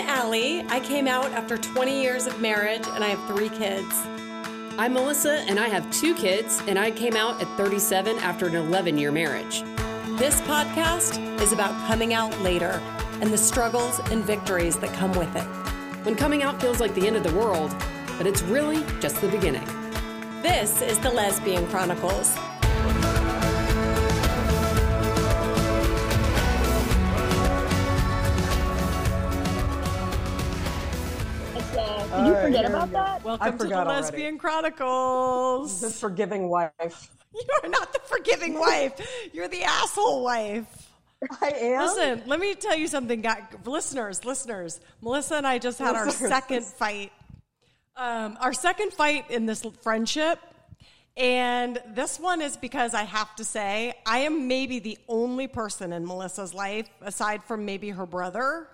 Allie. 0.00 0.64
I 0.68 0.80
came 0.80 1.06
out 1.06 1.30
after 1.32 1.56
20 1.56 2.00
years 2.00 2.26
of 2.26 2.40
marriage 2.40 2.86
and 2.94 3.04
I 3.04 3.08
have 3.08 3.26
three 3.26 3.48
kids. 3.48 3.94
I'm 4.78 4.94
Melissa, 4.94 5.40
and 5.48 5.60
I 5.60 5.68
have 5.68 5.90
two 5.90 6.14
kids, 6.14 6.62
and 6.66 6.78
I 6.78 6.90
came 6.90 7.14
out 7.14 7.42
at 7.42 7.48
37 7.58 8.16
after 8.18 8.46
an 8.46 8.54
11 8.54 8.96
year 8.96 9.12
marriage. 9.12 9.62
This 10.18 10.40
podcast 10.42 11.40
is 11.40 11.52
about 11.52 11.74
coming 11.86 12.14
out 12.14 12.38
later 12.40 12.80
and 13.20 13.30
the 13.30 13.38
struggles 13.38 13.98
and 14.10 14.24
victories 14.24 14.76
that 14.78 14.92
come 14.94 15.12
with 15.12 15.34
it. 15.36 15.44
When 16.04 16.14
coming 16.14 16.42
out 16.42 16.60
feels 16.60 16.80
like 16.80 16.94
the 16.94 17.06
end 17.06 17.16
of 17.16 17.22
the 17.22 17.34
world, 17.34 17.74
but 18.16 18.26
it's 18.26 18.42
really 18.42 18.82
just 19.00 19.20
the 19.20 19.28
beginning. 19.28 19.66
This 20.42 20.80
is 20.80 20.98
the 21.00 21.10
Lesbian 21.10 21.66
Chronicles. 21.66 22.34
Did 32.20 32.28
you 32.28 32.42
forget 32.42 32.64
about 32.66 32.92
that? 32.92 33.24
Welcome 33.24 33.52
to 33.52 33.58
the 33.58 33.64
forgot 33.64 33.86
already. 33.86 34.02
Lesbian 34.02 34.38
Chronicles. 34.38 35.80
The 35.80 35.90
forgiving 35.90 36.48
wife. 36.48 37.10
You 37.32 37.46
are 37.62 37.68
not 37.68 37.92
the 37.92 38.00
forgiving 38.00 38.58
wife. 38.58 39.00
You're 39.32 39.46
the 39.46 39.62
asshole 39.62 40.24
wife. 40.24 40.90
I 41.40 41.50
am. 41.50 41.82
Listen, 41.86 42.22
let 42.26 42.40
me 42.40 42.56
tell 42.56 42.76
you 42.76 42.88
something, 42.88 43.20
guys. 43.20 43.44
listeners. 43.64 44.24
Listeners, 44.24 44.80
Melissa 45.00 45.36
and 45.36 45.46
I 45.46 45.58
just 45.58 45.78
had 45.78 45.94
our 45.94 46.10
second 46.10 46.64
fight. 46.64 47.12
Um, 47.94 48.36
our 48.40 48.52
second 48.52 48.92
fight 48.92 49.30
in 49.30 49.46
this 49.46 49.64
friendship, 49.80 50.40
and 51.16 51.78
this 51.94 52.18
one 52.18 52.42
is 52.42 52.56
because 52.56 52.94
I 52.94 53.04
have 53.04 53.36
to 53.36 53.44
say 53.44 53.94
I 54.04 54.18
am 54.18 54.48
maybe 54.48 54.80
the 54.80 54.98
only 55.06 55.46
person 55.46 55.92
in 55.92 56.04
Melissa's 56.04 56.52
life, 56.52 56.88
aside 57.00 57.44
from 57.44 57.64
maybe 57.64 57.90
her 57.90 58.06
brother, 58.06 58.66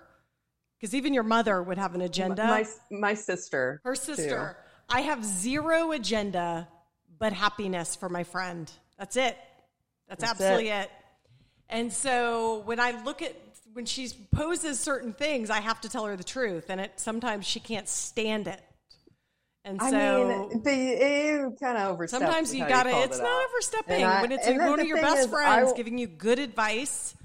because 0.79 0.93
even 0.95 1.13
your 1.13 1.23
mother 1.23 1.61
would 1.61 1.77
have 1.77 1.95
an 1.95 2.01
agenda. 2.01 2.45
my 2.45 2.65
my 2.91 3.13
sister. 3.13 3.81
her 3.83 3.95
too. 3.95 4.15
sister. 4.15 4.57
I 4.89 5.01
have 5.01 5.23
zero 5.23 5.91
agenda 5.91 6.67
but 7.19 7.33
happiness 7.33 7.95
for 7.95 8.09
my 8.09 8.23
friend. 8.23 8.71
That's 8.97 9.15
it. 9.15 9.37
That's, 10.07 10.21
That's 10.21 10.31
absolutely 10.31 10.69
it. 10.69 10.83
it. 10.83 10.91
And 11.69 11.91
so 11.91 12.61
when 12.65 12.79
I 12.79 13.03
look 13.03 13.21
at 13.21 13.35
when 13.73 13.85
she 13.85 14.09
poses 14.31 14.79
certain 14.79 15.13
things, 15.13 15.49
I 15.49 15.59
have 15.59 15.81
to 15.81 15.89
tell 15.89 16.05
her 16.05 16.15
the 16.15 16.23
truth, 16.23 16.69
and 16.69 16.79
it 16.81 16.93
sometimes 16.95 17.45
she 17.45 17.59
can't 17.59 17.87
stand 17.87 18.47
it. 18.47 18.61
And 19.65 19.81
I 19.81 19.91
so 19.91 20.49
mean, 20.49 20.63
the, 20.63 21.55
kind 21.59 21.77
of 21.77 21.91
overstepped. 21.91 22.23
sometimes 22.23 22.55
you 22.55 22.65
gotta. 22.65 23.03
It's 23.03 23.19
it 23.19 23.21
not 23.21 23.29
out. 23.29 23.47
overstepping 23.49 24.03
I- 24.05 24.21
when 24.21 24.31
it's 24.31 24.47
one 24.47 24.79
of 24.79 24.87
your 24.87 25.01
best 25.01 25.25
is, 25.25 25.27
friends 25.27 25.73
giving 25.73 25.97
you 25.97 26.07
good 26.07 26.39
advice. 26.39 27.15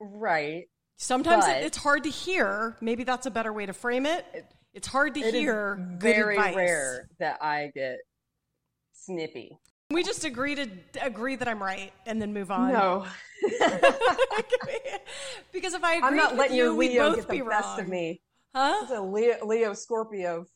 Right. 0.00 0.68
Sometimes 0.96 1.46
it, 1.46 1.64
it's 1.64 1.76
hard 1.76 2.04
to 2.04 2.10
hear. 2.10 2.76
Maybe 2.80 3.04
that's 3.04 3.26
a 3.26 3.30
better 3.30 3.52
way 3.52 3.66
to 3.66 3.72
frame 3.72 4.06
it. 4.06 4.24
It's 4.72 4.88
hard 4.88 5.14
to 5.14 5.20
It 5.20 5.34
hear 5.34 5.78
very 5.98 6.36
advice. 6.36 6.56
rare 6.56 7.08
that 7.18 7.42
I 7.42 7.70
get 7.74 7.98
snippy. 8.92 9.58
We 9.90 10.02
just 10.02 10.24
agree 10.24 10.54
to 10.54 10.68
agree 11.02 11.36
that 11.36 11.46
I'm 11.46 11.62
right 11.62 11.92
and 12.06 12.20
then 12.20 12.32
move 12.32 12.50
on. 12.50 12.72
No, 12.72 13.06
because 15.52 15.74
if 15.74 15.84
I 15.84 15.96
agree 15.96 16.08
I'm 16.08 16.16
not 16.16 16.36
letting 16.36 16.56
you, 16.56 16.74
we'd 16.74 16.92
Leo 16.92 17.10
both 17.10 17.16
get 17.16 17.28
be 17.28 17.38
the 17.38 17.44
wrong. 17.44 17.60
best 17.60 17.78
of 17.78 17.88
me. 17.88 18.20
Huh? 18.54 18.80
It's 18.82 18.92
a 18.92 19.00
Leo, 19.00 19.44
Leo 19.46 19.74
Scorpio 19.74 20.46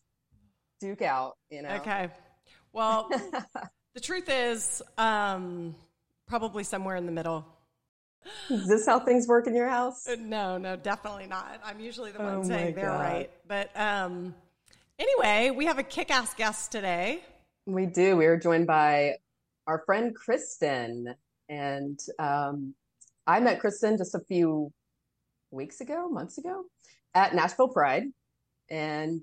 duke 0.81 1.03
out. 1.03 1.35
You 1.51 1.63
know. 1.63 1.71
Okay. 1.77 2.09
Well, 2.73 3.09
the 3.95 4.01
truth 4.01 4.29
is, 4.29 4.83
um, 4.97 5.75
probably 6.27 6.65
somewhere 6.65 6.97
in 6.97 7.07
the 7.07 7.13
middle. 7.13 7.45
Is 8.51 8.67
this 8.67 8.87
how 8.87 9.01
things 9.01 9.27
work 9.27 9.47
in 9.47 9.55
your 9.55 9.69
house? 9.69 10.07
Uh, 10.09 10.17
No, 10.19 10.59
no, 10.59 10.77
definitely 10.77 11.27
not. 11.27 11.61
I'm 11.65 11.81
usually 11.81 12.13
the 12.13 12.19
one 12.21 12.35
Oh 12.37 12.43
saying 12.43 12.75
they're 12.75 12.87
God. 12.87 13.01
right. 13.01 13.31
But 13.47 13.71
um, 13.79 14.35
anyway, 14.99 15.51
we 15.55 15.67
have 15.67 15.79
a 15.79 15.83
kick-ass 15.83 16.35
guest 16.35 16.73
today. 16.73 17.23
We 17.67 17.87
do. 17.87 18.17
We 18.17 18.27
are 18.27 18.37
joined 18.39 18.67
by 18.67 19.17
our 19.67 19.83
friend 19.85 20.15
Christin, 20.17 21.15
and 21.49 22.01
um, 22.19 22.75
I 23.27 23.41
met 23.41 23.61
Christin 23.61 23.99
just 23.99 24.15
a 24.15 24.21
few 24.21 24.73
weeks 25.51 25.81
ago, 25.81 26.09
months 26.09 26.39
ago, 26.39 26.65
at 27.15 27.35
Nashville 27.35 27.69
Pride, 27.69 28.05
and 28.71 29.23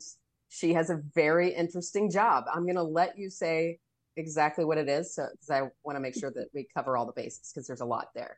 she 0.49 0.73
has 0.73 0.89
a 0.91 1.01
very 1.15 1.53
interesting 1.53 2.11
job. 2.11 2.45
I'm 2.53 2.63
going 2.63 2.75
to 2.75 2.83
let 2.83 3.17
you 3.17 3.29
say 3.31 3.79
exactly 4.17 4.63
what 4.65 4.77
it 4.77 4.87
is, 4.87 5.15
so 5.15 5.25
because 5.31 5.49
I 5.49 5.61
want 5.83 5.95
to 5.95 5.99
make 5.99 6.15
sure 6.15 6.31
that 6.31 6.47
we 6.53 6.67
cover 6.75 6.95
all 6.95 7.05
the 7.07 7.11
bases 7.13 7.51
because 7.53 7.65
there's 7.67 7.81
a 7.81 7.85
lot 7.85 8.09
there. 8.13 8.37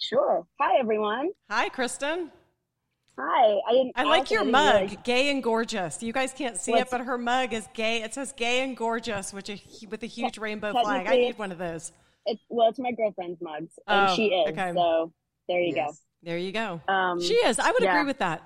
Sure. 0.00 0.46
Hi, 0.60 0.78
everyone. 0.80 1.30
Hi, 1.50 1.68
Christin. 1.68 2.30
Hi. 3.18 3.58
I 3.68 3.72
didn't. 3.72 3.92
I 3.96 4.04
like 4.04 4.30
your 4.30 4.44
mug, 4.44 5.04
gay 5.04 5.30
and 5.30 5.42
gorgeous. 5.42 6.02
You 6.02 6.12
guys 6.12 6.32
can't 6.32 6.56
see 6.56 6.72
it, 6.72 6.88
but 6.90 7.02
her 7.02 7.18
mug 7.18 7.52
is 7.52 7.68
gay. 7.74 8.02
It 8.02 8.14
says 8.14 8.32
"gay 8.34 8.62
and 8.64 8.74
gorgeous," 8.76 9.34
which 9.34 9.50
is 9.50 9.60
with 9.90 10.02
a 10.02 10.06
huge 10.06 10.38
rainbow 10.38 10.72
flag. 10.72 11.06
I 11.06 11.16
need 11.16 11.38
one 11.38 11.52
of 11.52 11.58
those. 11.58 11.92
It's 12.24 12.40
well, 12.48 12.70
it's 12.70 12.78
my 12.78 12.92
girlfriend's 12.92 13.40
mugs, 13.42 13.78
and 13.86 14.08
Oh, 14.10 14.14
she 14.14 14.28
is. 14.28 14.48
okay. 14.52 14.72
So 14.74 15.12
there 15.48 15.60
you 15.60 15.74
Yes. 15.76 16.00
There 16.22 16.38
you 16.38 16.52
go. 16.52 16.80
go. 16.86 16.92
Um, 16.92 17.20
She 17.20 17.34
is. 17.34 17.58
I 17.58 17.70
would 17.70 17.82
yeah. 17.82 17.92
agree 17.94 18.06
with 18.06 18.18
that. 18.18 18.42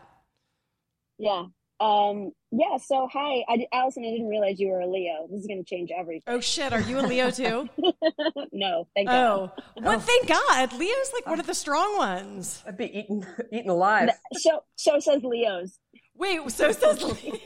yeah. 1.18 1.44
Um, 1.80 2.32
yeah. 2.56 2.76
So 2.78 3.08
hi, 3.12 3.44
I, 3.48 3.66
Allison. 3.72 4.04
I 4.04 4.10
didn't 4.10 4.28
realize 4.28 4.60
you 4.60 4.68
were 4.68 4.80
a 4.80 4.86
Leo. 4.86 5.26
This 5.30 5.40
is 5.40 5.46
going 5.46 5.62
to 5.62 5.68
change 5.68 5.90
everything. 5.96 6.22
Oh 6.26 6.40
shit, 6.40 6.72
are 6.72 6.80
you 6.80 7.00
a 7.00 7.02
Leo 7.02 7.30
too? 7.30 7.68
no, 8.52 8.86
thank 8.94 9.08
God. 9.08 9.16
oh, 9.16 9.62
well, 9.82 9.96
oh. 9.96 9.98
thank 9.98 10.28
God. 10.28 10.72
Leo's 10.72 11.12
like 11.12 11.26
one 11.26 11.38
oh. 11.38 11.40
of 11.40 11.46
the 11.46 11.54
strong 11.54 11.96
ones. 11.96 12.62
I'd 12.66 12.76
be 12.76 12.98
eaten 12.98 13.26
eaten 13.52 13.70
alive. 13.70 14.10
So 14.34 14.62
so 14.76 14.98
says 14.98 15.22
Leos. 15.22 15.78
Wait, 16.16 16.50
so 16.50 16.70
says 16.72 17.02
Leo's. 17.02 17.40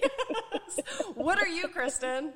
what 1.14 1.38
are 1.38 1.48
you, 1.48 1.68
Christin? 1.68 2.32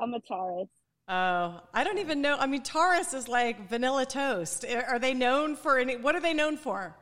I'm 0.00 0.14
a 0.14 0.20
Taurus. 0.20 0.68
Oh, 1.08 1.60
I 1.74 1.84
don't 1.84 1.98
even 1.98 2.20
know. 2.20 2.36
I 2.38 2.46
mean, 2.46 2.62
Taurus 2.62 3.12
is 3.12 3.28
like 3.28 3.68
vanilla 3.68 4.06
toast. 4.06 4.64
Are 4.64 4.98
they 4.98 5.14
known 5.14 5.56
for 5.56 5.78
any? 5.78 5.96
What 5.96 6.14
are 6.14 6.20
they 6.20 6.34
known 6.34 6.56
for? 6.56 6.96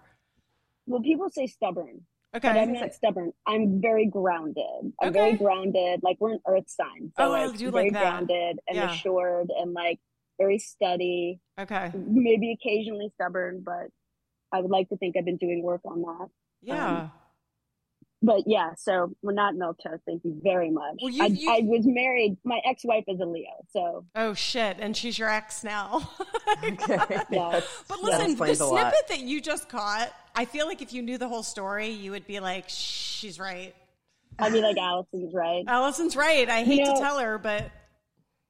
Well, 0.87 1.03
people 1.03 1.29
say 1.31 1.47
stubborn, 1.47 2.01
but 2.33 2.45
I'm 2.45 2.71
Okay. 2.71 2.81
not 2.81 2.95
stubborn. 2.95 3.33
I'm 3.47 3.81
very 3.81 4.07
grounded. 4.07 4.93
I'm 5.01 5.09
Okay. 5.09 5.19
very 5.19 5.37
grounded. 5.37 6.01
Like 6.03 6.17
we're 6.21 6.33
an 6.35 6.41
Earth 6.47 6.69
sign, 6.69 7.13
so 7.17 7.25
Oh, 7.25 7.33
I 7.35 7.47
like 7.47 7.57
do 7.59 7.71
very 7.71 7.85
like 7.87 7.93
that. 7.95 8.01
grounded 8.01 8.61
and 8.69 8.77
Yeah. 8.77 8.91
assured, 8.93 9.51
and 9.51 9.73
like 9.73 9.99
very 10.39 10.59
steady. 10.59 11.41
Okay. 11.59 11.93
maybe 11.95 12.53
occasionally 12.53 13.11
stubborn, 13.15 13.63
but 13.65 13.89
I 14.53 14.61
would 14.61 14.71
like 14.71 14.89
to 14.89 14.97
think 14.97 15.17
I've 15.17 15.25
been 15.25 15.37
doing 15.37 15.63
work 15.63 15.83
on 15.85 16.03
that. 16.03 16.29
Yeah. 16.63 17.03
Um, 17.03 17.11
But 18.23 18.43
yeah, 18.47 18.75
so 18.77 19.15
we're 19.23 19.33
not 19.33 19.55
milk 19.55 19.79
toast. 19.83 20.03
Thank 20.07 20.25
you 20.25 20.39
very 20.43 20.71
much. 20.71 20.97
Well, 21.03 21.11
you- 21.11 21.23
I, 21.23 21.27
you- 21.29 21.51
I 21.51 21.61
was 21.63 21.87
married. 21.87 22.37
My 22.45 22.61
ex-wife 22.67 23.05
is 23.09 23.19
a 23.19 23.25
Leo, 23.25 23.49
so 23.73 24.05
Oh 24.15 24.35
shit, 24.35 24.77
and 24.79 24.95
she's 24.97 25.19
your 25.19 25.29
ex 25.31 25.65
now. 25.65 26.09
Okay. 26.65 26.99
Yeah. 27.31 27.61
But 27.89 28.03
listen, 28.03 28.19
the 28.25 28.31
explains 28.33 28.61
a 28.61 28.67
lot. 28.67 28.81
snippet 28.93 29.09
that 29.09 29.21
you 29.21 29.41
just 29.41 29.69
caught, 29.69 30.13
I 30.35 30.45
feel 30.45 30.67
like 30.67 30.83
if 30.83 30.93
you 30.93 31.01
knew 31.01 31.17
the 31.17 31.29
whole 31.29 31.43
story, 31.45 31.89
you 31.89 32.11
would 32.11 32.27
be 32.27 32.41
like, 32.41 32.65
she's 32.69 33.39
right. 33.39 33.75
I 34.39 34.51
mean, 34.51 34.63
like 34.63 34.77
Allison's 34.77 35.33
right. 35.33 35.65
Allison's 35.67 36.17
right. 36.17 36.49
I 36.49 36.65
hate 36.65 36.85
know- 36.85 36.95
to 36.95 37.01
tell 37.01 37.19
her, 37.21 37.39
but 37.39 37.71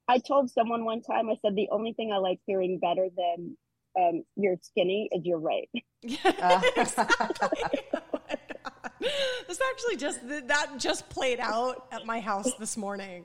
I 0.09 0.19
told 0.19 0.50
someone 0.50 0.85
one 0.85 1.03
time. 1.03 1.29
I 1.31 1.37
said 1.43 1.55
the 1.55 1.69
only 1.71 1.93
thing 1.93 2.11
I 2.12 2.17
like 2.17 2.41
hearing 2.47 2.79
better 2.81 3.06
than 3.17 3.56
um, 3.99 4.25
"you're 4.37 4.57
skinny" 4.61 5.09
is 5.13 5.25
"you're 5.25 5.39
right." 5.39 5.69
exactly. 6.03 7.63
Oh. 7.95 7.99
This 9.49 9.59
actually 9.73 9.97
just 9.97 10.21
that 10.49 10.79
just 10.79 11.09
played 11.09 11.41
out 11.41 11.87
at 11.91 12.05
my 12.07 12.21
house 12.21 12.53
this 12.59 12.77
morning. 12.77 13.25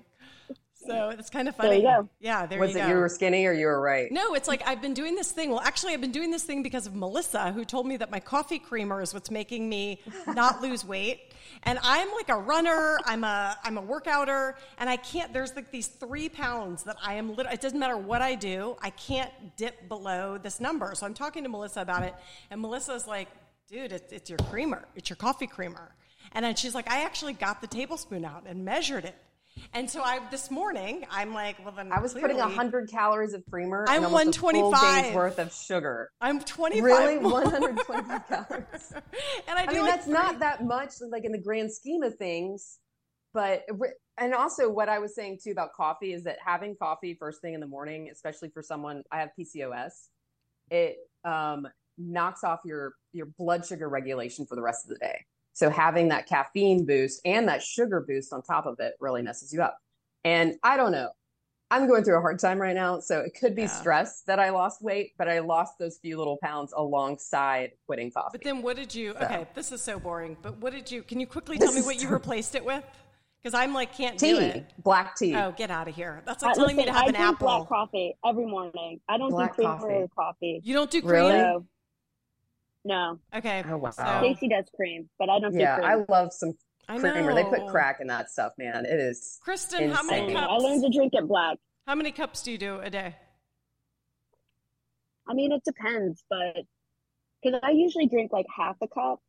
So 0.87 1.09
it's 1.09 1.29
kind 1.29 1.47
of 1.47 1.55
funny. 1.55 1.77
Yeah, 1.77 1.81
There 1.81 1.91
you 1.97 2.03
go. 2.03 2.09
Yeah, 2.19 2.45
there 2.45 2.59
Was 2.59 2.71
you 2.73 2.77
it 2.79 2.83
go. 2.83 2.87
you 2.89 2.95
were 2.95 3.09
skinny 3.09 3.45
or 3.45 3.53
you 3.53 3.65
were 3.67 3.79
right? 3.81 4.11
No, 4.11 4.33
it's 4.33 4.47
like 4.47 4.61
I've 4.67 4.81
been 4.81 4.93
doing 4.93 5.15
this 5.15 5.31
thing. 5.31 5.49
Well, 5.49 5.61
actually, 5.61 5.93
I've 5.93 6.01
been 6.01 6.11
doing 6.11 6.31
this 6.31 6.43
thing 6.43 6.63
because 6.63 6.87
of 6.87 6.95
Melissa, 6.95 7.51
who 7.51 7.65
told 7.65 7.87
me 7.87 7.97
that 7.97 8.11
my 8.11 8.19
coffee 8.19 8.59
creamer 8.59 9.01
is 9.01 9.13
what's 9.13 9.31
making 9.31 9.67
me 9.69 10.01
not 10.27 10.61
lose 10.63 10.85
weight. 10.85 11.33
And 11.63 11.79
I'm 11.83 12.11
like 12.13 12.29
a 12.29 12.37
runner. 12.37 12.99
I'm 13.05 13.23
a 13.23 13.57
I'm 13.63 13.77
a 13.77 13.81
workouter, 13.81 14.53
and 14.77 14.89
I 14.89 14.97
can't. 14.97 15.31
There's 15.33 15.55
like 15.55 15.71
these 15.71 15.87
three 15.87 16.29
pounds 16.29 16.83
that 16.83 16.97
I 17.03 17.15
am. 17.15 17.35
Lit- 17.35 17.47
it 17.51 17.61
doesn't 17.61 17.79
matter 17.79 17.97
what 17.97 18.21
I 18.21 18.35
do. 18.35 18.75
I 18.81 18.89
can't 18.91 19.31
dip 19.57 19.87
below 19.89 20.37
this 20.37 20.59
number. 20.59 20.93
So 20.95 21.05
I'm 21.05 21.13
talking 21.13 21.43
to 21.43 21.49
Melissa 21.49 21.81
about 21.81 22.03
it, 22.03 22.13
and 22.51 22.61
Melissa's 22.61 23.07
like, 23.07 23.29
"Dude, 23.67 23.91
it's, 23.91 24.11
it's 24.11 24.29
your 24.29 24.39
creamer. 24.49 24.85
It's 24.95 25.09
your 25.09 25.17
coffee 25.17 25.47
creamer." 25.47 25.95
And 26.33 26.43
then 26.45 26.55
she's 26.55 26.75
like, 26.75 26.91
"I 26.91 27.03
actually 27.03 27.33
got 27.33 27.61
the 27.61 27.67
tablespoon 27.67 28.25
out 28.25 28.43
and 28.47 28.65
measured 28.65 29.05
it." 29.05 29.15
And 29.75 29.91
so 29.91 30.01
I 30.01 30.21
this 30.31 30.49
morning, 30.49 31.05
I'm 31.11 31.33
like, 31.33 31.57
"Well, 31.63 31.73
then 31.75 31.91
I 31.91 31.99
was 31.99 32.13
putting 32.13 32.37
100 32.37 32.89
calories 32.89 33.33
of 33.33 33.43
creamer 33.45 33.85
I'm 33.89 34.03
a 34.03 34.05
full 34.05 34.13
125. 34.13 35.13
worth 35.13 35.37
of 35.37 35.53
sugar. 35.53 36.11
I'm 36.21 36.39
25. 36.39 36.81
Really? 36.81 37.19
more. 37.19 37.43
125 37.43 38.27
calories? 38.27 38.93
and 39.47 39.59
I 39.59 39.65
I 39.65 39.73
mean, 39.73 39.81
like 39.81 39.91
that's 39.95 40.07
not 40.07 40.39
that 40.39 40.63
much, 40.63 40.93
like 41.01 41.25
in 41.25 41.33
the 41.33 41.41
grand 41.41 41.73
scheme 41.73 42.03
of 42.03 42.15
things. 42.15 42.79
But 43.33 43.63
and 44.17 44.33
also 44.33 44.69
what 44.69 44.87
I 44.87 44.99
was 44.99 45.13
saying 45.13 45.39
too 45.43 45.51
about 45.51 45.73
coffee 45.73 46.13
is 46.13 46.23
that 46.23 46.37
having 46.43 46.77
coffee 46.77 47.13
first 47.19 47.41
thing 47.41 47.53
in 47.53 47.59
the 47.59 47.67
morning, 47.67 48.09
especially 48.09 48.49
for 48.49 48.63
someone 48.63 49.03
I 49.11 49.19
have 49.19 49.31
PCOS, 49.37 50.07
it 50.71 50.95
um, 51.25 51.67
knocks 51.97 52.45
off 52.45 52.61
your 52.63 52.93
your 53.11 53.25
blood 53.37 53.65
sugar 53.65 53.89
regulation 53.89 54.45
for 54.45 54.55
the 54.55 54.61
rest 54.61 54.85
of 54.85 54.89
the 54.89 54.99
day. 54.99 55.25
So 55.55 55.69
having 55.69 56.09
that 56.09 56.27
caffeine 56.27 56.85
boost 56.85 57.21
and 57.23 57.47
that 57.47 57.63
sugar 57.63 58.01
boost 58.05 58.33
on 58.33 58.41
top 58.43 58.65
of 58.65 58.79
it 58.81 58.93
really 58.99 59.21
messes 59.21 59.53
you 59.53 59.61
up. 59.61 59.77
And 60.25 60.55
I 60.63 60.75
don't 60.75 60.91
know. 60.91 61.09
I'm 61.71 61.87
going 61.87 62.03
through 62.03 62.17
a 62.17 62.21
hard 62.21 62.39
time 62.39 62.59
right 62.61 62.75
now, 62.75 62.99
so 62.99 63.21
it 63.21 63.35
could 63.39 63.55
be 63.55 63.61
Yeah. 63.63 63.67
stress 63.69 64.21
that 64.23 64.37
I 64.37 64.49
lost 64.49 64.81
weight, 64.81 65.13
but 65.17 65.29
I 65.29 65.39
lost 65.39 65.79
those 65.79 65.97
few 65.97 66.17
little 66.17 66.37
pounds 66.43 66.73
alongside 66.75 67.71
quitting 67.87 68.11
coffee. 68.11 68.29
But 68.33 68.43
then 68.43 68.61
what 68.61 68.75
did 68.75 68.93
you? 68.93 69.13
So. 69.13 69.25
Okay, 69.25 69.47
this 69.55 69.71
is 69.71 69.81
so 69.81 69.97
boring. 69.97 70.35
But 70.41 70.57
what 70.57 70.73
did 70.73 70.91
you? 70.91 71.01
Can 71.03 71.21
you 71.21 71.25
quickly 71.25 71.57
tell 71.57 71.71
This 71.71 71.75
me 71.77 71.81
what 71.85 72.01
you 72.01 72.09
replaced 72.09 72.53
it 72.55 72.63
with? 72.65 72.83
Because 73.41 73.57
I'm 73.57 73.73
like 73.73 73.93
can't 73.93 74.17
do 74.17 74.37
tea, 74.39 74.45
it. 74.45 74.65
black 74.83 75.15
tea. 75.15 75.35
Oh, 75.35 75.53
get 75.55 75.71
out 75.71 75.87
of 75.87 75.95
here! 75.95 76.21
That's 76.25 76.43
Uh, 76.43 76.47
like 76.47 76.55
telling 76.55 76.75
me 76.75 76.83
to 76.85 76.91
listen, 76.91 76.95
have 76.95 77.03
I 77.03 77.07
an 77.09 77.13
drink 77.15 77.35
apple. 77.35 77.47
black 77.47 77.67
coffee 77.69 78.17
every 78.25 78.45
morning. 78.45 78.99
I 79.07 79.17
don't 79.17 79.29
Black 79.31 79.51
do 79.51 79.55
creamer 79.55 79.77
coffee. 79.77 79.93
or 79.93 80.07
coffee. 80.09 80.61
You 80.63 80.73
don't 80.73 80.91
do 80.91 81.01
cream. 81.01 81.11
Really? 81.13 81.37
No. 81.37 81.65
No. 82.85 83.19
Okay. 83.35 83.63
Oh, 83.67 83.77
wow. 83.77 83.89
So, 83.89 84.03
Casey 84.21 84.47
does 84.47 84.65
cream, 84.75 85.09
but 85.19 85.29
I 85.29 85.39
don't 85.39 85.53
yeah, 85.53 85.77
do 85.77 85.83
I 85.83 85.95
love 86.07 86.31
some 86.31 86.53
I 86.87 86.99
creamer. 86.99 87.33
They 87.33 87.43
put 87.43 87.65
crack 87.67 87.97
in 87.99 88.07
that 88.07 88.29
stuff, 88.29 88.53
man. 88.59 88.85
It 88.85 88.99
is. 88.99 89.39
Christin, 89.45 89.91
how 89.91 90.03
many 90.03 90.21
Insane. 90.21 90.37
I 90.37 90.45
cups? 90.47 90.63
learned 90.63 90.83
to 90.83 90.89
drink 90.97 91.13
it 91.15 91.27
black. 91.27 91.57
How 91.87 91.95
many 91.95 92.11
cups 92.11 92.43
do 92.43 92.51
you 92.51 92.59
do 92.59 92.79
a 92.79 92.89
day? 92.91 93.15
I 95.27 95.33
mean, 95.33 95.51
it 95.51 95.63
depends, 95.65 96.23
but 96.29 96.63
because 97.43 97.59
I 97.63 97.71
usually 97.71 98.07
drink 98.07 98.31
like 98.31 98.45
half 98.55 98.75
a 98.81 98.87
cup, 98.87 99.19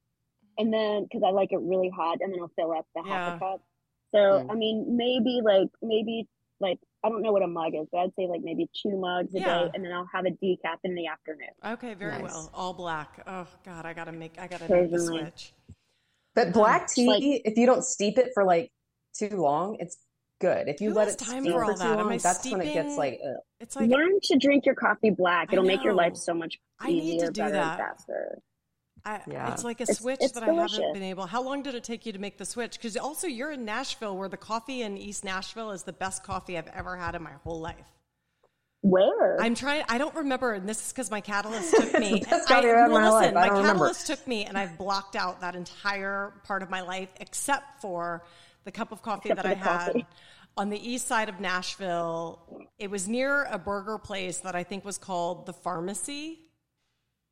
and 0.59 0.73
then 0.73 1.05
because 1.05 1.23
I 1.27 1.31
like 1.31 1.53
it 1.53 1.61
really 1.61 1.89
hot, 1.91 2.19
and 2.21 2.33
then 2.33 2.41
I'll 2.41 2.53
fill 2.57 2.73
up 2.73 2.87
the 2.95 3.03
half 3.03 3.09
Yeah. 3.11 3.37
a 3.37 3.39
cup. 3.39 3.63
So 4.13 4.19
Mm. 4.19 4.51
I 4.51 4.55
mean, 4.55 4.97
maybe 4.97 5.41
like 5.43 5.69
maybe 5.81 6.29
like 6.61 6.79
I 7.05 7.09
don't 7.09 7.23
know 7.23 7.33
what 7.33 7.43
a 7.43 7.47
mug 7.47 7.73
is, 7.75 7.87
but 7.93 7.99
I'd 7.99 8.15
say 8.19 8.27
like 8.27 8.41
maybe 8.43 8.69
two 8.83 8.97
mugs 8.99 9.35
a 9.35 9.39
Yeah. 9.41 9.59
day, 9.65 9.71
and 9.75 9.85
then 9.85 9.93
I'll 9.93 10.09
have 10.13 10.25
a 10.25 10.31
decaf 10.31 10.79
in 10.85 10.95
the 10.95 11.07
afternoon. 11.07 11.51
Okay, 11.65 11.95
very 11.95 12.13
Nice. 12.23 12.23
well. 12.23 12.51
All 12.55 12.73
black. 12.73 13.23
Oh 13.27 13.47
God, 13.65 13.87
I 13.87 13.93
gotta 13.93 14.13
make. 14.13 14.39
I 14.39 14.47
gotta 14.49 14.69
make 14.71 14.91
the 14.91 14.99
switch. 14.99 15.53
But 16.35 16.53
black 16.53 16.89
tea, 16.89 17.07
Like- 17.09 17.23
if 17.45 17.57
you 17.57 17.67
don't 17.67 17.85
steep 17.85 18.19
it 18.19 18.31
for 18.35 18.45
like 18.45 18.71
too 19.17 19.29
long, 19.41 19.77
it's 19.79 19.97
good. 20.41 20.69
If 20.69 20.81
you 20.81 20.93
let 20.93 21.09
it 21.09 21.19
time 21.19 21.43
steep 21.45 21.53
for 21.53 21.61
for, 21.61 21.65
all 21.65 21.73
too 21.75 21.79
that? 21.79 21.99
Am 21.99 22.05
long, 22.07 22.13
I 22.13 22.19
that's 22.19 22.51
when 22.51 22.61
it 22.61 22.73
gets 22.75 22.97
like. 22.97 23.21
Ugh. 23.25 23.37
It's 23.61 23.77
like 23.77 23.89
Learn 23.89 24.19
to 24.23 24.37
drink 24.39 24.67
your 24.67 24.75
coffee 24.75 25.11
black. 25.11 25.53
It'll 25.53 25.65
make 25.65 25.83
your 25.85 25.95
life 25.95 26.17
so 26.17 26.35
much 26.35 26.59
I 26.81 26.89
need 26.89 27.03
easier, 27.05 27.27
to 27.29 27.33
do 27.33 27.41
better, 27.43 27.53
that. 27.53 27.79
and 27.81 27.89
faster. 27.89 28.43
I, 29.07 29.21
Yeah. 29.27 29.53
it's 29.53 29.63
like 29.65 29.79
a 29.81 29.85
It's- 29.85 29.99
switch 29.99 30.19
it's 30.21 30.33
that 30.33 30.43
I 30.43 30.53
haven't 30.53 30.93
been 30.95 31.03
able. 31.03 31.27
How 31.27 31.41
long 31.43 31.63
did 31.63 31.75
it 31.77 31.85
take 31.85 32.05
you 32.07 32.13
to 32.13 32.19
make 32.19 32.39
the 32.39 32.45
switch? 32.45 32.73
Because 32.77 32.97
also 32.97 33.27
you're 33.29 33.53
in 33.53 33.65
Nashville, 33.65 34.17
where 34.17 34.29
the 34.29 34.37
coffee 34.37 34.83
in 34.83 34.99
East 34.99 35.25
Nashville 35.25 35.71
is 35.71 35.85
the 35.85 35.93
best 35.93 36.25
coffee 36.25 36.59
I've 36.59 36.67
ever 36.69 36.97
had 36.97 37.15
in 37.15 37.23
my 37.23 37.33
whole 37.45 37.61
life. 37.61 37.87
Where? 38.83 39.41
I'm 39.41 39.55
trying. 39.55 39.85
I 39.89 39.99
don't 39.99 40.15
remember, 40.15 40.53
and 40.53 40.69
this 40.69 40.85
is 40.87 40.93
because 40.93 41.11
my 41.11 41.21
catalyst 41.21 41.75
took 41.75 41.99
me. 41.99 42.21
the 42.29 42.35
I- 42.37 42.39
coffee 42.41 42.55
I've 42.55 42.65
had 42.65 42.87
in 42.87 42.93
well, 42.93 43.01
my 43.13 43.19
listen, 43.21 43.35
life. 43.35 43.45
I 43.45 43.49
don't 43.49 43.57
remember. 43.59 43.79
catalyst 43.85 44.07
took 44.07 44.27
me, 44.27 44.45
and 44.45 44.57
I've 44.59 44.77
blocked 44.79 45.17
out 45.17 45.41
that 45.41 45.55
entire 45.57 46.33
part 46.45 46.63
of 46.63 46.71
my 46.71 46.83
life, 46.83 47.09
except 47.21 47.81
for 47.81 48.25
the 48.65 48.73
cup 48.73 48.93
of 48.93 49.03
coffee 49.03 49.31
Except 49.31 49.43
that 49.47 49.51
I 49.51 49.55
had 49.59 49.87
coffee. 49.87 50.07
on 50.57 50.69
the 50.71 50.79
east 50.91 51.07
side 51.07 51.29
of 51.29 51.41
Nashville. 51.41 52.69
It 52.79 52.91
was 52.91 53.09
near 53.09 53.45
a 53.45 53.59
burger 53.59 53.99
place 53.99 54.39
that 54.41 54.55
I 54.57 54.63
think 54.65 54.85
was 54.85 54.99
called 54.99 55.47
the 55.47 55.53
Pharmacy. 55.53 56.41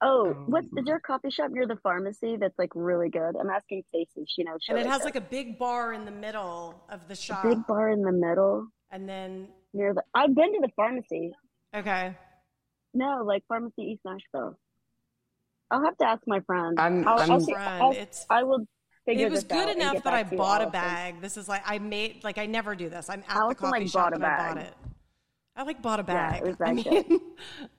Oh, 0.04 0.26
Um, 0.30 0.44
what 0.52 0.64
is 0.78 0.84
there 0.86 0.96
a 0.96 1.00
coffee 1.00 1.30
shop 1.30 1.50
near 1.50 1.66
the 1.66 1.76
pharmacy 1.82 2.36
that's 2.38 2.58
like 2.58 2.70
really 2.74 3.08
good? 3.10 3.32
I'm 3.40 3.50
asking 3.50 3.82
Stacey. 3.88 4.24
She 4.28 4.44
knows. 4.44 4.58
And 4.68 4.78
it 4.78 4.86
has 4.86 5.02
like 5.04 5.16
a 5.16 5.20
big 5.20 5.58
bar 5.58 5.92
in 5.92 6.04
the 6.04 6.10
middle 6.26 6.80
of 6.88 7.06
the 7.08 7.14
a 7.14 7.16
shop. 7.16 7.42
big 7.42 7.66
bar 7.66 7.90
in 7.90 8.02
the 8.02 8.12
middle 8.12 8.68
And 8.90 9.08
then, 9.08 9.48
near 9.72 9.94
the. 9.94 10.02
I've 10.14 10.34
been 10.34 10.52
to 10.52 10.60
the 10.60 10.70
pharmacy. 10.76 11.32
okay. 11.74 12.16
No, 12.96 13.24
like 13.26 13.42
Pharmacy 13.48 13.82
East 13.82 14.02
Nashville. 14.04 14.56
I'll 15.70 15.84
have 15.84 15.96
to 15.98 16.06
ask 16.06 16.22
my 16.28 16.38
friend. 16.46 16.78
I'm- 16.78 17.08
I'll, 17.08 17.18
I'm- 17.18 17.30
I'll 17.32 17.40
see- 17.40 17.52
Friend, 17.52 17.82
I'll- 17.82 17.90
it's- 17.92 18.24
I 18.30 18.44
will 18.44 18.64
It 19.06 19.30
was 19.30 19.42
good 19.44 19.68
enough 19.76 20.02
that 20.04 20.14
I 20.14 20.22
back 20.22 20.28
to 20.30 20.34
you, 20.36 20.38
bought 20.38 20.62
a 20.62 20.70
bag. 20.70 21.20
This 21.20 21.36
is 21.36 21.48
like, 21.48 21.62
I 21.66 21.78
made, 21.78 22.22
like, 22.22 22.38
I 22.38 22.46
never 22.46 22.74
do 22.76 22.88
this. 22.88 23.10
I'm 23.10 23.24
at 23.28 23.48
the 23.48 23.54
coffee 23.56 23.80
like, 23.80 23.88
shop 23.88 24.04
bought 24.04 24.12
a 24.12 24.16
and 24.16 24.24
I 24.24 24.36
bought 24.54 24.58
it. 24.58 24.74
I 25.56 25.62
like 25.64 25.82
bought 25.82 26.00
a 26.00 26.02
bag. 26.04 26.32
Yeah, 26.34 26.38
it 26.38 26.46
was 26.46 26.56
I 26.60 26.72
mean, 26.72 26.84
good. 26.84 27.20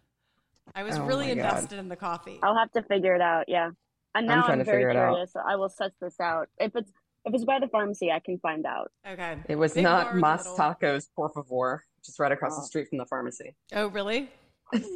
I 0.75 0.83
was 0.83 0.98
Oh 0.98 1.06
really 1.06 1.27
my 1.30 1.36
God. 1.36 1.45
invested 1.56 1.80
in 1.80 1.88
the 1.89 1.95
coffee. 1.95 2.39
I'll 2.44 2.57
have 2.57 2.72
to 2.74 2.83
figure 2.83 3.16
it 3.16 3.22
out. 3.22 3.45
Yeah, 3.48 3.68
and 3.68 3.75
I'm 4.13 4.25
now 4.25 4.42
trying 4.45 4.51
I'm, 4.54 4.60
to 4.60 4.66
very 4.66 4.77
figure 4.83 4.89
it 4.89 4.98
out. 4.98 5.12
curious. 5.13 5.33
So 5.33 5.39
I 5.48 5.56
will 5.56 5.69
suss 5.69 5.92
this 6.01 6.19
out. 6.19 6.50
If 6.60 6.75
it's 6.75 6.92
if 7.25 7.33
it's 7.33 7.45
by 7.45 7.60
the 7.60 7.68
pharmacy, 7.69 8.12
I 8.12 8.19
can 8.19 8.38
find 8.39 8.66
out. 8.66 8.92
Okay. 9.10 9.38
It 9.50 9.56
was 9.56 9.74
Big 9.74 9.83
not 9.83 10.04
bar 10.06 10.10
in 10.12 10.16
the 10.18 10.22
Mas 10.22 10.44
middle. 10.45 10.57
Tacos, 10.57 11.07
por 11.16 11.30
favor, 11.30 11.83
just 12.06 12.19
right 12.19 12.31
across 12.31 12.56
the 12.56 12.62
Oh. 12.62 12.66
street 12.66 12.88
from 12.89 13.00
the 13.00 13.06
pharmacy. 13.07 13.56
Oh, 13.74 13.88
really? 13.88 14.30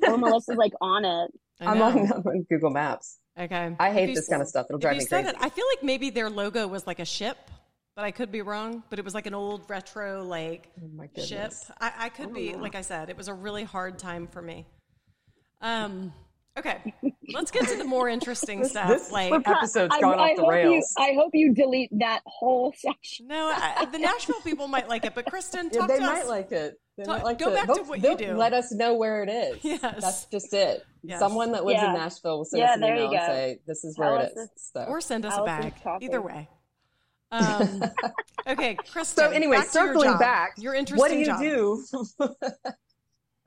Oh, 0.03 0.17
Melissa's 0.17 0.57
like 0.57 0.73
on 0.81 1.05
it. 1.05 1.31
I 1.61 1.65
I'm 1.71 1.81
on, 1.81 1.97
I'm 2.11 2.21
on 2.27 2.45
Google 2.49 2.69
Maps. 2.71 3.17
Okay. 3.39 3.75
I 3.79 3.91
hate 3.91 4.07
this 4.07 4.25
s- 4.25 4.27
kind 4.29 4.41
of 4.41 4.47
stuff. 4.47 4.65
It'll 4.69 4.79
drive 4.79 4.97
me 4.97 5.05
crazy. 5.05 5.27
it, 5.29 5.35
I 5.39 5.49
feel 5.49 5.65
like 5.73 5.81
maybe 5.83 6.09
their 6.09 6.29
logo 6.29 6.67
was 6.67 6.85
like 6.85 6.99
a 6.99 7.05
ship, 7.05 7.37
but 7.95 8.03
I 8.05 8.11
could 8.11 8.31
be 8.31 8.41
wrong. 8.41 8.83
But 8.89 8.99
it 8.99 9.05
was 9.05 9.13
like 9.15 9.25
an 9.25 9.33
old 9.33 9.67
retro 9.69 10.23
like 10.23 10.67
Oh 10.83 10.87
my 10.95 11.09
ship. 11.23 11.53
I, 11.79 11.91
I 11.97 12.09
could 12.09 12.33
be 12.33 12.53
like 12.55 12.75
I 12.75 12.81
said, 12.81 13.09
it 13.09 13.17
was 13.17 13.27
a 13.27 13.33
really 13.33 13.63
hard 13.63 13.97
time 13.97 14.27
for 14.27 14.41
me. 14.41 14.65
Um. 15.61 16.13
Okay, 16.57 16.93
let's 17.33 17.51
get 17.51 17.67
to 17.69 17.77
the 17.77 17.85
more 17.85 18.09
interesting 18.09 18.59
This- 18.61 18.71
stuff. 18.71 18.89
this- 18.89 19.11
like, 19.11 19.31
We're 19.31 19.41
Episode's 19.45 19.93
I, 19.95 20.01
gone 20.01 20.19
I 20.19 20.31
off 20.31 20.35
the 20.35 20.41
hope 20.41 20.51
rails. 20.51 20.93
You, 20.97 21.03
I 21.05 21.13
hope 21.13 21.29
you 21.33 21.53
delete 21.53 21.89
that 21.99 22.21
whole 22.25 22.73
section. 22.77 23.27
no, 23.27 23.49
I, 23.55 23.85
the 23.89 23.99
Nashville 23.99 24.41
people 24.43 24.67
might 24.67 24.89
like 24.89 25.05
it, 25.05 25.15
but 25.15 25.25
Christin, 25.25 25.69
Yeah, 25.71 25.79
talk 25.81 25.87
they 25.89 25.99
to 25.99 26.01
might 26.05 26.23
us. 26.23 26.27
like 26.27 26.51
it. 26.51 26.79
Talk- 27.05 27.23
like 27.23 27.39
go 27.39 27.45
to, 27.49 27.55
back 27.55 27.67
to 27.73 27.83
what 27.83 28.03
you 28.03 28.17
do. 28.17 28.33
Let 28.35 28.51
us 28.53 28.73
know 28.73 28.95
where 28.95 29.23
it 29.23 29.29
is. 29.29 29.57
Yes. 29.63 29.79
That's 30.01 30.25
just 30.25 30.53
it. 30.53 30.85
Yes. 31.01 31.19
Someone 31.19 31.53
that 31.53 31.63
lives 31.63 31.79
Yeah. 31.81 31.89
in 31.89 31.93
Nashville 31.93 32.39
will 32.39 32.45
send 32.45 32.59
Yeah, 32.59 32.71
us 32.71 32.75
an 32.77 32.83
email 32.83 33.11
and 33.11 33.19
say, 33.25 33.59
this 33.65 33.85
is 33.85 33.97
where 33.97 34.17
us 34.17 34.31
it 34.35 34.39
is. 34.39 34.49
So, 34.73 34.83
or 34.83 34.99
send 34.99 35.25
us 35.25 35.31
Allison's 35.33 35.65
a 35.67 35.81
bag. 35.85 36.03
Either 36.03 36.21
way. 36.21 36.49
Um, 37.31 37.83
okay, 38.47 38.75
Christin. 38.91 39.05
so 39.05 39.29
anyway, 39.29 39.57
back 39.57 39.69
to 39.69 39.77
your 39.79 39.87
circling 39.89 40.09
job. 40.09 40.19
back, 40.19 40.53
your 40.57 40.73
interesting 40.73 40.97
what 40.97 41.11
do 41.11 41.17
you 41.19 41.25
job. 41.27 41.39
do 41.39 41.83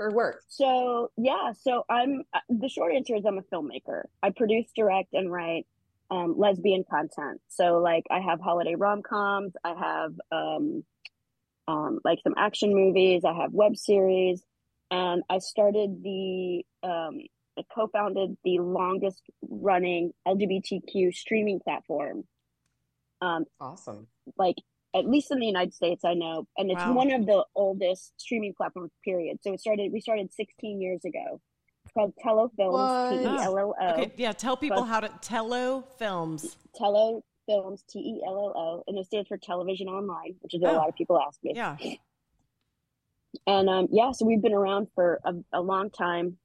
for 0.03 0.15
work? 0.15 0.43
So 0.49 1.11
yeah, 1.17 1.53
so 1.61 1.85
I'm 1.89 2.23
uh, 2.35 2.41
the 2.49 2.69
short 2.69 2.95
answer 2.95 3.15
is 3.17 3.25
I'm 3.25 3.39
a 3.39 3.43
filmmaker. 3.43 4.05
I 4.23 4.31
produce, 4.31 4.67
direct, 4.75 5.13
and 5.13 5.31
write 5.31 5.67
um, 6.11 6.35
lesbian 6.37 6.85
content. 6.89 7.41
So 7.49 7.79
like 7.79 8.05
I 8.11 8.21
have 8.21 8.41
holiday 8.41 8.75
rom 8.75 9.03
coms, 9.03 9.53
I 9.65 9.75
have 9.75 10.13
um, 10.31 10.85
um, 11.69 12.01
like 12.05 12.19
some 12.23 12.35
action 12.37 12.75
movies, 12.75 13.25
I 13.25 13.35
have 13.35 13.53
web 13.53 13.77
series, 13.77 14.43
and 14.91 15.23
I 15.31 15.39
started 15.39 16.03
the 16.03 16.65
um, 16.83 17.21
I 17.59 17.63
co-founded 17.75 18.37
the 18.45 18.59
longest 18.61 19.23
running 19.43 20.13
LGBTQ 20.27 21.15
streaming 21.15 21.61
platform. 21.61 22.25
Um, 23.21 23.45
Awesome. 23.61 24.09
like 24.37 24.57
at 24.95 25.07
least 25.09 25.31
in 25.31 25.39
the 25.39 25.47
United 25.47 25.73
States, 25.75 26.05
I 26.05 26.15
know, 26.15 26.47
and 26.57 26.71
it's 26.71 26.79
Wow. 26.81 26.93
one 26.95 27.11
of 27.13 27.27
the 27.27 27.45
oldest 27.55 28.13
streaming 28.21 28.55
platforms. 28.55 28.91
Period. 29.05 29.39
So 29.43 29.53
it 29.55 29.61
started. 29.61 29.93
We 29.93 30.01
started 30.01 30.33
16 30.33 30.81
years 30.81 31.05
ago. 31.05 31.41
It's 31.85 31.93
called 31.95 32.13
Tello 32.23 32.51
Films. 32.57 33.11
T 33.19 33.23
E 33.25 33.27
L 33.27 33.59
L 33.59 33.75
O. 33.81 33.89
Okay, 33.95 34.13
yeah. 34.17 34.33
Tell 34.33 34.57
people 34.57 34.83
But- 34.83 34.87
how 34.87 35.01
to 35.01 35.09
Tello 35.21 35.83
Films. 35.99 36.57
Tello 36.75 37.23
Films. 37.47 37.83
T 37.89 37.99
E 37.99 38.23
L 38.27 38.35
L 38.37 38.53
O, 38.57 38.85
and 38.87 38.99
it 38.99 39.07
stands 39.07 39.29
for 39.29 39.37
Television 39.39 39.89
Online, 39.89 40.37
which 40.41 40.55
is 40.55 40.61
what 40.61 40.73
Oh. 40.73 40.77
a 40.77 40.79
lot 40.79 40.89
of 40.89 40.95
people 40.95 41.19
ask 41.19 41.43
me. 41.43 41.53
Yeah. 41.55 41.77
And 43.47 43.69
um, 43.71 43.89
yeah, 43.91 44.13
so 44.13 44.27
we've 44.27 44.43
been 44.43 44.53
around 44.53 44.89
for 44.95 45.19
a, 45.25 45.33
a 45.55 45.61
long 45.63 45.89
time, 45.91 46.37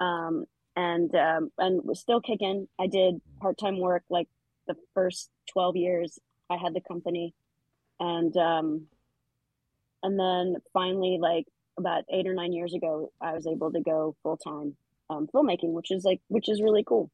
um, 0.00 0.46
and 0.74 1.14
um, 1.14 1.52
and 1.58 1.82
we're 1.84 1.94
still 1.94 2.20
kicking. 2.22 2.66
I 2.80 2.86
did 2.86 3.20
part 3.40 3.58
time 3.58 3.78
work 3.78 4.04
like 4.08 4.26
the 4.66 4.74
first 4.94 5.28
12 5.52 5.76
years 5.76 6.18
I 6.48 6.56
had 6.56 6.72
the 6.74 6.80
company, 6.80 7.34
and 8.00 8.36
um, 8.36 8.86
and 10.02 10.18
then 10.18 10.56
finally, 10.72 11.18
like 11.20 11.46
about 11.78 12.04
eight 12.10 12.26
or 12.26 12.34
nine 12.34 12.52
years 12.52 12.74
ago, 12.74 13.12
I 13.20 13.34
was 13.34 13.46
able 13.46 13.70
to 13.72 13.80
go 13.80 14.16
full 14.22 14.38
time 14.38 14.74
um, 15.10 15.28
filmmaking, 15.32 15.72
which 15.72 15.90
is 15.90 16.04
like 16.04 16.20
which 16.28 16.48
is 16.48 16.62
really 16.62 16.84
cool. 16.84 17.10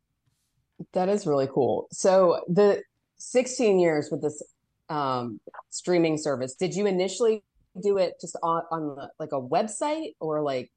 That 0.92 1.08
is 1.08 1.26
really 1.26 1.48
cool. 1.52 1.88
So 1.90 2.42
the 2.48 2.82
16 3.16 3.78
years 3.80 4.10
with 4.10 4.22
this 4.22 4.42
um, 4.88 5.40
streaming 5.70 6.18
service, 6.18 6.54
did 6.54 6.74
you 6.74 6.86
initially 6.86 7.42
do 7.82 7.96
it 7.96 8.14
just 8.20 8.36
on, 8.42 8.62
on 8.70 8.96
the, 8.96 9.10
like 9.18 9.32
a 9.32 9.40
website 9.40 10.14
or 10.20 10.42
like? 10.42 10.70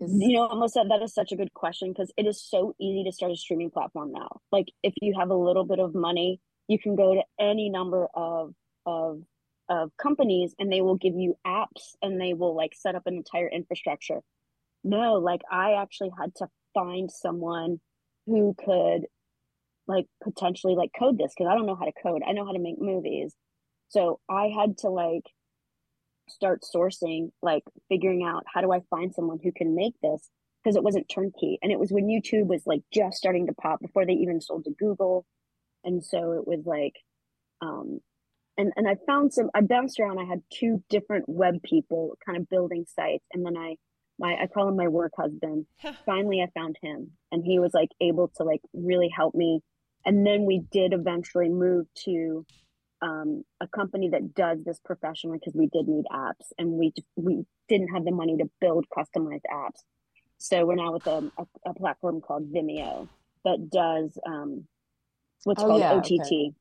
Is... 0.00 0.12
You 0.14 0.36
know, 0.36 0.46
almost 0.46 0.74
that 0.74 0.86
that 0.88 1.02
is 1.02 1.14
such 1.14 1.30
a 1.30 1.36
good 1.36 1.52
question 1.54 1.90
because 1.92 2.10
it 2.16 2.26
is 2.26 2.42
so 2.42 2.74
easy 2.80 3.04
to 3.04 3.12
start 3.12 3.32
a 3.32 3.36
streaming 3.36 3.70
platform 3.70 4.12
now. 4.12 4.40
Like 4.50 4.68
if 4.82 4.94
you 5.00 5.14
have 5.18 5.30
a 5.30 5.36
little 5.36 5.64
bit 5.64 5.78
of 5.78 5.94
money, 5.94 6.40
you 6.68 6.78
can 6.78 6.96
go 6.96 7.14
to 7.14 7.22
any 7.38 7.68
number 7.68 8.08
of 8.14 8.54
of 8.86 9.22
of 9.68 9.90
companies 9.96 10.54
and 10.58 10.70
they 10.70 10.80
will 10.80 10.96
give 10.96 11.14
you 11.14 11.36
apps 11.46 11.94
and 12.02 12.20
they 12.20 12.34
will 12.34 12.54
like 12.54 12.72
set 12.74 12.94
up 12.94 13.06
an 13.06 13.14
entire 13.14 13.48
infrastructure. 13.48 14.20
No, 14.84 15.14
like 15.14 15.42
I 15.50 15.74
actually 15.74 16.10
had 16.18 16.34
to 16.36 16.48
find 16.74 17.10
someone 17.10 17.80
who 18.26 18.54
could 18.58 19.06
like 19.86 20.06
potentially 20.22 20.74
like 20.74 20.90
code 20.98 21.18
this 21.18 21.32
because 21.36 21.50
I 21.50 21.54
don't 21.54 21.66
know 21.66 21.76
how 21.76 21.84
to 21.84 21.92
code. 22.02 22.22
I 22.26 22.32
know 22.32 22.44
how 22.44 22.52
to 22.52 22.58
make 22.58 22.80
movies. 22.80 23.34
So 23.88 24.20
I 24.28 24.46
had 24.46 24.78
to 24.78 24.88
like 24.88 25.24
start 26.28 26.62
sourcing, 26.62 27.30
like 27.42 27.62
figuring 27.88 28.24
out 28.24 28.44
how 28.52 28.60
do 28.60 28.72
I 28.72 28.80
find 28.90 29.14
someone 29.14 29.38
who 29.42 29.52
can 29.52 29.74
make 29.74 29.94
this 30.02 30.28
because 30.62 30.76
it 30.76 30.82
wasn't 30.82 31.08
turnkey. 31.08 31.58
And 31.62 31.72
it 31.72 31.78
was 31.78 31.90
when 31.90 32.06
YouTube 32.06 32.46
was 32.46 32.62
like 32.66 32.82
just 32.92 33.16
starting 33.18 33.46
to 33.46 33.54
pop 33.54 33.80
before 33.80 34.06
they 34.06 34.12
even 34.14 34.40
sold 34.40 34.64
to 34.64 34.70
Google. 34.70 35.26
And 35.84 36.04
so 36.04 36.32
it 36.32 36.46
was 36.46 36.64
like, 36.64 36.94
um, 37.60 38.00
and, 38.58 38.72
and 38.76 38.88
I 38.88 38.96
found 39.06 39.32
some, 39.32 39.50
I 39.54 39.62
bounced 39.62 39.98
around. 39.98 40.18
I 40.18 40.24
had 40.24 40.42
two 40.52 40.82
different 40.90 41.28
web 41.28 41.62
people 41.62 42.16
kind 42.24 42.38
of 42.38 42.48
building 42.48 42.84
sites. 42.94 43.24
And 43.32 43.44
then 43.44 43.56
I, 43.56 43.76
my, 44.18 44.36
I 44.42 44.46
call 44.46 44.68
him 44.68 44.76
my 44.76 44.88
work 44.88 45.12
husband. 45.16 45.66
Finally, 46.06 46.42
I 46.42 46.48
found 46.58 46.76
him 46.82 47.12
and 47.30 47.44
he 47.44 47.58
was 47.58 47.72
like 47.72 47.88
able 48.00 48.28
to 48.36 48.44
like 48.44 48.60
really 48.74 49.08
help 49.14 49.34
me. 49.34 49.60
And 50.04 50.26
then 50.26 50.44
we 50.44 50.62
did 50.70 50.92
eventually 50.92 51.48
move 51.48 51.86
to 52.04 52.44
um, 53.00 53.42
a 53.60 53.66
company 53.66 54.10
that 54.10 54.34
does 54.34 54.58
this 54.64 54.80
professionally 54.84 55.38
because 55.38 55.54
we 55.54 55.66
did 55.66 55.88
need 55.88 56.04
apps 56.12 56.52
and 56.56 56.70
we 56.70 56.92
we 57.16 57.44
didn't 57.68 57.88
have 57.88 58.04
the 58.04 58.12
money 58.12 58.36
to 58.36 58.48
build 58.60 58.86
customized 58.96 59.42
apps. 59.52 59.82
So 60.38 60.64
we're 60.66 60.76
now 60.76 60.92
with 60.92 61.06
a, 61.06 61.30
a, 61.38 61.70
a 61.70 61.74
platform 61.74 62.20
called 62.20 62.52
Vimeo 62.52 63.08
that 63.44 63.70
does 63.70 64.16
um, 64.26 64.66
what's 65.44 65.62
oh, 65.62 65.66
called 65.66 65.80
yeah, 65.80 65.92
OTT. 65.94 66.22
Okay. 66.26 66.52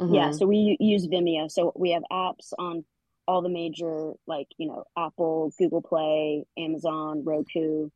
Mm-hmm. 0.00 0.14
Yeah, 0.14 0.30
so 0.30 0.46
we 0.46 0.76
use 0.80 1.06
Vimeo. 1.06 1.50
So 1.50 1.72
we 1.76 1.90
have 1.90 2.02
apps 2.10 2.52
on 2.58 2.84
all 3.28 3.42
the 3.42 3.48
major 3.48 4.12
like 4.26 4.48
you 4.56 4.66
know 4.66 4.84
Apple, 4.96 5.52
Google 5.58 5.82
Play, 5.82 6.44
Amazon, 6.58 7.22
Roku, 7.24 7.90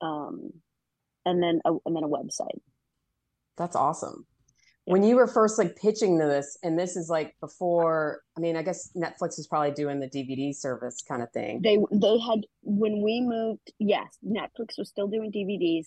um, 0.00 0.50
and 1.26 1.42
then 1.42 1.60
a, 1.64 1.72
and 1.84 1.94
then 1.94 2.04
a 2.04 2.08
website. 2.08 2.60
That's 3.56 3.76
awesome 3.76 4.26
when 4.84 5.04
you 5.04 5.16
were 5.16 5.26
first 5.26 5.58
like 5.58 5.76
pitching 5.76 6.18
to 6.18 6.26
this 6.26 6.58
and 6.62 6.78
this 6.78 6.96
is 6.96 7.08
like 7.08 7.34
before 7.40 8.22
i 8.36 8.40
mean 8.40 8.56
i 8.56 8.62
guess 8.62 8.90
netflix 8.96 9.36
was 9.36 9.46
probably 9.48 9.70
doing 9.70 10.00
the 10.00 10.08
dvd 10.08 10.54
service 10.54 11.02
kind 11.06 11.22
of 11.22 11.30
thing 11.30 11.60
they 11.62 11.78
they 11.92 12.18
had 12.18 12.40
when 12.62 13.02
we 13.02 13.20
moved 13.20 13.72
yes 13.78 14.06
netflix 14.26 14.78
was 14.78 14.88
still 14.88 15.06
doing 15.06 15.30
dvds 15.30 15.86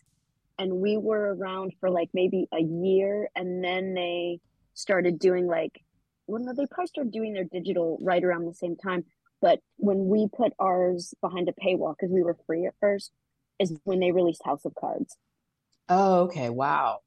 and 0.58 0.72
we 0.72 0.98
were 0.98 1.36
around 1.36 1.74
for 1.80 1.90
like 1.90 2.10
maybe 2.14 2.48
a 2.54 2.62
year 2.62 3.30
and 3.36 3.64
then 3.64 3.94
they 3.94 4.40
started 4.76 5.18
doing 5.18 5.48
like 5.48 5.82
well 6.28 6.42
no 6.42 6.54
they 6.54 6.66
probably 6.68 6.88
started 6.88 7.12
doing 7.12 7.34
their 7.34 7.44
digital 7.44 7.98
right 8.02 8.24
around 8.24 8.46
the 8.46 8.54
same 8.54 8.76
time 8.76 9.04
but 9.42 9.60
when 9.78 10.08
we 10.08 10.28
put 10.36 10.54
ours 10.60 11.14
behind 11.22 11.50
a 11.50 11.54
paywall 11.54 11.96
because 11.98 12.14
we 12.14 12.22
were 12.22 12.38
free 12.46 12.66
at 12.66 12.74
first 12.80 13.12
is 13.60 13.74
when 13.84 14.00
they 14.00 14.12
released 14.12 14.42
house 14.46 14.66
of 14.66 14.76
cards 14.76 15.18
oh 15.90 16.22
okay 16.22 16.50
wow 16.50 17.00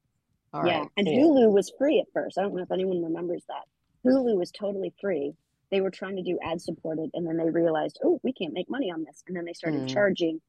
all 0.53 0.67
yeah, 0.67 0.81
right, 0.81 0.89
and 0.97 1.07
cool. 1.07 1.35
Hulu 1.37 1.53
was 1.53 1.73
free 1.79 2.01
at 2.01 2.07
first. 2.13 2.39
I 2.39 2.43
don't 2.43 2.55
know 2.55 2.63
if 2.63 2.73
anyone 2.73 3.03
remembers 3.03 3.45
that. 3.49 3.65
Hulu 4.09 4.37
was 4.37 4.51
totally 4.51 4.95
free. 5.01 5.35
They 5.71 5.81
were 5.81 5.91
trying 5.91 6.17
to 6.17 6.23
do 6.23 6.39
ad 6.43 6.63
supported, 6.63 7.11
and 7.13 7.27
then 7.27 7.37
they 7.37 7.51
realized, 7.51 8.01
oh, 8.03 8.19
we 8.23 8.33
can't 8.33 8.55
make 8.55 8.71
money 8.71 8.91
on 8.91 9.05
this, 9.05 9.23
and 9.27 9.37
then 9.37 9.45
they 9.45 9.53
started 9.53 9.83
mm. 9.83 9.89
charging 9.93 10.41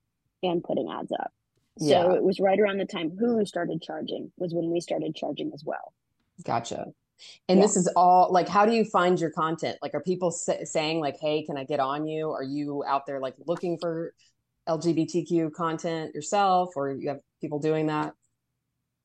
and 0.41 0.63
putting 0.63 0.89
ads 0.89 1.11
up. 1.11 1.33
So 1.79 1.85
yeah. 1.87 2.13
it 2.13 2.23
was 2.23 2.39
right 2.39 2.59
around 2.59 2.77
the 2.77 2.85
time 2.85 3.11
Hulu 3.11 3.47
started 3.47 3.81
charging 3.81 4.31
was 4.37 4.53
when 4.53 4.69
we 4.69 4.79
started 4.79 5.15
charging 5.15 5.51
as 5.53 5.63
well. 5.65 5.93
Gotcha. 6.43 6.87
And 7.47 7.59
yeah. 7.59 7.65
this 7.65 7.75
is 7.75 7.87
all 7.95 8.31
like, 8.31 8.47
how 8.47 8.65
do 8.65 8.73
you 8.73 8.85
find 8.85 9.19
your 9.19 9.31
content? 9.31 9.77
Like, 9.81 9.93
are 9.93 10.01
people 10.01 10.31
sa- 10.31 10.63
saying 10.63 10.99
like, 10.99 11.17
"Hey, 11.19 11.43
can 11.43 11.57
I 11.57 11.63
get 11.63 11.79
on 11.79 12.07
you?" 12.07 12.31
Are 12.31 12.43
you 12.43 12.83
out 12.85 13.05
there 13.05 13.19
like 13.19 13.35
looking 13.45 13.77
for 13.77 14.13
LGBTQ 14.67 15.53
content 15.53 16.13
yourself, 16.13 16.73
or 16.75 16.91
you 16.91 17.09
have 17.09 17.19
people 17.41 17.59
doing 17.59 17.87
that? 17.87 18.13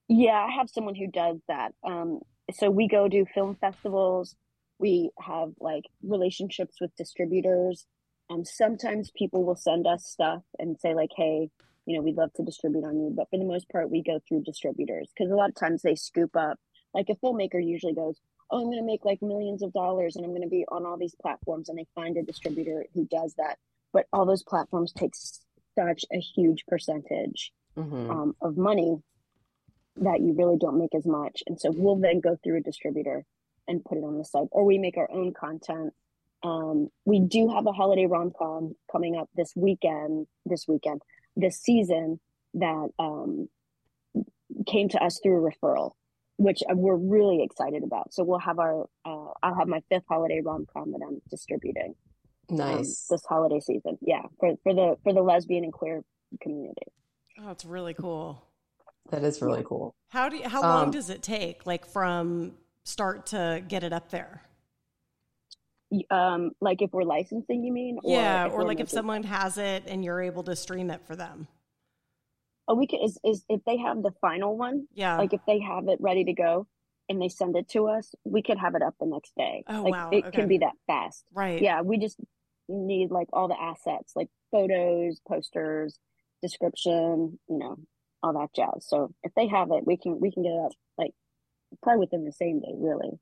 Yeah, 0.09 0.47
I 0.49 0.51
have 0.59 0.69
someone 0.69 0.95
who 0.95 1.07
does 1.07 1.39
that. 1.49 1.73
Um, 1.83 2.21
so 2.53 2.71
we 2.71 2.89
go 2.89 3.09
do 3.09 3.25
film 3.35 3.57
festivals. 3.61 4.37
We 4.79 5.11
have 5.21 5.53
like 5.61 5.85
relationships 6.03 6.77
with 6.81 6.95
distributors. 6.97 7.87
Um, 8.31 8.45
sometimes 8.45 9.11
people 9.17 9.45
will 9.45 9.57
send 9.57 9.87
us 9.87 10.07
stuff 10.07 10.43
and 10.59 10.79
say 10.79 10.95
like, 10.95 11.11
"Hey, 11.17 11.51
you 11.87 11.97
know, 11.97 12.03
we'd 12.03 12.17
love 12.17 12.33
to 12.35 12.43
distribute 12.43 12.85
on 12.85 12.99
you." 13.01 13.11
But 13.11 13.29
for 13.31 13.39
the 13.39 13.45
most 13.45 13.69
part, 13.71 13.91
we 13.91 14.03
go 14.03 14.21
through 14.29 14.43
distributors 14.43 15.11
because 15.17 15.33
a 15.33 15.37
lot 15.37 15.51
of 15.51 15.55
times 15.57 15.83
they 15.83 15.95
scoop 15.95 16.37
up. 16.37 16.59
Like 16.95 17.09
a 17.11 17.15
filmmaker 17.15 17.65
usually 17.65 17.95
goes, 17.95 18.17
"Oh, 18.51 18.59
I'm 18.61 18.67
going 18.67 18.79
to 18.79 18.85
make 18.85 19.05
like 19.05 19.21
millions 19.21 19.63
of 19.63 19.73
dollars, 19.73 20.17
and 20.17 20.25
I'm 20.25 20.31
going 20.31 20.43
to 20.43 20.49
be 20.49 20.65
on 20.69 20.87
all 20.87 20.97
these 20.97 21.15
platforms," 21.21 21.69
and 21.69 21.79
they 21.79 21.87
find 21.95 22.17
a 22.17 22.23
distributor 22.23 22.87
who 22.95 23.07
does 23.07 23.35
that. 23.35 23.59
But 23.93 24.07
all 24.13 24.27
those 24.27 24.43
platforms 24.43 24.93
take 24.93 25.15
such 25.77 26.05
a 26.13 26.19
huge 26.19 26.65
percentage 26.67 27.53
mm-hmm. 27.77 28.11
um, 28.11 28.37
of 28.41 28.57
money 28.57 28.97
that 29.97 30.21
you 30.21 30.33
really 30.33 30.57
don't 30.59 30.79
make 30.79 30.95
as 30.95 31.07
much. 31.07 31.43
And 31.47 31.61
so 31.61 31.71
we'll 31.71 31.97
then 31.97 32.21
go 32.21 32.37
through 32.43 32.59
a 32.59 32.63
distributor 32.63 33.25
and 33.69 33.85
put 33.85 33.99
it 33.99 34.05
on 34.05 34.19
the 34.19 34.25
site, 34.25 34.49
or 34.51 34.65
we 34.65 34.79
make 34.79 34.97
our 34.97 35.11
own 35.11 35.33
content. 35.33 35.93
Um, 36.43 36.91
we 37.05 37.21
do 37.21 37.49
have 37.49 37.67
a 37.67 37.73
holiday 37.73 38.07
rom 38.07 38.33
com 38.37 38.75
coming 38.91 39.17
up 39.17 39.31
this 39.35 39.53
weekend, 39.57 40.27
this 40.45 40.67
weekend, 40.69 41.01
this 41.37 41.59
season 41.59 42.21
that 42.55 42.89
um, 42.99 43.49
came 44.67 44.89
to 44.91 45.03
us 45.03 45.21
through 45.23 45.47
a 45.47 45.51
referral, 45.51 45.93
which 46.37 46.63
uh, 46.71 46.75
we're 46.75 46.97
really 46.97 47.43
excited 47.43 47.83
about. 47.83 48.13
So 48.13 48.25
we'll 48.25 48.39
have 48.41 48.59
our, 48.59 48.83
uh, 49.05 49.33
I'll 49.43 49.55
have 49.55 49.69
my 49.69 49.83
fifth 49.89 50.05
holiday 50.09 50.41
rom 50.45 50.67
com 50.73 50.93
that 50.93 51.01
I'm 51.07 51.21
distributing. 51.31 51.95
Um, 52.51 52.57
nice. 52.57 53.07
Um, 53.11 53.17
this 53.17 53.25
holiday 53.27 53.61
season, 53.61 53.99
yeah, 54.03 54.23
for 54.39 54.55
for 54.63 54.75
the 54.75 54.97
for 55.03 55.13
the 55.13 55.23
lesbian 55.23 55.65
and 55.65 55.73
queer 55.73 56.03
community. 56.43 56.87
Oh, 57.41 57.51
it's 57.51 57.65
really 57.65 57.95
cool. 57.95 58.45
That 59.11 59.23
is 59.23 59.43
really 59.43 59.65
cool. 59.67 59.95
How 60.09 60.29
do 60.29 60.37
you, 60.37 60.49
how 60.49 60.63
long 60.63 60.85
um, 60.85 60.91
does 60.91 61.11
it 61.11 61.23
take, 61.23 61.67
like 61.67 61.85
from 61.87 62.53
start 62.85 63.27
to 63.27 63.63
get 63.67 63.83
it 63.83 63.93
up 63.93 64.11
there? 64.11 64.43
Um, 66.11 66.53
like 66.61 66.81
if 66.83 66.93
we're 66.93 67.05
licensing, 67.05 67.65
you 67.65 67.73
mean? 67.73 67.99
Or 68.03 68.17
yeah, 68.17 68.47
or 68.47 68.65
like 68.65 68.81
if 68.81 68.89
someone 68.89 69.23
has 69.25 69.59
it 69.59 69.85
and 69.87 70.05
you're 70.05 70.23
able 70.23 70.43
to 70.45 70.57
stream 70.57 70.91
it 70.91 71.07
for 71.07 71.17
them. 71.17 71.49
Oh, 72.67 72.75
we 72.75 72.87
can. 72.87 73.01
Is 73.01 73.19
is 73.25 73.45
if 73.49 73.61
they 73.65 73.77
have 73.79 74.03
the 74.03 74.13
final 74.21 74.57
one? 74.57 74.87
Yeah. 74.95 75.19
Like 75.19 75.33
if 75.33 75.41
they 75.47 75.61
have 75.61 75.89
it 75.89 75.99
ready 76.01 76.25
to 76.25 76.33
go 76.33 76.67
and 77.09 77.21
they 77.21 77.29
send 77.29 77.57
it 77.57 77.69
to 77.71 77.87
us, 77.89 78.15
we 78.25 78.43
could 78.43 78.59
have 78.59 78.75
it 78.75 78.83
up 78.83 78.95
the 78.99 79.07
next 79.07 79.33
day. 79.37 79.65
Oh 79.69 79.83
like, 79.83 79.93
wow! 79.93 80.11
It 80.11 80.25
okay. 80.27 80.39
can 80.39 80.49
be 80.49 80.59
that 80.59 80.73
fast. 80.87 81.25
Right. 81.33 81.61
Yeah, 81.61 81.83
we 81.83 81.99
just 81.99 82.19
need 82.69 83.11
like 83.11 83.29
all 83.33 83.49
the 83.49 83.61
assets, 83.61 84.13
like 84.17 84.29
photos, 84.51 85.21
posters, 85.29 85.99
description, 86.43 87.39
you 87.49 87.59
know, 87.59 87.77
all 88.23 88.33
that 88.35 88.55
jazz. 88.55 88.87
So 88.87 89.13
if 89.23 89.33
they 89.35 89.49
have 89.49 89.69
it, 89.71 89.87
we 89.87 89.97
can 89.97 90.21
we 90.21 90.31
can 90.31 90.43
get 90.43 90.53
it 90.53 90.65
up 90.65 90.73
like 90.97 91.13
probably 91.83 92.01
within 92.01 92.25
the 92.25 92.33
same 92.33 92.61
day, 92.61 92.75
really. 92.77 93.19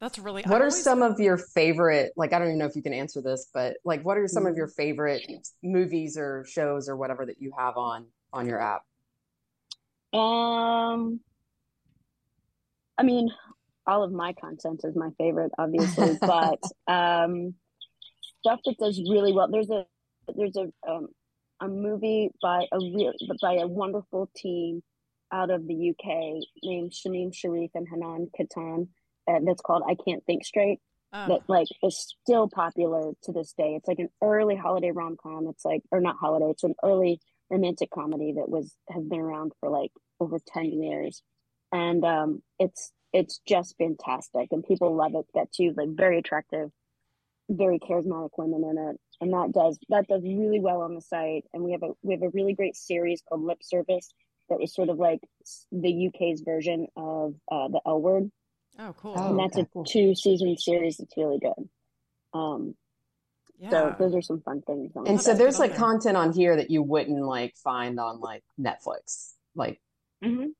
That's 0.00 0.18
really. 0.18 0.42
What 0.42 0.52
I 0.52 0.58
are 0.58 0.62
always... 0.64 0.82
some 0.82 1.02
of 1.02 1.18
your 1.18 1.36
favorite? 1.36 2.12
Like, 2.16 2.32
I 2.32 2.38
don't 2.38 2.48
even 2.48 2.58
know 2.58 2.66
if 2.66 2.76
you 2.76 2.82
can 2.82 2.92
answer 2.92 3.20
this, 3.20 3.48
but 3.52 3.76
like, 3.84 4.04
what 4.04 4.16
are 4.16 4.28
some 4.28 4.44
mm-hmm. 4.44 4.52
of 4.52 4.56
your 4.56 4.68
favorite 4.68 5.22
movies 5.62 6.16
or 6.16 6.44
shows 6.48 6.88
or 6.88 6.96
whatever 6.96 7.26
that 7.26 7.40
you 7.40 7.52
have 7.58 7.76
on 7.76 8.06
on 8.32 8.46
your 8.46 8.60
app? 8.60 8.82
Um, 10.12 11.20
I 12.96 13.02
mean, 13.02 13.28
all 13.86 14.02
of 14.02 14.12
my 14.12 14.34
content 14.34 14.82
is 14.84 14.94
my 14.94 15.10
favorite, 15.18 15.52
obviously, 15.58 16.16
but 16.20 16.62
um, 16.86 17.54
stuff 18.40 18.60
that 18.64 18.76
does 18.78 19.00
really 19.10 19.32
well. 19.32 19.48
There's 19.50 19.70
a 19.70 19.84
there's 20.36 20.56
a 20.56 20.70
um, 20.88 21.08
a 21.60 21.68
movie 21.68 22.30
by 22.40 22.66
a 22.70 22.78
real 22.78 23.12
by 23.42 23.54
a 23.54 23.66
wonderful 23.66 24.30
team 24.36 24.82
out 25.32 25.50
of 25.50 25.66
the 25.66 25.90
UK 25.90 26.42
named 26.62 26.92
Shamim 26.92 27.32
Sarif 27.32 27.70
and 27.74 27.86
Hanan 27.88 28.30
Kattan. 28.38 28.88
Uh, 29.28 29.40
that's 29.44 29.62
called 29.62 29.82
I 29.88 29.96
Can't 30.06 30.24
Think 30.26 30.44
Straight. 30.44 30.80
Oh. 31.12 31.26
That 31.28 31.40
like 31.48 31.68
is 31.82 32.14
still 32.22 32.48
popular 32.48 33.12
to 33.24 33.32
this 33.32 33.54
day. 33.56 33.74
It's 33.74 33.88
like 33.88 33.98
an 33.98 34.10
early 34.22 34.56
holiday 34.56 34.90
rom 34.90 35.16
com. 35.20 35.46
It's 35.48 35.64
like 35.64 35.82
or 35.90 36.00
not 36.00 36.16
holiday. 36.20 36.50
It's 36.50 36.64
an 36.64 36.74
early 36.84 37.20
romantic 37.50 37.90
comedy 37.90 38.34
that 38.36 38.48
was 38.48 38.74
has 38.90 39.04
been 39.04 39.20
around 39.20 39.52
for 39.60 39.70
like 39.70 39.90
over 40.20 40.38
ten 40.46 40.66
years, 40.66 41.22
and 41.72 42.04
um, 42.04 42.42
it's 42.58 42.92
it's 43.14 43.40
just 43.48 43.76
fantastic 43.78 44.48
and 44.50 44.62
people 44.62 44.94
love 44.94 45.14
it. 45.14 45.24
Got 45.34 45.50
two 45.50 45.72
like 45.76 45.88
very 45.96 46.18
attractive 46.18 46.70
very 47.48 47.78
charismatic 47.78 48.30
women 48.36 48.64
in 48.64 48.78
it, 48.78 49.00
and 49.20 49.32
that 49.32 49.52
does 49.52 49.78
that 49.88 50.06
does 50.06 50.22
really 50.22 50.60
well 50.60 50.82
on 50.82 50.94
the 50.94 51.00
site. 51.00 51.44
And 51.52 51.62
we 51.62 51.72
have 51.72 51.82
a 51.82 51.92
we 52.02 52.14
have 52.14 52.22
a 52.22 52.28
really 52.30 52.54
great 52.54 52.76
series 52.76 53.22
called 53.28 53.42
Lip 53.42 53.58
Service 53.62 54.12
that 54.48 54.60
was 54.60 54.74
sort 54.74 54.88
of 54.88 54.98
like 54.98 55.20
the 55.72 56.08
UK's 56.08 56.42
version 56.42 56.86
of 56.96 57.34
uh, 57.50 57.68
the 57.68 57.80
L 57.86 58.00
Word, 58.00 58.30
Oh, 58.78 58.94
cool. 59.00 59.14
Oh, 59.16 59.30
and 59.30 59.38
that's 59.38 59.56
okay, 59.58 59.68
a 59.74 59.84
two 59.84 60.14
season 60.14 60.56
series. 60.56 61.00
It's 61.00 61.16
really 61.16 61.38
good. 61.38 61.68
Um, 62.32 62.74
yeah. 63.58 63.70
So 63.70 63.96
those 63.98 64.14
are 64.14 64.22
some 64.22 64.40
fun 64.42 64.62
things. 64.62 64.92
On 64.94 65.06
And 65.06 65.18
Oh, 65.18 65.20
so 65.20 65.34
there's 65.34 65.58
like 65.58 65.72
there. 65.72 65.80
content 65.80 66.16
on 66.16 66.32
here 66.32 66.54
that 66.56 66.70
you 66.70 66.82
wouldn't 66.82 67.24
like 67.24 67.56
find 67.56 67.98
on 67.98 68.20
like 68.20 68.44
Netflix. 68.60 69.32
Like 69.56 69.80
Mhm. 70.22 70.52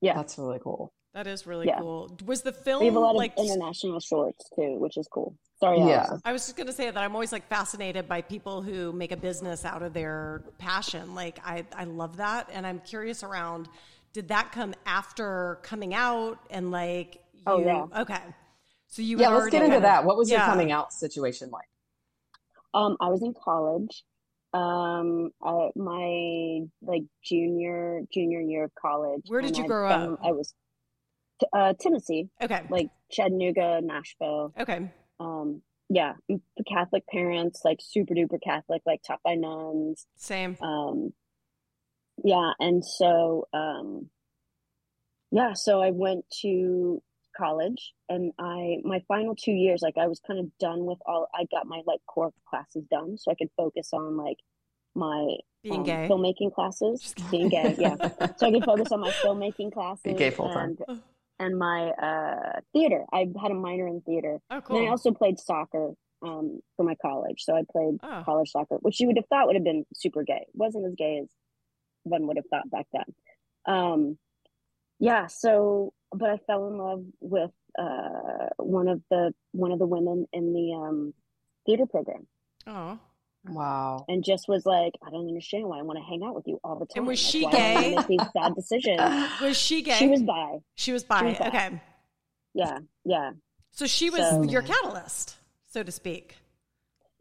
Yeah. 0.00 0.14
that's 0.14 0.38
really 0.38 0.58
cool. 0.60 0.92
that 1.14 1.26
is 1.26 1.46
really 1.46 1.66
Yeah. 1.66 1.78
cool. 1.78 2.10
Was 2.24 2.40
the 2.40 2.54
film 2.54 2.80
we 2.80 2.86
have 2.86 2.96
a 2.96 2.98
lot 2.98 3.10
of 3.10 3.16
like? 3.16 3.36
international 3.38 4.00
shorts 4.00 4.48
too, 4.56 4.78
which 4.78 4.96
is 4.96 5.06
cool. 5.08 5.36
Sorry, 5.60 5.78
Yeah. 5.80 6.04
Allison. 6.06 6.22
I 6.24 6.32
was 6.32 6.46
just 6.46 6.56
gonna 6.56 6.72
say 6.72 6.86
that 6.90 6.96
I'm 6.96 7.14
always 7.14 7.32
like 7.32 7.46
fascinated 7.48 8.08
by 8.08 8.22
people 8.22 8.62
who 8.62 8.92
make 8.92 9.12
a 9.12 9.16
business 9.18 9.66
out 9.66 9.82
of 9.82 9.92
their 9.92 10.42
passion. 10.56 11.14
Like 11.14 11.38
I, 11.44 11.66
I 11.76 11.84
love 11.84 12.16
that, 12.16 12.48
and 12.50 12.66
I'm 12.66 12.80
curious 12.80 13.22
around. 13.22 13.68
Did 14.14 14.28
that 14.28 14.52
come 14.52 14.72
after 14.86 15.58
coming 15.62 15.92
out 15.92 16.38
and 16.48 16.70
like? 16.70 17.18
You, 17.46 17.52
Oh, 17.52 17.58
yeah. 17.60 18.00
Okay. 18.02 18.18
So 18.88 19.02
you 19.02 19.18
Yeah, 19.18 19.30
let's 19.30 19.50
get 19.50 19.62
into 19.62 19.66
kind 19.68 19.76
of- 19.76 19.82
that. 19.82 20.04
What 20.04 20.16
was 20.16 20.30
your 20.30 20.40
coming 20.40 20.70
out 20.72 20.92
situation 20.92 21.50
like? 21.50 21.68
Um, 22.74 22.96
I 23.00 23.08
was 23.08 23.22
in 23.22 23.34
college. 23.34 24.04
Um, 24.54 25.30
I, 25.42 25.70
my 25.76 26.60
like 26.82 27.04
junior 27.24 28.02
junior 28.12 28.40
year 28.40 28.64
of 28.64 28.74
college. 28.74 29.22
Where 29.28 29.40
did 29.40 29.56
you 29.56 29.64
I 29.64 29.66
grow 29.66 29.88
found- 29.88 30.12
up? 30.14 30.20
I 30.22 30.32
was 30.32 30.54
t- 31.40 31.46
uh, 31.54 31.72
Tennessee, 31.80 32.28
Okay. 32.42 32.66
like 32.68 32.90
Chattanooga, 33.10 33.80
Nashville. 33.82 34.52
okay. 34.58 34.90
Um, 35.18 35.62
yeah, 35.88 36.14
the 36.28 36.64
Catholic 36.68 37.06
parents, 37.06 37.62
like 37.64 37.78
super 37.80 38.14
duper 38.14 38.40
Catholic, 38.42 38.82
like 38.86 39.02
taught 39.02 39.22
by 39.22 39.34
nuns. 39.36 40.06
Same. 40.16 40.56
Um, 40.60 41.12
yeah, 42.22 42.52
and 42.58 42.84
so 42.84 43.48
um, 43.54 44.10
yeah, 45.30 45.54
so 45.54 45.80
I 45.82 45.90
went 45.92 46.24
to 46.42 47.02
college, 47.36 47.92
and 48.08 48.32
I 48.38 48.78
my 48.84 49.00
final 49.08 49.34
two 49.34 49.52
years, 49.52 49.82
like 49.82 49.96
I 49.98 50.06
was 50.08 50.20
kind 50.26 50.38
of 50.40 50.46
done 50.58 50.84
with 50.84 50.98
all. 51.06 51.28
I 51.34 51.44
got 51.50 51.66
my 51.66 51.82
like 51.86 52.00
core 52.06 52.32
classes 52.48 52.84
done, 52.90 53.18
so 53.18 53.30
I 53.30 53.34
could 53.34 53.48
focus 53.56 53.90
on 53.92 54.16
like 54.16 54.38
my 54.94 55.36
Being 55.62 55.80
um, 55.80 55.84
gay. 55.84 56.08
filmmaking 56.10 56.52
classes, 56.54 57.14
being 57.30 57.48
gay. 57.48 57.74
Yeah, 57.78 57.96
so 58.36 58.46
I 58.46 58.52
could 58.52 58.64
focus 58.64 58.92
on 58.92 59.00
my 59.00 59.10
filmmaking 59.24 59.72
classes, 59.72 60.02
Be 60.04 60.14
gay 60.14 60.30
full-time. 60.30 60.76
and 60.88 60.98
and 61.38 61.58
my 61.58 61.90
uh 61.90 62.60
theater. 62.72 63.04
I 63.12 63.28
had 63.40 63.50
a 63.50 63.54
minor 63.54 63.86
in 63.88 64.00
theater. 64.02 64.38
Oh, 64.50 64.60
cool. 64.60 64.76
And 64.76 64.86
I 64.86 64.90
also 64.90 65.10
played 65.12 65.38
soccer 65.40 65.92
um, 66.22 66.60
for 66.76 66.84
my 66.84 66.94
college. 67.02 67.42
So 67.44 67.54
I 67.56 67.62
played 67.70 67.98
Oh. 68.02 68.22
college 68.24 68.50
soccer, 68.50 68.76
which 68.82 69.00
you 69.00 69.06
would 69.08 69.16
have 69.16 69.26
thought 69.26 69.46
would 69.46 69.56
have 69.56 69.64
been 69.64 69.84
super 69.94 70.22
gay. 70.22 70.42
It 70.46 70.54
wasn't 70.54 70.86
as 70.86 70.94
gay 70.94 71.18
as 71.22 71.28
one 72.04 72.26
would 72.26 72.36
have 72.36 72.46
thought 72.50 72.70
back 72.70 72.86
then. 72.92 73.04
Um, 73.64 74.18
yeah. 75.02 75.26
So, 75.26 75.92
but 76.12 76.30
I 76.30 76.36
fell 76.46 76.68
in 76.68 76.78
love 76.78 77.02
with 77.20 77.50
uh, 77.78 78.48
one 78.58 78.86
of 78.88 79.02
the 79.10 79.32
one 79.50 79.72
of 79.72 79.78
the 79.80 79.86
women 79.86 80.26
in 80.32 80.52
the 80.52 80.72
um, 80.74 81.14
theater 81.66 81.86
program, 81.86 82.26
Oh. 82.66 82.98
Wow. 83.48 84.04
and 84.08 84.22
just 84.22 84.46
was 84.46 84.64
like, 84.64 84.92
I 85.04 85.10
don't 85.10 85.26
understand 85.26 85.64
why 85.66 85.80
I 85.80 85.82
want 85.82 85.98
to 85.98 86.04
hang 86.04 86.22
out 86.24 86.34
with 86.36 86.46
you 86.46 86.60
all 86.62 86.78
the 86.78 86.86
time. 86.86 86.98
And 87.02 87.06
was 87.08 87.20
Like, 87.24 87.30
she 87.32 87.42
why 87.44 87.50
do 87.50 87.56
I 87.58 87.60
wanna 87.74 87.80
gay? 87.82 87.94
Make 87.96 88.06
these 88.06 88.28
bad 88.34 88.54
decisions. 88.54 89.00
Was 89.42 89.56
she 89.56 89.82
gay? 89.82 89.96
She 89.98 90.06
was 90.06 90.22
bi. 90.22 90.58
She 90.76 90.92
was 90.92 91.02
bi. 91.02 91.18
she 91.20 91.24
was 91.26 91.34
bi. 91.40 91.46
Okay. 91.48 91.80
Yeah. 92.54 92.78
Yeah. 93.04 93.30
So 93.72 93.86
she 93.86 94.10
was 94.10 94.20
So- 94.30 94.42
your 94.44 94.62
catalyst, 94.62 95.36
so 95.68 95.82
to 95.82 95.90
speak. 95.90 96.36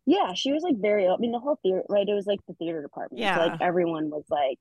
Yeah, 0.05 0.33
she 0.33 0.51
was 0.51 0.61
like 0.63 0.77
very, 0.77 1.07
I 1.07 1.15
mean, 1.17 1.31
the 1.31 1.39
whole 1.39 1.57
theater, 1.63 1.83
right? 1.89 2.07
It 2.07 2.13
was 2.13 2.25
like 2.27 2.39
the 2.47 2.53
theater 2.55 2.81
department. 2.81 3.19
So, 3.19 3.23
Yeah. 3.23 3.38
like 3.45 3.61
everyone 3.61 4.09
was 4.09 4.25
like, 4.29 4.59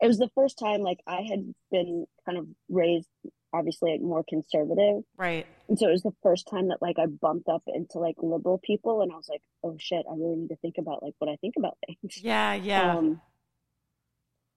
it 0.00 0.06
was 0.06 0.18
the 0.18 0.30
first 0.34 0.58
time 0.58 0.82
like 0.82 1.00
I 1.06 1.22
had 1.22 1.54
been 1.70 2.06
kind 2.26 2.38
of 2.38 2.46
raised 2.68 3.08
obviously 3.52 3.92
like 3.92 4.00
more 4.00 4.24
conservative. 4.28 5.02
Right. 5.16 5.46
And 5.68 5.78
so 5.78 5.88
it 5.88 5.92
was 5.92 6.02
the 6.02 6.14
first 6.22 6.48
time 6.48 6.68
that 6.68 6.82
like 6.82 6.98
I 6.98 7.06
bumped 7.06 7.48
up 7.48 7.62
into 7.66 7.98
like 7.98 8.16
liberal 8.18 8.58
people 8.58 9.02
and 9.02 9.12
I 9.12 9.16
was 9.16 9.28
like, 9.28 9.42
oh 9.64 9.76
shit, 9.78 10.04
I 10.08 10.14
really 10.14 10.36
need 10.36 10.48
to 10.48 10.56
think 10.56 10.76
about 10.78 11.02
like 11.02 11.14
what 11.18 11.30
I 11.30 11.36
think 11.36 11.54
about 11.56 11.78
things. 11.86 12.18
Yeah. 12.22 12.54
Yeah. 12.54 12.96
Um, 12.96 13.20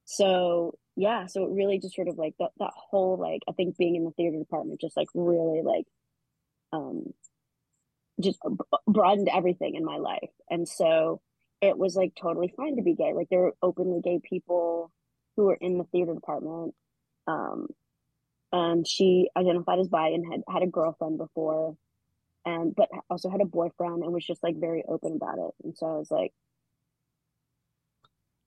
so 0.06 0.78
yeah, 0.96 1.28
so 1.28 1.46
it 1.46 1.52
really 1.52 1.80
just 1.80 1.96
sort 1.96 2.08
of 2.08 2.18
like 2.18 2.34
that 2.40 2.52
that 2.60 2.74
whole 2.76 3.18
like 3.18 3.42
I 3.48 3.54
think 3.54 3.78
being 3.78 3.96
in 3.96 4.04
the 4.04 4.12
theater 4.12 4.38
department 4.38 4.82
just 4.82 4.98
like 4.98 5.08
really 5.14 5.62
like 5.62 5.86
um 6.74 7.14
just 8.20 8.40
broadened 8.88 9.30
everything 9.34 9.76
in 9.76 9.86
my 9.86 9.98
life. 9.98 10.32
And 10.50 10.68
so 10.68 11.22
it 11.62 11.78
was 11.78 11.96
like 11.96 12.14
totally 12.20 12.54
fine 12.56 12.76
to 12.78 12.82
be 12.82 12.96
gay. 12.96 13.14
Like 13.14 13.30
there 13.30 13.40
were 13.40 13.56
openly 13.62 14.02
gay 14.02 14.20
people 14.28 14.92
who 15.40 15.46
were 15.46 15.56
in 15.62 15.78
the 15.78 15.86
theater 15.86 16.14
department. 16.14 16.76
Um 17.28 17.68
and 18.52 18.86
she 18.88 19.30
identified 19.38 19.80
as 19.80 19.88
bi 19.88 20.10
and 20.10 20.26
had 20.30 20.42
had 20.52 20.64
a 20.64 20.68
girlfriend 20.68 21.18
before 21.18 21.78
and 22.46 22.76
but 22.76 22.90
also 23.10 23.30
had 23.30 23.42
a 23.42 23.46
boyfriend 23.46 24.04
and 24.04 24.12
was 24.12 24.26
just 24.26 24.44
like 24.44 24.56
very 24.60 24.84
open 24.88 25.14
about 25.16 25.38
it. 25.38 25.52
And 25.64 25.78
so 25.78 25.86
I 25.88 25.98
was 25.98 26.12
like 26.12 26.34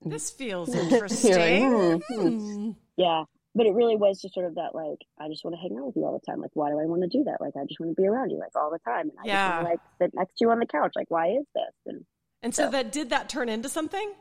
this 0.05 0.29
feels 0.31 0.69
You're 0.73 0.83
like, 0.83 0.91
interesting. 0.91 1.71
hmm, 1.71 1.95
hmm. 2.13 2.27
Hmm. 2.27 2.71
Yeah, 2.97 3.23
but 3.55 3.65
it 3.65 3.73
really 3.73 3.95
was 3.95 4.21
just 4.21 4.33
sort 4.33 4.45
of 4.45 4.55
that 4.55 4.75
like 4.75 4.99
I 5.19 5.29
just 5.29 5.43
want 5.45 5.55
to 5.55 5.61
hang 5.61 5.77
out 5.79 5.85
with 5.87 5.95
you 5.95 6.03
all 6.05 6.13
the 6.19 6.31
time. 6.31 6.41
Like, 6.41 6.51
why 6.53 6.69
do 6.69 6.79
I 6.79 6.85
want 6.85 7.01
to 7.03 7.07
do 7.07 7.23
that? 7.23 7.39
Like, 7.39 7.53
I 7.55 7.63
just 7.65 7.79
want 7.79 7.95
to 7.95 8.01
be 8.01 8.07
around 8.07 8.29
you 8.29 8.37
like 8.37 8.55
all 8.55 8.69
the 8.69 8.79
time, 8.79 9.09
and 9.09 9.17
I 9.19 9.23
Yeah. 9.25 9.47
just 9.47 9.55
want 9.55 9.65
to 9.65 9.71
like 9.71 9.79
sit 10.01 10.11
next 10.13 10.33
to 10.37 10.45
you 10.45 10.51
on 10.51 10.59
the 10.59 10.65
couch. 10.65 10.91
Like, 10.95 11.09
why 11.09 11.27
is 11.29 11.45
this? 11.55 11.73
And 11.85 12.05
And 12.43 12.53
so 12.53 12.65
So- 12.65 12.71
that 12.71 12.91
did 12.91 13.09
that 13.11 13.29
turn 13.29 13.47
into 13.49 13.69
something? 13.69 14.11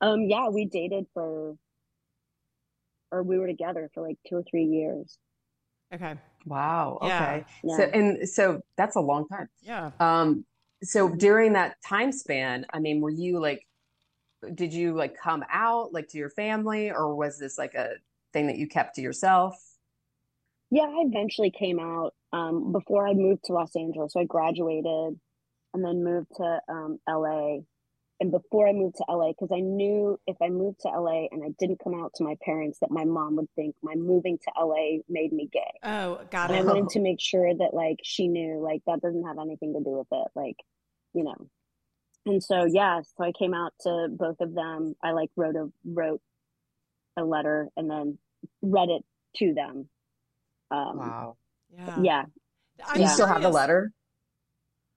Um, 0.00 0.22
yeah, 0.22 0.48
we 0.48 0.64
dated 0.64 1.06
for, 1.14 1.56
or 3.10 3.22
we 3.22 3.38
were 3.38 3.46
together 3.46 3.90
for 3.94 4.06
like 4.06 4.18
two 4.28 4.36
or 4.36 4.42
three 4.50 4.64
years. 4.64 5.18
Okay. 5.92 6.14
Wow. 6.46 6.98
Yeah. 7.02 7.22
Okay. 7.22 7.44
Yeah. 7.64 7.76
So 7.76 7.82
and 7.82 8.28
so 8.28 8.60
that's 8.76 8.96
a 8.96 9.00
long 9.00 9.26
time. 9.28 9.48
Yeah. 9.62 9.90
Um, 9.98 10.44
so 10.82 11.08
during 11.08 11.52
that 11.54 11.76
time 11.86 12.12
span, 12.12 12.64
I 12.72 12.78
mean, 12.78 13.00
were 13.00 13.10
you 13.10 13.38
like, 13.40 13.66
did 14.54 14.72
you 14.72 14.94
like 14.94 15.16
come 15.16 15.44
out 15.50 15.92
like 15.92 16.08
to 16.08 16.18
your 16.18 16.30
family, 16.30 16.90
or 16.90 17.14
was 17.14 17.38
this 17.38 17.58
like 17.58 17.74
a 17.74 17.94
thing 18.32 18.46
that 18.46 18.56
you 18.56 18.66
kept 18.68 18.94
to 18.94 19.02
yourself? 19.02 19.54
Yeah, 20.70 20.84
I 20.84 21.02
eventually 21.04 21.50
came 21.50 21.80
out 21.80 22.14
um, 22.32 22.72
before 22.72 23.06
I 23.06 23.12
moved 23.12 23.44
to 23.46 23.52
Los 23.52 23.74
Angeles. 23.74 24.12
So 24.12 24.20
I 24.20 24.24
graduated 24.24 25.18
and 25.74 25.84
then 25.84 26.04
moved 26.04 26.28
to 26.36 26.60
um, 26.68 26.98
LA. 27.08 27.58
And 28.20 28.30
before 28.30 28.68
I 28.68 28.72
moved 28.72 28.96
to 28.96 29.04
LA, 29.08 29.28
because 29.28 29.50
I 29.50 29.60
knew 29.60 30.20
if 30.26 30.36
I 30.42 30.50
moved 30.50 30.80
to 30.80 30.88
LA 30.88 31.26
and 31.30 31.42
I 31.42 31.48
didn't 31.58 31.80
come 31.82 31.94
out 31.98 32.12
to 32.16 32.24
my 32.24 32.36
parents, 32.44 32.78
that 32.80 32.90
my 32.90 33.04
mom 33.04 33.36
would 33.36 33.48
think 33.56 33.74
my 33.82 33.94
moving 33.94 34.38
to 34.38 34.62
LA 34.62 34.98
made 35.08 35.32
me 35.32 35.48
gay. 35.50 35.72
Oh, 35.82 36.20
got 36.30 36.50
And 36.50 36.58
I 36.58 36.62
wanted 36.62 36.88
to 36.90 37.00
make 37.00 37.18
sure 37.18 37.52
that 37.52 37.72
like 37.72 38.00
she 38.02 38.28
knew 38.28 38.60
like 38.62 38.82
that 38.86 39.00
doesn't 39.00 39.26
have 39.26 39.38
anything 39.40 39.72
to 39.72 39.80
do 39.80 39.96
with 39.96 40.06
it. 40.12 40.28
Like, 40.34 40.56
you 41.14 41.24
know. 41.24 41.48
And 42.26 42.44
so 42.44 42.66
yeah, 42.66 43.00
so 43.00 43.24
I 43.24 43.32
came 43.32 43.54
out 43.54 43.72
to 43.80 44.08
both 44.10 44.40
of 44.40 44.54
them. 44.54 44.94
I 45.02 45.12
like 45.12 45.30
wrote 45.34 45.56
a 45.56 45.70
wrote 45.86 46.20
a 47.16 47.24
letter 47.24 47.70
and 47.78 47.90
then 47.90 48.18
read 48.60 48.90
it 48.90 49.02
to 49.36 49.54
them. 49.54 49.88
Um 50.70 50.98
Wow. 50.98 51.36
Yeah. 51.72 52.02
yeah. 52.02 52.24
I'm 52.86 52.96
Do 52.96 53.02
you 53.02 53.08
still 53.08 53.26
have 53.26 53.40
the 53.40 53.48
letter? 53.48 53.92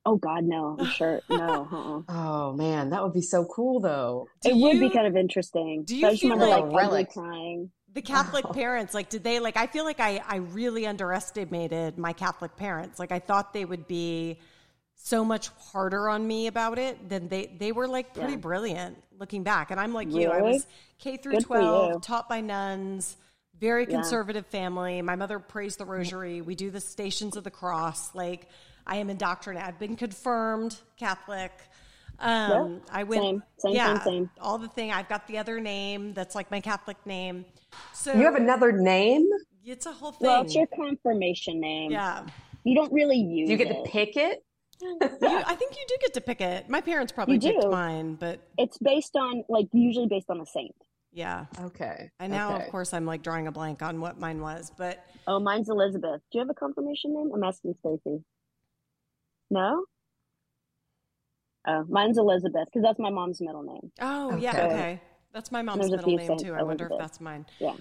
Oh 0.05 0.17
God, 0.17 0.43
no, 0.43 0.75
I'm 0.79 0.85
sure 0.87 1.21
no. 1.29 1.67
Uh-uh. 1.71 2.01
Oh 2.09 2.53
man, 2.53 2.89
that 2.89 3.01
would 3.03 3.13
be 3.13 3.21
so 3.21 3.45
cool 3.45 3.79
though. 3.79 4.27
Do 4.41 4.49
it 4.49 4.55
would 4.57 4.79
be 4.79 4.89
kind 4.89 5.07
of 5.07 5.15
interesting. 5.15 5.83
do 5.85 5.95
you 5.95 6.07
I 6.07 6.11
just 6.11 6.23
remember 6.23 6.45
like- 6.47 6.91
like 6.91 7.09
A 7.09 7.13
crying. 7.13 7.71
The 7.93 8.01
Catholic 8.01 8.43
parents, 8.53 8.93
like, 8.95 9.09
did 9.09 9.23
they 9.23 9.39
like? 9.39 9.55
I 9.55 9.67
feel 9.67 9.83
like 9.85 9.99
I 9.99 10.21
I 10.27 10.37
really 10.37 10.87
underestimated 10.87 11.97
my 11.97 12.13
Catholic 12.13 12.55
parents. 12.57 12.99
Like, 12.99 13.11
I 13.11 13.19
thought 13.19 13.53
they 13.53 13.65
would 13.65 13.87
be 13.87 14.39
so 14.95 15.23
much 15.25 15.49
harder 15.71 16.07
on 16.09 16.25
me 16.25 16.47
about 16.47 16.79
it 16.79 17.07
than 17.09 17.27
they 17.27 17.45
they 17.57 17.71
were 17.71 17.87
like 17.87 18.13
pretty 18.13 18.31
Yeah. 18.33 18.37
brilliant 18.39 18.97
looking 19.19 19.43
back. 19.43 19.69
And 19.71 19.79
I'm 19.79 19.93
like 19.93 20.11
you, 20.11 20.29
I 20.29 20.41
was 20.41 20.65
K 20.99 21.17
through 21.17 21.33
Good 21.33 21.43
twelve, 21.45 22.01
taught 22.01 22.27
by 22.27 22.41
nuns, 22.41 23.15
very 23.59 23.83
Yeah. 23.83 23.91
conservative 23.97 24.47
family. 24.47 25.01
My 25.01 25.15
mother 25.15 25.39
prays 25.39 25.75
the 25.75 25.85
rosary. 25.85 26.41
We 26.41 26.55
do 26.55 26.71
the 26.71 26.81
Stations 26.81 27.37
of 27.37 27.43
the 27.43 27.51
Cross. 27.51 28.15
Like, 28.15 28.47
I 28.85 28.97
am 28.97 29.09
indoctrinated. 29.09 29.67
I've 29.67 29.79
been 29.79 29.95
confirmed 29.95 30.77
Catholic. 30.97 31.51
Um, 32.19 32.81
I 32.91 33.03
went, 33.03 33.21
same, 33.23 33.43
same, 33.57 33.75
yeah, 33.75 33.93
same, 34.03 34.03
same. 34.03 34.29
all 34.39 34.57
the 34.57 34.67
thing. 34.67 34.91
I've 34.91 35.09
got 35.09 35.27
the 35.27 35.37
other 35.37 35.59
name 35.59 36.13
that's 36.13 36.35
like 36.35 36.51
my 36.51 36.59
Catholic 36.61 36.97
name. 37.05 37.45
So 37.93 38.13
You 38.13 38.23
have 38.25 38.35
another 38.35 38.71
name? 38.71 39.27
it's 39.65 39.85
a 39.85 39.91
whole 39.91 40.11
thing. 40.11 40.27
Well, 40.27 40.43
it's 40.43 40.53
your 40.55 40.67
confirmation 40.67 41.59
name. 41.59 41.91
yeah. 41.91 42.25
You 42.65 42.75
don't 42.75 42.93
really 42.93 43.17
use 43.17 43.47
Do 43.47 43.53
you 43.53 43.57
get 43.57 43.67
it. 43.71 43.83
to 43.83 43.89
pick 43.89 44.15
it? 44.15 44.43
You, 44.81 44.97
I 45.01 45.55
think 45.55 45.75
you 45.75 45.83
do 45.87 45.95
get 46.01 46.13
to 46.13 46.21
pick 46.21 46.39
it. 46.41 46.69
My 46.69 46.81
parents 46.81 47.11
probably 47.11 47.35
You 47.35 47.41
picked 47.41 47.61
do. 47.61 47.69
mine, 47.69 48.15
but 48.15 48.39
It's 48.57 48.77
based 48.77 49.15
on 49.15 49.43
like 49.49 49.67
usually 49.73 50.07
based 50.07 50.29
on 50.29 50.39
a 50.39 50.45
saint. 50.45 50.75
yeah. 51.11 51.45
Okay. 51.61 52.09
And 52.19 52.31
now, 52.31 52.55
okay. 52.55 52.65
of 52.65 52.69
course, 52.71 52.93
I'm 52.93 53.05
like 53.05 53.21
drawing 53.23 53.47
a 53.47 53.51
blank 53.51 53.81
on 53.81 53.99
what 54.01 54.19
mine 54.19 54.39
was, 54.41 54.71
but 54.77 55.03
Oh, 55.27 55.39
mine's 55.39 55.69
Elizabeth. 55.69 56.21
Do 56.31 56.37
you 56.37 56.39
have 56.39 56.49
a 56.49 56.53
confirmation 56.53 57.13
name? 57.13 57.31
I'm 57.33 57.43
asking 57.43 57.75
Stacy. 57.79 58.23
No? 59.53 59.85
Uh, 61.65 61.83
mine's 61.87 62.17
Elizabeth 62.17 62.65
because 62.65 62.83
that's 62.83 62.99
my 62.99 63.09
mom's 63.09 63.39
middle 63.39 63.63
name. 63.63 63.91
Oh, 64.01 64.35
yeah, 64.37 64.49
Okay. 64.51 64.61
okay. 64.65 65.01
That's 65.33 65.51
my 65.51 65.61
mom's 65.61 65.89
middle 65.89 66.09
name 66.17 66.27
Saint 66.27 66.39
too. 66.41 66.53
I 66.53 66.63
wonder 66.63 66.87
if 66.91 66.97
that's 66.99 67.21
mine. 67.21 67.45
Yeah. 67.59 67.75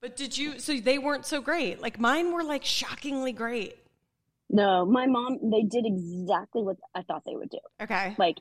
But 0.00 0.16
did 0.16 0.36
you? 0.38 0.58
So 0.58 0.78
they 0.78 0.98
weren't 0.98 1.26
so 1.26 1.40
great. 1.40 1.80
Like 1.80 1.98
mine 1.98 2.32
were 2.32 2.44
like 2.44 2.64
shockingly 2.64 3.32
great. 3.32 3.76
No, 4.50 4.84
my 4.86 5.06
mom, 5.06 5.38
they 5.50 5.62
did 5.62 5.84
exactly 5.86 6.62
what 6.62 6.76
I 6.94 7.02
thought 7.02 7.22
they 7.26 7.34
would 7.34 7.48
do, 7.50 7.58
Okay. 7.80 8.14
like 8.18 8.36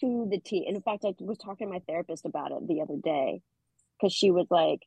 to 0.00 0.26
the 0.30 0.38
T. 0.40 0.64
And 0.66 0.76
in 0.76 0.82
fact, 0.82 1.04
I 1.04 1.12
was 1.20 1.36
talking 1.38 1.66
to 1.68 1.72
my 1.72 1.80
therapist 1.86 2.24
about 2.24 2.52
it 2.52 2.66
the 2.66 2.80
other 2.80 2.96
day 3.02 3.42
because 3.98 4.12
she 4.14 4.30
was 4.30 4.46
like, 4.50 4.80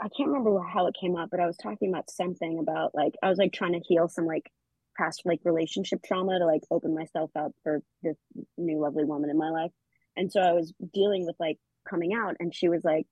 I 0.00 0.08
can't 0.16 0.30
remember 0.30 0.58
how 0.62 0.86
it 0.86 0.96
came 0.98 1.14
up, 1.16 1.28
but 1.30 1.40
I 1.40 1.46
was 1.46 1.56
talking 1.58 1.90
about 1.90 2.10
something 2.10 2.58
about 2.58 2.94
like, 2.94 3.12
I 3.22 3.28
was 3.28 3.38
like 3.38 3.52
trying 3.52 3.74
to 3.74 3.80
heal 3.86 4.08
some 4.08 4.24
like 4.26 4.50
past 4.96 5.22
like 5.24 5.40
relationship 5.44 6.00
trauma 6.04 6.38
to 6.38 6.46
like 6.46 6.62
open 6.70 6.94
myself 6.94 7.30
up 7.36 7.52
for 7.62 7.80
this 8.02 8.16
new 8.58 8.80
lovely 8.80 9.04
woman 9.04 9.30
in 9.30 9.38
my 9.38 9.50
life. 9.50 9.72
And 10.16 10.30
so 10.30 10.40
I 10.40 10.52
was 10.52 10.72
dealing 10.92 11.26
with 11.26 11.36
like 11.40 11.58
coming 11.88 12.12
out, 12.14 12.36
and 12.38 12.54
she 12.54 12.68
was 12.68 12.84
like, 12.84 13.06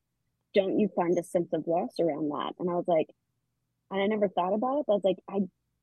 Don't 0.54 0.78
you 0.78 0.88
find 0.94 1.18
a 1.18 1.24
sense 1.24 1.52
of 1.52 1.66
loss 1.66 1.94
around 2.00 2.28
that? 2.28 2.54
And 2.58 2.70
I 2.70 2.74
was 2.74 2.86
like, 2.86 3.08
and 3.90 4.02
I 4.02 4.06
never 4.06 4.28
thought 4.28 4.54
about 4.54 4.78
it, 4.78 4.84
but 4.86 4.92
I 4.92 4.96
was 4.96 5.04
like, 5.04 5.18
I 5.28 5.40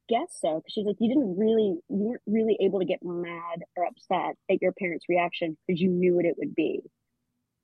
guess 0.07 0.37
so. 0.39 0.55
Because 0.55 0.73
she's 0.73 0.85
like, 0.85 0.95
you 0.99 1.09
didn't 1.09 1.37
really, 1.37 1.77
you 1.89 1.97
weren't 2.05 2.21
really 2.25 2.57
able 2.61 2.79
to 2.79 2.85
get 2.85 2.99
mad 3.03 3.63
or 3.75 3.85
upset 3.85 4.35
at 4.49 4.61
your 4.61 4.71
parents' 4.71 5.05
reaction 5.09 5.57
because 5.67 5.81
you 5.81 5.89
knew 5.89 6.15
what 6.15 6.25
it 6.25 6.35
would 6.37 6.55
be. 6.55 6.81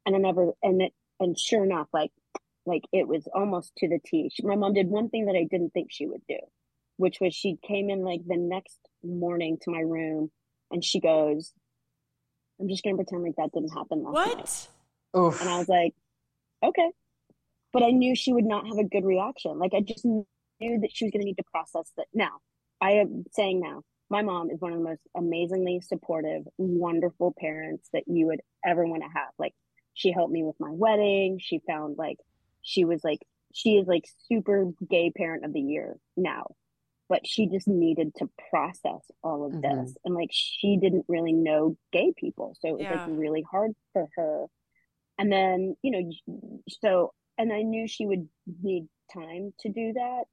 And 0.05 0.15
I 0.15 0.19
never, 0.19 0.51
and 0.61 0.81
it, 0.81 0.93
and 1.19 1.39
sure 1.39 1.63
enough, 1.63 1.87
like, 1.93 2.11
like 2.65 2.83
it 2.91 3.07
was 3.07 3.27
almost 3.33 3.73
to 3.77 3.87
the 3.87 3.99
T. 4.05 4.31
My 4.41 4.55
mom 4.55 4.73
did 4.73 4.87
one 4.87 5.09
thing 5.09 5.25
that 5.25 5.35
I 5.35 5.47
didn't 5.49 5.71
think 5.71 5.89
she 5.91 6.07
would 6.07 6.21
do, 6.27 6.37
which 6.97 7.19
was 7.19 7.33
she 7.33 7.57
came 7.65 7.89
in 7.89 8.03
like 8.03 8.21
the 8.25 8.37
next 8.37 8.79
morning 9.03 9.57
to 9.61 9.71
my 9.71 9.79
room 9.79 10.31
and 10.71 10.83
she 10.83 10.99
goes, 10.99 11.53
I'm 12.59 12.69
just 12.69 12.83
going 12.83 12.95
to 12.95 13.03
pretend 13.03 13.23
like 13.23 13.35
that 13.37 13.51
didn't 13.53 13.73
happen 13.73 14.03
last 14.03 14.35
night. 14.35 14.67
What? 15.11 15.41
And 15.41 15.49
I 15.49 15.57
was 15.57 15.69
like, 15.69 15.93
okay. 16.63 16.91
But 17.71 17.83
I 17.83 17.91
knew 17.91 18.15
she 18.15 18.33
would 18.33 18.45
not 18.45 18.67
have 18.67 18.77
a 18.77 18.83
good 18.83 19.05
reaction. 19.05 19.57
Like 19.57 19.73
I 19.73 19.81
just 19.81 20.05
knew 20.05 20.25
that 20.59 20.89
she 20.93 21.05
was 21.05 21.11
going 21.11 21.21
to 21.21 21.25
need 21.25 21.37
to 21.37 21.43
process 21.51 21.91
that. 21.97 22.05
Now, 22.13 22.39
I 22.79 22.93
am 22.93 23.25
saying 23.31 23.59
now, 23.59 23.81
my 24.09 24.21
mom 24.21 24.51
is 24.51 24.61
one 24.61 24.73
of 24.73 24.77
the 24.77 24.83
most 24.83 25.01
amazingly 25.17 25.81
supportive, 25.81 26.43
wonderful 26.57 27.33
parents 27.39 27.89
that 27.93 28.03
you 28.05 28.27
would 28.27 28.41
ever 28.63 28.85
want 28.85 29.01
to 29.01 29.09
have. 29.09 29.31
Like 29.39 29.53
she 29.93 30.11
helped 30.11 30.31
me 30.31 30.43
with 30.43 30.55
my 30.59 30.69
wedding. 30.71 31.39
She 31.41 31.61
found 31.67 31.97
like 31.97 32.17
she 32.61 32.85
was 32.85 33.03
like 33.03 33.19
she 33.53 33.77
is 33.77 33.87
like 33.87 34.05
super 34.27 34.71
gay 34.89 35.11
parent 35.15 35.45
of 35.45 35.53
the 35.53 35.61
year 35.61 35.97
now. 36.17 36.55
But 37.13 37.27
she 37.27 37.45
just 37.45 37.67
needed 37.67 38.15
to 38.15 38.29
process 38.49 39.03
all 39.23 39.45
of 39.45 39.51
Mhm. 39.53 39.61
this. 39.61 39.95
And 40.03 40.15
like 40.15 40.31
she 40.31 40.77
didn't 40.77 41.05
really 41.07 41.31
know 41.31 41.77
gay 41.91 42.11
people. 42.17 42.55
So 42.59 42.69
it 42.69 42.71
was 42.79 42.81
Yeah. 42.89 43.05
like 43.05 43.19
really 43.19 43.43
hard 43.43 43.75
for 43.91 44.09
her. 44.15 44.47
And 45.19 45.31
then, 45.31 45.77
you 45.83 45.91
know, 45.91 46.11
so 46.81 47.13
and 47.37 47.53
I 47.53 47.61
knew 47.61 47.87
she 47.87 48.07
would 48.07 48.27
need 48.63 48.87
time 49.13 49.53
to 49.59 49.69
do 49.69 49.93
that 49.93 50.23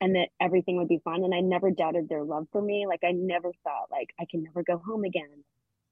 and 0.00 0.14
that 0.16 0.30
everything 0.40 0.78
would 0.78 0.88
be 0.88 1.00
fine. 1.04 1.22
And 1.22 1.34
I 1.34 1.40
never 1.40 1.70
doubted 1.70 2.08
their 2.08 2.24
love 2.24 2.46
for 2.50 2.62
me. 2.62 2.86
Like 2.86 3.04
I 3.04 3.12
never 3.12 3.52
thought 3.62 3.90
like 3.90 4.08
I 4.18 4.24
can 4.24 4.42
never 4.42 4.62
go 4.62 4.78
home 4.78 5.04
again. 5.04 5.44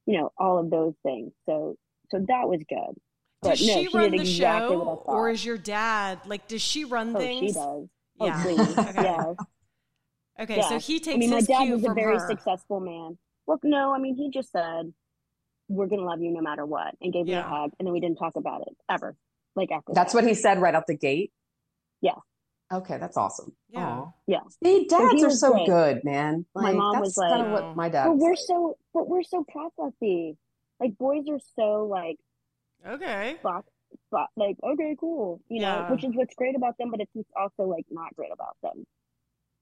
You 0.06 0.20
know, 0.20 0.32
all 0.38 0.56
of 0.56 0.70
those 0.70 0.94
things. 1.02 1.34
So 1.44 1.76
so 2.10 2.18
that 2.28 2.48
was 2.48 2.62
good. 2.66 2.96
But 3.42 3.58
Does 3.58 3.66
no, 3.68 3.74
she 3.82 3.88
she 3.90 3.94
run 3.98 4.10
the 4.12 4.20
exactly 4.22 4.76
show, 4.76 5.02
or 5.04 5.28
is 5.28 5.44
your 5.44 5.58
dad 5.58 6.20
like? 6.24 6.48
Does 6.48 6.62
she 6.62 6.86
run 6.86 7.14
Oh, 7.14 7.18
things? 7.18 7.40
she 7.40 7.52
does. 7.52 7.88
Oh, 8.20 8.24
Yeah. 8.24 8.42
please. 8.42 8.78
Okay. 8.88 9.02
Yeah. 9.04 9.34
Okay, 10.40 10.62
so 10.62 10.78
he 10.78 11.00
takes 11.00 11.14
I 11.16 11.18
mean, 11.18 11.30
my 11.30 11.40
dad 11.40 11.68
was 11.70 11.84
a 11.84 11.92
very 11.92 12.18
her. 12.18 12.26
successful 12.28 12.80
man. 12.80 13.18
Well, 13.46 13.58
no, 13.62 13.92
I 13.92 13.98
mean, 13.98 14.14
he 14.16 14.30
just 14.30 14.50
said, 14.52 14.92
"We're 15.68 15.86
gonna 15.86 16.02
love 16.04 16.20
you 16.22 16.30
no 16.30 16.40
matter 16.40 16.64
what," 16.64 16.94
and 17.00 17.12
gave 17.12 17.26
me 17.26 17.34
a 17.34 17.42
hug, 17.42 17.72
and 17.78 17.86
then 17.86 17.92
we 17.92 18.00
didn't 18.00 18.16
talk 18.18 18.36
about 18.36 18.62
it 18.62 18.76
ever. 18.88 19.16
Like 19.56 19.70
after 19.72 19.92
That's 19.92 20.12
that. 20.12 20.18
what 20.22 20.28
he 20.28 20.34
said 20.34 20.60
right 20.62 20.74
out 20.74 20.86
the 20.86 20.96
gate. 20.96 21.32
Yeah. 22.00 22.12
Okay, 22.72 22.98
that's 22.98 23.16
awesome. 23.16 23.52
Yeah. 23.68 23.84
Aw. 23.88 24.12
Yeah. 24.28 24.40
See, 24.62 24.86
dads 24.86 25.12
he 25.14 25.24
are 25.24 25.30
so 25.30 25.52
great. 25.52 25.66
good, 25.66 26.04
man. 26.04 26.46
My 26.54 26.72
mom 26.72 26.94
that's 26.94 27.16
was 27.16 27.16
kind 27.16 27.42
of 27.46 27.52
like- 27.52 27.62
what 27.64 27.76
my 27.76 27.88
dad. 27.88 28.04
But 28.04 28.12
was 28.14 28.22
we're 28.22 28.30
like. 28.30 28.38
so, 28.38 28.78
but 28.94 29.08
we're 29.08 29.22
so 29.24 29.44
processy. 29.54 30.36
Like 30.78 30.96
boys 30.96 31.24
are 31.28 31.40
so 31.56 31.84
like, 31.86 32.16
Okay. 32.86 33.36
fuck, 33.42 33.66
fuck, 34.12 34.30
like 34.36 34.56
okay, 34.62 34.96
cool, 34.98 35.42
you 35.48 35.60
know, 35.60 35.88
which 35.90 36.04
is 36.04 36.12
what's 36.14 36.34
great 36.36 36.54
about 36.56 36.78
them, 36.78 36.90
but 36.92 37.00
it's 37.00 37.12
also 37.36 37.64
like 37.64 37.84
not 37.90 38.14
great 38.14 38.30
about 38.32 38.56
them. 38.62 38.86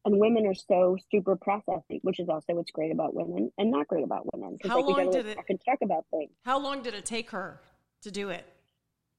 And 0.05 0.19
women 0.19 0.47
are 0.47 0.55
so 0.55 0.97
super 1.11 1.37
processy, 1.37 1.99
which 2.03 2.21
is 2.21 2.29
also 2.29 2.55
what's 2.55 2.71
great 2.71 2.93
about 2.93 3.15
women 3.15 3.51
and 3.59 3.71
not 3.71 3.89
great 3.89 4.05
about 4.05 4.33
women. 4.35 4.57
How 4.65 4.77
like 4.77 4.97
long 4.97 5.11
did 5.11 5.27
it- 5.27 5.35
talk 5.35 5.51
and 5.51 5.61
talk 5.65 5.79
about 5.83 6.05
things. 6.11 6.31
How 6.45 6.59
long 6.59 6.83
did 6.83 6.95
it 6.95 7.05
take 7.05 7.31
her 7.31 7.61
to 8.03 8.11
do 8.11 8.31
it? 8.31 8.47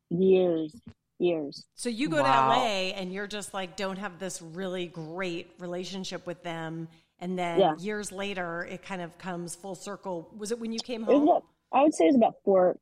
Years, 0.10 0.76
years. 1.20 1.66
So 1.76 1.90
you 1.90 2.10
go 2.10 2.22
Wow. 2.24 2.24
to 2.24 2.56
LA 2.60 2.94
and 2.96 3.14
you're 3.14 3.28
just 3.28 3.54
like 3.54 3.76
don't 3.76 3.98
have 3.98 4.20
this 4.20 4.42
really 4.42 4.88
great 4.88 5.52
relationship 5.60 6.26
with 6.26 6.42
them, 6.44 6.88
and 7.20 7.38
then 7.38 7.60
Yeah. 7.60 7.76
years 7.78 8.12
later 8.12 8.64
it 8.64 8.82
kind 8.82 9.02
of 9.02 9.18
comes 9.18 9.56
full 9.56 9.76
circle. 9.76 10.30
Was 10.38 10.52
it 10.52 10.60
when 10.60 10.72
you 10.72 10.80
came 10.80 11.04
home? 11.04 11.30
I 11.72 11.84
would 11.84 11.94
say 11.94 12.06
it 12.06 12.08
was 12.08 12.16
about 12.16 12.36
four 12.44 12.80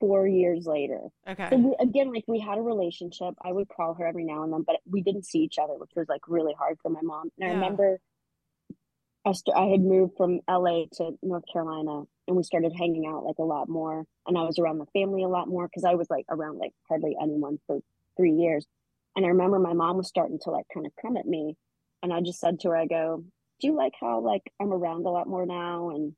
four 0.00 0.26
years 0.26 0.66
later. 0.66 1.00
Okay. 1.28 1.48
So 1.50 1.56
we, 1.56 1.76
again, 1.80 2.12
like 2.12 2.24
we 2.26 2.38
had 2.38 2.58
a 2.58 2.62
relationship. 2.62 3.34
I 3.42 3.52
would 3.52 3.68
call 3.68 3.94
her 3.94 4.06
every 4.06 4.24
now 4.24 4.42
and 4.42 4.52
then, 4.52 4.62
but 4.66 4.76
we 4.90 5.02
didn't 5.02 5.26
see 5.26 5.40
each 5.40 5.58
other, 5.58 5.74
which 5.74 5.90
was 5.96 6.08
like 6.08 6.22
really 6.28 6.54
hard 6.58 6.78
for 6.82 6.88
my 6.90 7.02
mom. 7.02 7.30
And 7.38 7.50
I 7.50 7.54
remember 7.54 8.00
I, 9.24 9.32
st- 9.32 9.56
I 9.56 9.66
had 9.66 9.80
moved 9.80 10.16
from 10.16 10.40
LA 10.48 10.84
to 10.94 11.18
North 11.22 11.44
Carolina 11.52 12.02
and 12.26 12.36
we 12.36 12.42
started 12.42 12.72
hanging 12.72 13.06
out 13.06 13.24
like 13.24 13.38
a 13.38 13.44
lot 13.44 13.68
more. 13.68 14.04
And 14.26 14.38
I 14.38 14.42
was 14.42 14.58
around 14.58 14.78
the 14.78 14.86
family 14.86 15.22
a 15.22 15.28
lot 15.28 15.48
more 15.48 15.66
because 15.66 15.84
I 15.84 15.94
was 15.94 16.08
like 16.08 16.24
around 16.30 16.58
like 16.58 16.72
hardly 16.88 17.16
anyone 17.20 17.58
for 17.66 17.80
three 18.16 18.32
years. 18.32 18.66
And 19.16 19.26
I 19.26 19.30
remember 19.30 19.58
my 19.58 19.72
mom 19.72 19.96
was 19.96 20.08
starting 20.08 20.38
to 20.44 20.50
like 20.50 20.66
kind 20.72 20.86
of 20.86 20.92
come 21.00 21.16
at 21.16 21.26
me. 21.26 21.56
And 22.02 22.12
I 22.12 22.20
just 22.20 22.40
said 22.40 22.60
to 22.60 22.68
her, 22.68 22.76
I 22.76 22.86
go, 22.86 23.24
Do 23.60 23.66
you 23.66 23.74
like 23.74 23.94
how 24.00 24.20
like 24.20 24.52
I'm 24.60 24.72
around 24.72 25.04
a 25.04 25.10
lot 25.10 25.26
more 25.26 25.44
now 25.44 25.90
and 25.90 26.14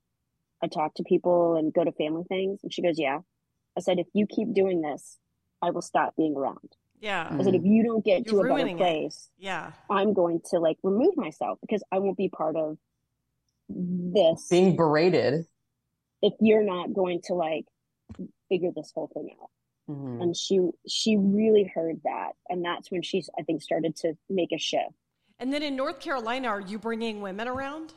I 0.63 0.67
talk 0.67 0.95
to 0.95 1.03
people 1.03 1.57
and 1.57 1.73
go 1.73 1.83
to 1.83 1.93
family 1.93 2.25
things? 2.29 2.61
And 2.63 2.73
she 2.73 2.83
goes, 2.83 2.99
Yeah. 2.99 3.21
I 3.77 3.81
said, 3.81 3.99
if 3.99 4.07
you 4.15 4.27
keep 4.27 4.53
doing 4.55 4.83
this, 4.83 5.19
I 5.63 5.71
will 5.71 5.83
stop 5.83 6.15
being 6.17 6.37
around. 6.37 6.77
yeah. 7.01 7.29
I 7.31 7.43
said, 7.43 7.55
if 7.55 7.65
you 7.65 7.83
don't 7.83 8.05
get 8.05 8.27
You're 8.27 8.35
to 8.35 8.41
a 8.41 8.43
better 8.43 8.55
ruining 8.55 8.77
it. 8.77 8.79
place, 8.79 9.31
Yeah. 9.39 9.73
I'm 9.89 10.13
going 10.13 10.41
to 10.51 10.59
like 10.59 10.79
remove 10.83 11.17
myself 11.17 11.59
because 11.61 11.83
I 11.93 11.99
won't 11.99 12.17
be 12.19 12.29
part 12.29 12.57
of 12.57 12.79
this 13.69 14.49
being 14.51 14.77
berated. 14.77 15.47
if 16.23 16.35
you're 16.41 16.65
not 16.65 16.93
going 16.93 17.21
to 17.25 17.35
like 17.35 17.65
figure 18.49 18.71
this 18.75 18.93
whole 18.95 19.09
thing 19.15 19.31
out. 19.41 19.51
Mhm. 19.89 20.23
And 20.23 20.37
she 20.37 20.61
she 20.87 21.17
really 21.17 21.65
heard 21.65 22.01
that, 22.05 22.33
and 22.49 22.65
that's 22.65 22.91
when 22.91 23.03
she 23.03 23.23
I 23.39 23.43
think 23.43 23.63
started 23.63 23.97
to 23.97 24.15
make 24.29 24.53
a 24.53 24.59
shift. 24.59 24.95
And 25.39 25.53
then 25.53 25.63
in 25.63 25.75
North 25.77 26.01
Carolina, 26.01 26.49
are 26.49 26.61
you 26.61 26.79
bringing 26.79 27.21
women 27.23 27.49
around? 27.49 27.95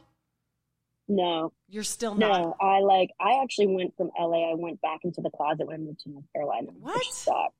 No, 1.07 1.51
You're 1.67 1.83
still 1.83 2.15
not. 2.15 2.29
no, 2.41 2.55
I 2.61 2.79
like 2.79 3.09
I 3.19 3.41
actually 3.43 3.67
went 3.67 3.95
from 3.97 4.09
LA. 4.17 4.51
I 4.51 4.55
went 4.55 4.81
back 4.81 4.99
into 5.03 5.21
the 5.21 5.29
closet 5.29 5.67
when 5.67 5.75
I 5.75 5.79
moved 5.79 5.99
to 6.01 6.09
North 6.09 6.25
Carolina. 6.33 6.69
What? 6.79 7.03
Sucked. 7.05 7.55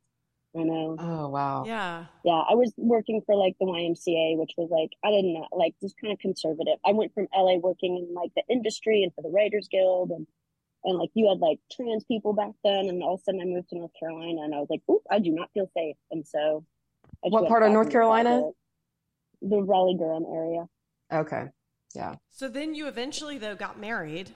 I 0.55 0.63
know. 0.63 0.95
Oh 0.99 1.27
wow. 1.29 1.65
Yeah. 1.65 2.05
Yeah, 2.23 2.41
I 2.49 2.53
was 2.53 2.71
working 2.77 3.21
for 3.25 3.35
like 3.35 3.55
the 3.59 3.65
YMCA, 3.65 4.37
which 4.37 4.53
was 4.57 4.69
like 4.69 4.91
I 5.03 5.09
didn't 5.11 5.33
know, 5.33 5.47
like 5.51 5.73
just 5.81 5.95
kind 5.99 6.13
of 6.13 6.19
conservative. 6.19 6.75
I 6.85 6.91
went 6.93 7.13
from 7.13 7.27
LA 7.35 7.55
working 7.55 7.97
in 7.97 8.13
like 8.13 8.31
the 8.35 8.43
industry 8.49 9.03
and 9.03 9.13
for 9.13 9.21
the 9.23 9.29
Writers 9.29 9.67
Guild, 9.69 10.11
and 10.11 10.25
and 10.85 10.97
like 10.97 11.09
you 11.13 11.27
had 11.27 11.39
like 11.39 11.59
trans 11.71 12.03
people 12.05 12.33
back 12.33 12.51
then, 12.63 12.87
and 12.87 13.03
all 13.03 13.15
of 13.15 13.19
a 13.21 13.23
sudden 13.23 13.41
I 13.41 13.45
moved 13.45 13.69
to 13.69 13.77
North 13.77 13.91
Carolina, 13.99 14.41
and 14.43 14.53
I 14.55 14.59
was 14.59 14.67
like, 14.69 14.81
oop, 14.89 15.01
I 15.11 15.19
do 15.19 15.31
not 15.31 15.49
feel 15.53 15.69
safe, 15.75 15.97
and 16.11 16.25
so. 16.25 16.63
I 17.23 17.27
just 17.27 17.33
What 17.33 17.41
went 17.43 17.49
part 17.49 17.63
of 17.63 17.71
North 17.71 17.89
Carolina? 17.91 18.41
The 19.41 19.61
Raleigh 19.61 19.97
Durham 19.97 20.25
area. 20.33 20.65
Okay. 21.11 21.45
Yeah. 21.93 22.15
So 22.31 22.47
then 22.47 22.73
you 22.75 22.87
eventually 22.87 23.37
though 23.37 23.55
got 23.55 23.79
married. 23.79 24.31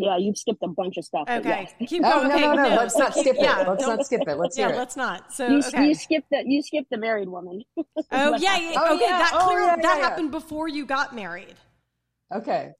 Yeah, 0.00 0.16
you've 0.16 0.38
skipped 0.38 0.62
a 0.62 0.68
bunch 0.68 0.96
of 0.96 1.04
stuff. 1.04 1.28
Okay. 1.28 1.68
yes. 1.78 1.88
Keep 1.90 2.02
Oh 2.04 2.10
going. 2.20 2.28
no 2.28 2.34
okay, 2.36 2.42
no 2.46 2.54
no! 2.54 2.76
Let's 2.76 2.96
not 2.96 3.12
keep- 3.14 3.24
skip 3.24 3.36
it. 3.36 3.42
yeah, 3.42 3.64
Let's 3.68 3.84
don't- 3.84 4.04
skip 4.06 4.20
it. 4.28 4.36
Let's 4.38 4.56
Yeah, 4.56 4.66
hear 4.66 4.74
it. 4.76 4.78
let's 4.78 4.96
not. 4.96 5.32
So 5.32 5.48
You, 5.48 5.58
okay. 5.58 5.88
you 5.88 5.94
skipped 5.96 6.30
that. 6.30 6.46
You 6.46 6.62
skipped 6.62 6.88
the 6.90 6.98
married 6.98 7.28
woman. 7.28 7.64
Oh 8.12 8.30
What 8.30 8.40
yeah, 8.40 8.50
happened? 8.50 8.70
yeah. 8.74 8.80
Oh, 8.80 8.94
okay, 8.94 9.04
yeah. 9.04 9.18
that 9.18 9.30
Oh, 9.34 9.44
clear 9.48 9.58
yeah, 9.60 9.66
that 9.76 9.82
yeah, 9.82 9.96
yeah. 9.96 10.00
happened 10.08 10.30
before 10.30 10.68
you 10.68 10.86
got 10.86 11.14
married. 11.16 11.56
Okay. 12.32 12.70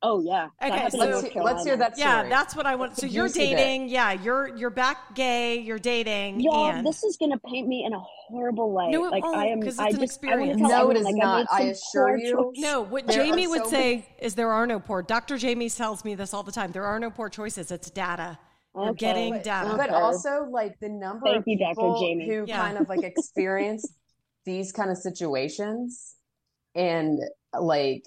Oh 0.00 0.20
yeah. 0.22 0.48
Okay, 0.62 0.88
so- 0.90 0.98
Let's 0.98 1.12
let's 1.12 1.22
hear 1.22 1.30
Carolina. 1.32 1.76
that 1.78 1.98
Yeah, 1.98 2.28
that's 2.28 2.54
what 2.54 2.66
I 2.66 2.76
want. 2.76 2.92
That's 2.92 3.00
So 3.00 3.06
you're 3.06 3.26
juicy 3.26 3.48
bit. 3.50 3.56
dating. 3.56 3.88
Yeah, 3.88 4.12
you're 4.12 4.54
you're 4.56 4.70
back 4.70 5.14
gay. 5.16 5.58
You're 5.58 5.80
dating. 5.80 6.38
Y'all, 6.40 6.70
and 6.70 6.86
this 6.86 7.02
is 7.02 7.16
gonna 7.16 7.38
paint 7.38 7.66
me 7.66 7.84
in 7.84 7.92
a 7.92 7.98
horrible 8.00 8.72
light. 8.72 8.90
No, 8.90 9.06
it 9.06 9.10
like 9.10 9.24
won't, 9.24 9.36
I 9.36 9.46
am. 9.46 9.60
'cause 9.60 9.70
it's 9.70 9.80
I 9.80 9.88
an 9.88 9.98
just. 9.98 10.22
I 10.24 10.28
wanna 10.36 10.42
experience. 10.52 10.60
tell 10.60 10.68
No, 10.68 10.76
it 10.76 10.80
everyone, 10.80 10.96
is 10.98 11.04
like, 11.04 11.14
not. 11.16 11.38
made 11.38 11.46
I 11.50 11.60
assure 11.70 12.16
you. 12.16 12.32
choices. 12.32 12.62
no. 12.62 12.80
What 12.82 13.06
There 13.08 13.24
Jamie 13.24 13.48
would 13.48 13.64
so 13.64 13.70
say 13.70 14.06
is 14.20 14.36
there 14.36 14.52
are 14.52 14.66
no 14.68 14.78
poor. 14.78 15.02
Dr. 15.02 15.36
Jamie 15.36 15.68
tells 15.68 16.04
me 16.04 16.14
this 16.14 16.32
all 16.32 16.44
the 16.44 16.52
time. 16.52 16.70
There 16.70 16.84
are 16.84 17.00
no 17.00 17.10
poor 17.10 17.28
choices. 17.28 17.72
It's 17.72 17.90
data. 17.90 18.38
You're 18.76 18.90
Okay. 18.90 18.98
getting 19.06 19.32
But, 19.32 19.42
data. 19.42 19.74
but 19.76 19.88
Okay. 19.90 19.98
also 19.98 20.44
like 20.48 20.78
the 20.78 20.88
number 20.90 21.26
Thank 21.26 21.38
of 21.38 21.44
you, 21.48 21.58
Dr. 21.58 21.70
people 21.74 22.00
Jamie. 22.00 22.28
who 22.28 22.44
Yeah. 22.46 22.58
kind 22.60 22.78
of 22.78 22.88
like 22.88 23.02
experience 23.02 23.84
these 24.44 24.70
kind 24.70 24.90
of 24.92 24.96
situations 24.98 26.14
and 26.76 27.18
like 27.58 28.04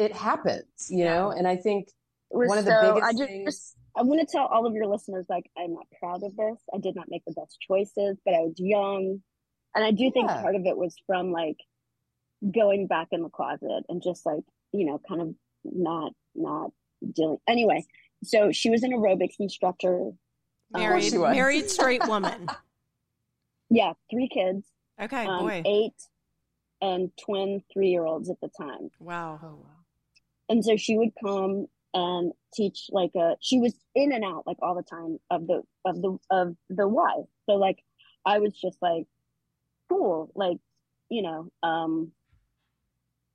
it 0.00 0.12
happens, 0.16 0.88
you 0.88 1.04
know? 1.04 1.30
And 1.30 1.46
I 1.46 1.56
think 1.56 1.88
We're 2.30 2.48
one 2.48 2.58
of 2.58 2.64
the 2.64 2.80
so- 2.80 2.94
biggest 2.94 3.06
I 3.06 3.12
just, 3.12 3.28
things. 3.30 3.74
I 3.96 4.02
want 4.02 4.20
to 4.20 4.26
tell 4.26 4.46
all 4.46 4.66
of 4.66 4.74
your 4.74 4.86
listeners, 4.86 5.26
like, 5.28 5.50
I'm 5.58 5.74
not 5.74 5.86
proud 5.98 6.22
of 6.22 6.36
this. 6.36 6.58
I 6.72 6.78
did 6.78 6.94
not 6.94 7.06
make 7.08 7.22
the 7.26 7.32
best 7.32 7.58
choices, 7.60 8.18
but 8.24 8.34
I 8.34 8.40
was 8.40 8.54
young. 8.58 9.20
And 9.74 9.84
I 9.84 9.90
do 9.90 10.10
think 10.12 10.28
part 10.28 10.54
of 10.54 10.64
it 10.64 10.76
was 10.76 10.94
from 11.06 11.32
like 11.32 11.56
going 12.52 12.86
back 12.86 13.08
in 13.12 13.22
the 13.22 13.28
closet 13.28 13.84
and 13.88 14.00
just 14.02 14.24
like, 14.24 14.44
you 14.72 14.86
know, 14.86 15.00
kind 15.08 15.20
of 15.20 15.34
not, 15.64 16.12
not 16.36 16.70
dealing. 17.12 17.38
Anyway, 17.48 17.84
so 18.22 18.52
she 18.52 18.70
was 18.70 18.82
an 18.84 18.92
aerobics 18.92 19.34
instructor. 19.40 20.12
Married, 20.72 21.02
she 21.04 21.18
was. 21.18 21.32
married 21.34 21.68
straight 21.70 22.06
woman. 22.06 22.48
Yeah, 23.72 23.92
three 24.10 24.28
kids, 24.28 24.66
Okay, 25.00 25.24
um, 25.26 25.46
boy. 25.46 25.62
eight 25.64 25.94
and 26.82 27.10
twin 27.24 27.62
three 27.72 27.90
year 27.90 28.04
olds 28.04 28.28
at 28.28 28.40
the 28.40 28.48
time. 28.48 28.90
Wow. 28.98 29.38
Oh, 29.40 29.46
wow. 29.62 29.79
And 30.50 30.64
so 30.64 30.76
she 30.76 30.98
would 30.98 31.12
come 31.24 31.66
and 31.94 32.32
teach 32.52 32.88
like 32.90 33.12
a 33.16 33.36
she 33.40 33.58
was 33.58 33.74
in 33.94 34.12
and 34.12 34.24
out 34.24 34.46
like 34.46 34.58
all 34.60 34.74
the 34.74 34.82
time 34.82 35.18
of 35.30 35.46
the 35.46 35.62
of 35.84 36.02
the 36.02 36.18
of 36.30 36.56
the 36.68 36.86
why 36.86 37.22
so 37.48 37.54
like 37.54 37.78
i 38.26 38.38
was 38.38 38.52
just 38.52 38.76
like 38.82 39.06
cool 39.88 40.30
like 40.34 40.58
you 41.08 41.22
know 41.22 41.48
um 41.62 42.12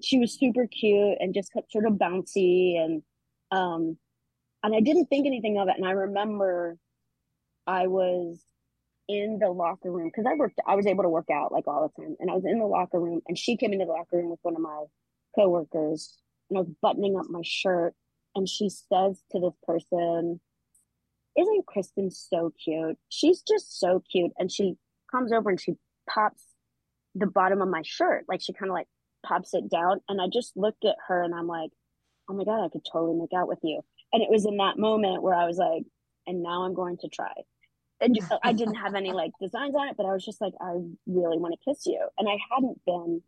she 0.01 0.19
was 0.19 0.38
super 0.38 0.67
cute 0.67 1.17
and 1.19 1.34
just 1.34 1.51
sort 1.69 1.86
of 1.86 1.93
bouncy 1.93 2.78
and 2.78 3.01
um 3.51 3.97
and 4.63 4.75
i 4.75 4.80
didn't 4.80 5.08
think 5.08 5.25
anything 5.25 5.58
of 5.58 5.67
it. 5.67 5.75
And 5.78 5.88
i 5.88 5.91
remember 5.91 6.78
i 7.65 7.88
was 7.88 8.43
in 9.08 9.38
the 9.39 9.49
locker 9.49 9.91
room 9.91 10.08
because 10.08 10.25
i 10.30 10.36
worked 10.36 10.60
i 10.67 10.75
was 10.75 10.88
able 10.88 11.04
to 11.04 11.10
work 11.10 11.30
out 11.32 11.51
like 11.51 11.67
all 11.67 11.91
the 11.95 12.01
time. 12.01 12.15
And 12.19 12.30
i 12.30 12.34
was 12.34 12.45
in 12.45 12.60
the 12.60 12.65
locker 12.65 12.99
room 12.99 13.21
and 13.28 13.38
she 13.38 13.58
came 13.58 13.73
into 13.73 13.86
the 13.86 13.91
locker 13.91 14.17
room 14.17 14.30
with 14.30 14.39
one 14.41 14.56
of 14.56 14.62
my 14.62 14.86
coworkers 15.36 16.17
and 16.49 16.58
I 16.58 16.62
was 16.62 16.71
buttoning 16.81 17.17
up 17.17 17.25
my 17.29 17.41
shirt, 17.43 17.93
and 18.36 18.47
she 18.47 18.69
says 18.69 19.21
to 19.31 19.39
this 19.39 19.55
person, 19.63 20.39
Isn't 21.38 21.65
Christin 21.65 22.12
so 22.13 22.51
cute? 22.63 22.97
She's 23.10 23.41
just 23.41 23.79
so 23.79 24.03
cute. 24.12 24.31
And 24.38 24.51
she 24.51 24.75
comes 25.10 25.31
over 25.31 25.49
and 25.49 25.60
she 25.60 25.75
pops 26.10 26.43
the 27.15 27.27
bottom 27.27 27.62
of 27.62 27.69
my 27.69 27.81
shirt. 27.84 28.25
Like 28.27 28.41
she 28.41 28.53
kind 28.53 28.69
of 28.69 28.73
like 28.73 28.88
pops 29.25 29.53
it 29.53 29.69
down. 29.69 30.01
And 30.10 30.21
I 30.21 30.25
just 30.31 30.55
looked 30.58 30.86
at 30.86 30.97
her 31.08 31.23
and 31.23 31.34
I'm 31.34 31.47
like, 31.47 31.71
Oh 32.29 32.34
my 32.34 32.43
God, 32.43 32.65
I 32.65 32.69
could 32.69 32.86
totally 32.91 33.17
make 33.17 33.34
out 33.36 33.47
with 33.47 33.60
you. 33.63 33.81
And 34.12 34.21
it 34.21 34.29
was 34.29 34.45
in 34.45 34.58
that 34.58 34.77
moment 34.77 35.23
where 35.23 35.36
I 35.36 35.45
was 35.45 35.58
like, 35.58 35.84
And 36.27 36.43
now 36.43 36.63
I'm 36.63 36.73
going 36.73 36.97
to 36.97 37.08
try. 37.08 37.31
And 38.01 38.19
I 38.43 38.51
didn't 38.51 38.75
have 38.75 38.93
any 38.93 39.13
like 39.13 39.31
designs 39.41 39.73
on 39.73 39.88
it, 39.88 39.95
but 39.95 40.05
I 40.05 40.12
was 40.12 40.25
just 40.25 40.41
like, 40.41 40.53
I 40.60 40.73
really 41.08 41.38
want 41.38 41.53
to 41.53 41.71
kiss 41.71 41.86
you. 41.86 42.05
And 42.17 42.27
I 42.27 42.38
hadn't 42.53 42.81
been 42.86 43.21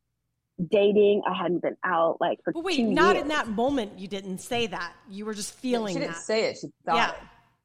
dating. 0.65 1.22
I 1.30 1.36
hadn't 1.36 1.62
been 1.62 1.78
out 1.84 2.17
like 2.20 2.39
for 2.43 2.54
But 2.54 2.63
wait, 2.63 2.78
two 2.78 2.91
not 2.91 3.15
years. 3.15 3.24
in 3.24 3.28
that 3.30 3.48
moment. 3.48 4.00
You 4.00 4.08
didn't 4.08 4.39
say 4.39 4.67
that. 4.67 4.93
You 5.10 5.26
were 5.26 5.34
just 5.34 5.54
feeling 5.56 5.96
she 5.96 6.00
didn't 6.02 6.15
say 6.15 6.46
it. 6.46 6.58
She 6.62 6.67
thought 6.86 6.96
yeah, 6.96 7.12
it. 7.12 7.15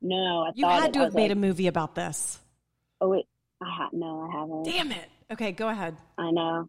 No, 0.02 0.44
I 0.46 0.50
you 0.54 0.62
thought 0.64 0.80
had 0.80 0.90
it. 0.90 0.92
to 0.94 0.98
have 1.00 1.14
made 1.14 1.22
like, 1.22 1.30
a 1.32 1.36
movie 1.36 1.66
about 1.66 1.94
this. 1.94 2.38
Oh 3.00 3.08
wait, 3.08 3.26
I 3.62 3.66
ha- 3.68 3.90
no, 3.92 4.28
I 4.28 4.38
haven't. 4.38 4.64
Damn 4.64 4.92
it. 4.92 5.08
Okay, 5.30 5.52
go 5.52 5.68
ahead. 5.68 5.96
I 6.18 6.30
know. 6.30 6.68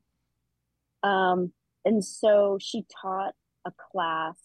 Um, 1.04 1.52
and 1.84 2.04
so 2.04 2.58
she 2.62 2.86
taught 3.02 3.34
a 3.66 3.72
class 3.92 4.36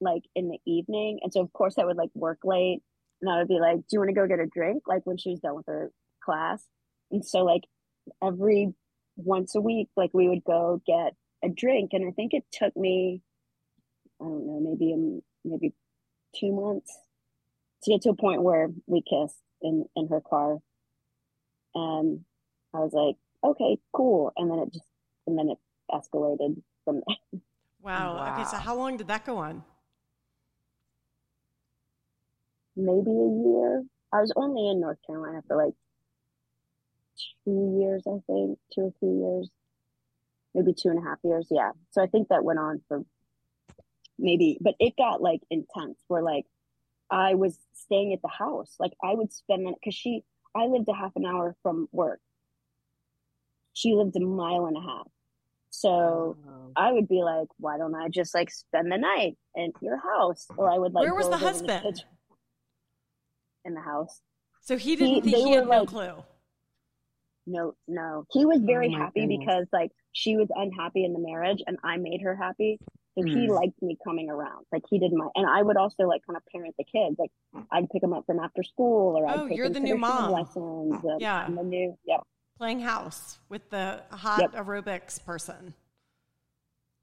like 0.00 0.22
in 0.34 0.48
the 0.48 0.58
evening, 0.66 1.20
and 1.22 1.32
so 1.32 1.40
of 1.40 1.52
course 1.52 1.78
I 1.78 1.84
would 1.84 1.96
like 1.96 2.10
work 2.14 2.40
late, 2.44 2.82
and 3.22 3.30
I 3.30 3.38
would 3.38 3.48
be 3.48 3.60
like, 3.60 3.76
"Do 3.76 3.84
you 3.92 3.98
want 4.00 4.10
to 4.10 4.14
go 4.14 4.26
get 4.26 4.40
a 4.40 4.46
drink?" 4.46 4.84
Like 4.86 5.02
when 5.04 5.16
she 5.16 5.30
was 5.30 5.40
done 5.40 5.54
with 5.54 5.66
her 5.66 5.90
class, 6.22 6.64
and 7.10 7.24
so 7.24 7.44
like 7.44 7.62
every 8.22 8.74
once 9.24 9.54
a 9.54 9.60
week, 9.60 9.88
like 9.96 10.10
we 10.12 10.28
would 10.28 10.44
go 10.44 10.80
get 10.86 11.14
a 11.42 11.48
drink, 11.48 11.90
and 11.92 12.06
I 12.06 12.12
think 12.12 12.34
it 12.34 12.44
took 12.52 12.76
me, 12.76 13.22
I 14.20 14.24
don't 14.24 14.46
know, 14.46 14.60
maybe 14.60 14.92
um, 14.92 15.22
maybe 15.44 15.74
two 16.38 16.52
months 16.52 16.96
to 17.84 17.90
get 17.92 18.02
to 18.02 18.10
a 18.10 18.16
point 18.16 18.42
where 18.42 18.68
we 18.86 19.02
kissed 19.02 19.40
in 19.62 19.86
in 19.96 20.08
her 20.08 20.20
car, 20.20 20.58
and 21.74 22.24
I 22.74 22.78
was 22.78 22.92
like, 22.92 23.16
okay, 23.50 23.78
cool. 23.92 24.32
And 24.36 24.50
then 24.50 24.58
it 24.60 24.72
just, 24.72 24.84
and 25.26 25.38
then 25.38 25.48
it 25.48 25.58
escalated 25.90 26.62
from 26.84 27.02
there. 27.06 27.40
Wow. 27.82 28.34
Okay, 28.34 28.44
so 28.50 28.58
how 28.58 28.76
long 28.76 28.98
did 28.98 29.08
that 29.08 29.24
go 29.24 29.38
on? 29.38 29.64
Maybe 32.76 33.10
a 33.10 33.30
year. 33.48 33.84
I 34.12 34.20
was 34.20 34.30
only 34.36 34.68
in 34.68 34.80
North 34.80 34.98
Carolina 35.06 35.40
for 35.48 35.56
like 35.56 35.72
two 37.44 37.78
years, 37.80 38.02
I 38.06 38.18
think, 38.26 38.58
two 38.74 38.80
or 38.82 38.92
three 39.00 39.16
years, 39.18 39.48
maybe 40.54 40.72
two 40.74 40.88
and 40.88 40.98
a 40.98 41.02
half 41.08 41.18
years. 41.24 41.46
Yeah. 41.50 41.70
So 41.90 42.02
I 42.02 42.06
think 42.06 42.28
that 42.28 42.44
went 42.44 42.58
on 42.58 42.80
for 42.88 43.02
maybe, 44.18 44.58
but 44.60 44.74
it 44.78 44.94
got 44.96 45.20
like 45.22 45.40
intense 45.50 45.98
where 46.08 46.22
like 46.22 46.46
I 47.10 47.34
was 47.34 47.58
staying 47.74 48.12
at 48.12 48.22
the 48.22 48.28
house. 48.28 48.74
Like 48.78 48.92
I 49.02 49.14
would 49.14 49.32
spend, 49.32 49.66
that 49.66 49.74
because 49.80 49.94
she, 49.94 50.22
I 50.54 50.66
lived 50.66 50.88
a 50.88 50.94
half 50.94 51.12
an 51.16 51.24
hour 51.26 51.56
from 51.62 51.88
work. 51.92 52.20
She 53.72 53.94
lived 53.94 54.16
a 54.16 54.20
mile 54.20 54.66
and 54.66 54.76
a 54.76 54.80
half. 54.80 55.06
So 55.70 56.36
Oh. 56.48 56.72
I 56.76 56.92
would 56.92 57.08
be 57.08 57.22
like, 57.22 57.46
why 57.58 57.78
don't 57.78 57.94
I 57.94 58.08
just 58.08 58.34
like 58.34 58.50
spend 58.50 58.90
the 58.90 58.98
night 58.98 59.36
in 59.54 59.72
your 59.80 59.96
house? 59.98 60.46
Or 60.56 60.70
I 60.70 60.78
would 60.78 60.92
like 60.92 61.04
Where 61.04 61.14
was 61.14 61.28
the 61.30 61.36
husband? 61.38 61.82
kitchen- 61.84 62.08
in 63.64 63.74
the 63.74 63.80
house. 63.80 64.20
So 64.62 64.76
he 64.76 64.96
didn't 64.96 65.22
think 65.22 65.36
he 65.36 65.52
had 65.52 65.68
no 65.68 65.84
clue. 65.86 66.24
No, 67.50 67.74
no. 67.88 68.26
He 68.32 68.44
was 68.46 68.60
very 68.62 68.92
Oh 68.94 68.98
happy 68.98 69.20
goodness. 69.20 69.38
because 69.40 69.66
like 69.72 69.90
she 70.12 70.36
was 70.36 70.48
unhappy 70.54 71.04
in 71.04 71.12
the 71.12 71.18
marriage 71.18 71.62
and 71.66 71.76
I 71.82 71.96
made 71.96 72.20
her 72.22 72.34
happy. 72.36 72.78
So 73.18 73.24
he 73.24 73.48
Mm. 73.48 73.54
liked 73.56 73.82
me 73.82 73.96
coming 74.04 74.30
around. 74.30 74.66
Like 74.72 74.82
he 74.88 74.98
did 75.00 75.12
my 75.12 75.26
and 75.34 75.46
I 75.46 75.62
would 75.62 75.76
also 75.76 76.04
like 76.04 76.22
kind 76.26 76.36
of 76.36 76.42
parent 76.46 76.74
the 76.78 76.84
kids. 76.84 77.16
Like 77.18 77.30
I'd 77.72 77.88
pick 77.90 78.02
them 78.02 78.12
up 78.12 78.24
from 78.26 78.38
after 78.38 78.62
school 78.62 79.16
or 79.18 79.26
I'd 79.26 79.38
Oh, 79.40 79.48
take 79.48 79.56
you're 79.56 79.66
them 79.68 79.74
the 79.74 79.80
to 79.80 79.94
new 79.94 79.98
mom. 79.98 80.30
lessons. 80.32 81.04
and 81.04 81.20
Yeah. 81.20 81.44
I'm 81.46 81.56
the 81.56 81.64
new 81.64 81.98
yep, 82.04 82.20
Playing 82.56 82.80
house 82.80 83.38
with 83.48 83.68
the 83.70 84.02
hot 84.10 84.40
Yep. 84.40 84.52
aerobics 84.52 85.22
person. 85.24 85.74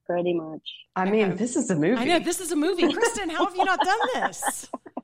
pretty 0.05 0.33
much. 0.33 0.61
I 0.95 1.03
mean, 1.03 1.25
Okay. 1.31 1.35
this 1.35 1.57
is 1.57 1.69
a 1.69 1.75
movie. 1.75 1.97
I 1.97 2.05
know 2.05 2.19
this 2.19 2.39
is 2.39 2.53
a 2.53 2.55
movie. 2.55 2.83
Christin, 2.87 3.29
how 3.29 3.45
have 3.45 3.57
you 3.57 3.65
not 3.65 3.81
done 3.83 3.99
this? 4.13 4.69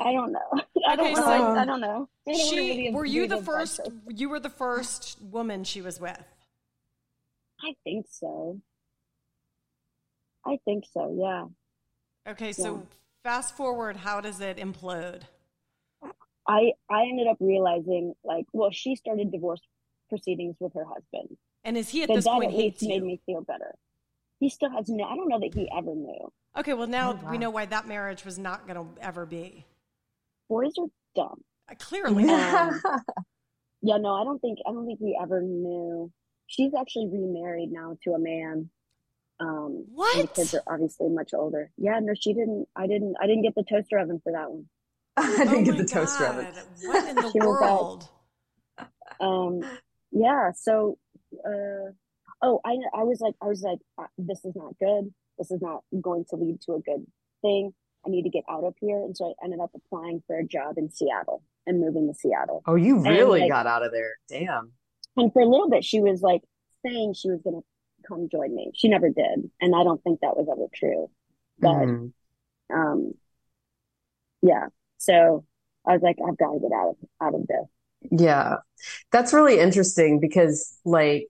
I 0.00 0.12
don't 0.12 0.32
know. 0.32 0.40
I 0.88 0.96
don't 0.96 1.06
Okay, 1.06 1.14
know. 1.14 1.20
so- 1.22 1.26
I, 1.30 1.38
um, 1.52 1.58
I 1.58 1.64
don't 1.64 1.80
know. 1.80 2.08
I 2.26 2.32
don't 2.32 2.46
wanna 2.46 2.60
She 2.62 2.68
really 2.70 2.90
were 2.92 3.04
you 3.04 3.26
the 3.26 3.36
first 3.42 3.78
person. 3.78 4.02
you 4.08 4.28
were 4.28 4.40
the 4.40 4.50
first 4.50 5.18
woman 5.22 5.64
she 5.64 5.80
was 5.82 6.00
with. 6.00 6.22
I 7.62 7.74
think 7.84 8.06
so. 8.10 8.60
I 10.46 10.58
think 10.64 10.84
so, 10.92 11.16
yeah. 11.18 12.30
Okay, 12.32 12.52
so 12.52 12.74
Yeah. 12.74 12.80
fast 13.22 13.56
forward, 13.56 13.96
how 13.96 14.20
does 14.20 14.40
it 14.40 14.56
implode? 14.58 15.22
I 16.46 16.72
I 16.90 17.02
ended 17.04 17.26
up 17.26 17.38
realizing 17.40 18.14
like 18.24 18.44
well 18.52 18.70
she 18.70 18.96
started 18.96 19.32
divorce 19.32 19.60
proceedings 20.10 20.56
with 20.60 20.74
her 20.74 20.84
husband. 20.84 21.36
And 21.64 21.78
is 21.78 21.88
he 21.88 22.02
at 22.02 22.08
So 22.10 22.16
this 22.16 22.24
that 22.24 22.32
point 22.32 22.50
at 22.50 22.56
least 22.58 22.62
hates 22.80 22.82
made 22.82 22.96
you? 22.96 23.06
me 23.06 23.20
feel 23.24 23.40
better. 23.40 23.74
He 24.44 24.50
still 24.50 24.68
has 24.68 24.90
no 24.90 25.04
I 25.04 25.16
don't 25.16 25.28
know 25.30 25.40
that 25.40 25.54
he 25.54 25.70
ever 25.74 25.94
knew. 25.94 26.30
Okay, 26.58 26.74
well 26.74 26.86
now 26.86 27.12
Oh, 27.12 27.24
wow. 27.24 27.30
we 27.30 27.38
know 27.38 27.48
why 27.48 27.64
that 27.64 27.88
marriage 27.88 28.26
was 28.26 28.38
not 28.38 28.66
going 28.68 28.76
to 28.76 29.02
ever 29.02 29.24
be. 29.24 29.64
Boys 30.50 30.74
are 30.78 30.88
dumb. 31.16 31.40
Uh, 31.70 31.74
Clearly. 31.78 32.28
Um, 32.28 32.82
Yeah, 33.80 33.96
no, 33.96 34.10
I 34.20 34.24
don't 34.24 34.38
think 34.42 34.58
I 34.66 34.70
don't 34.72 34.84
think 34.84 34.98
he 34.98 35.16
ever 35.18 35.40
knew. 35.40 36.12
She's 36.46 36.72
actually 36.78 37.08
remarried 37.08 37.72
now 37.72 37.96
to 38.04 38.12
a 38.12 38.18
man. 38.18 38.68
Um 39.40 39.46
and 39.46 39.86
the 39.86 39.92
What? 39.94 40.34
kids 40.34 40.52
are 40.52 40.62
obviously 40.66 41.08
much 41.08 41.32
older. 41.32 41.70
Yeah, 41.78 41.98
no, 42.02 42.12
she 42.12 42.34
didn't 42.34 42.68
I 42.76 42.86
didn't 42.86 43.16
I 43.22 43.26
didn't 43.26 43.44
get 43.44 43.54
the 43.54 43.64
toaster 43.64 43.98
oven 43.98 44.20
for 44.22 44.32
that 44.32 44.50
one. 44.52 44.68
I 45.16 45.36
didn't 45.38 45.48
oh 45.48 45.62
get 45.64 45.74
my 45.76 45.80
the 45.84 45.88
toaster 45.88 46.26
oven. 46.26 46.46
What 46.84 47.08
in 47.08 47.14
the 47.24 47.30
She 47.30 47.40
world? 47.40 48.08
um 49.20 49.62
yeah 50.12 50.50
so 50.54 50.98
uh 51.46 51.92
oh 52.46 52.60
i 52.64 52.72
i 53.00 53.02
was 53.04 53.20
like 53.20 53.34
i 53.42 53.46
was 53.46 53.62
like 53.62 53.78
uh, 53.98 54.06
this 54.18 54.44
is 54.44 54.54
not 54.54 54.72
good. 54.78 55.12
This 55.38 55.50
is 55.50 55.60
not 55.60 55.80
going 56.00 56.24
to 56.30 56.36
lead 56.36 56.60
to 56.66 56.74
a 56.74 56.80
good 56.80 57.04
thing. 57.42 57.72
I 58.06 58.10
need 58.10 58.22
to 58.22 58.28
get 58.30 58.44
out 58.48 58.62
of 58.64 58.74
here. 58.80 58.98
And 59.02 59.16
so 59.16 59.22
i 59.26 59.44
ended 59.44 59.60
up 59.60 59.70
applying 59.74 60.22
for 60.26 60.38
a 60.38 60.46
job 60.46 60.78
in 60.78 60.90
seattle 60.90 61.42
and 61.66 61.80
moving 61.80 62.06
to 62.06 62.14
seattle. 62.14 62.62
Oh, 62.66 62.76
you 62.76 63.00
really 63.02 63.40
like- 63.40 63.50
got 63.50 63.66
out 63.66 63.84
of 63.84 63.90
there. 63.92 64.12
Damn. 64.28 64.72
and 65.16 65.32
for 65.32 65.42
a 65.42 65.48
little 65.48 65.70
bit 65.70 65.84
she 65.84 66.00
was 66.00 66.22
like 66.22 66.42
saying 66.86 67.14
she 67.14 67.30
was 67.30 67.40
going 67.42 67.56
to 67.60 67.64
come 68.08 68.28
join 68.30 68.54
me. 68.54 68.70
She 68.74 68.88
never 68.88 69.08
did. 69.08 69.50
And 69.60 69.74
i 69.74 69.82
don't 69.82 70.02
think 70.04 70.20
that 70.20 70.36
was 70.36 70.46
ever 70.52 70.66
true. 70.74 71.10
But 71.58 71.86
Mhm. 71.88 72.12
um 72.72 73.14
yeah. 74.42 74.66
So 74.98 75.44
i 75.86 75.92
was 75.94 76.02
like 76.02 76.16
i've 76.26 76.38
got 76.38 76.52
to 76.52 76.60
get 76.60 76.72
out 76.72 76.90
of 76.90 76.96
out 77.20 77.34
of 77.34 77.46
this. 77.46 77.66
Yeah. 78.26 78.56
That's 79.12 79.32
really 79.32 79.58
interesting 79.58 80.20
because 80.20 80.78
like 80.84 81.28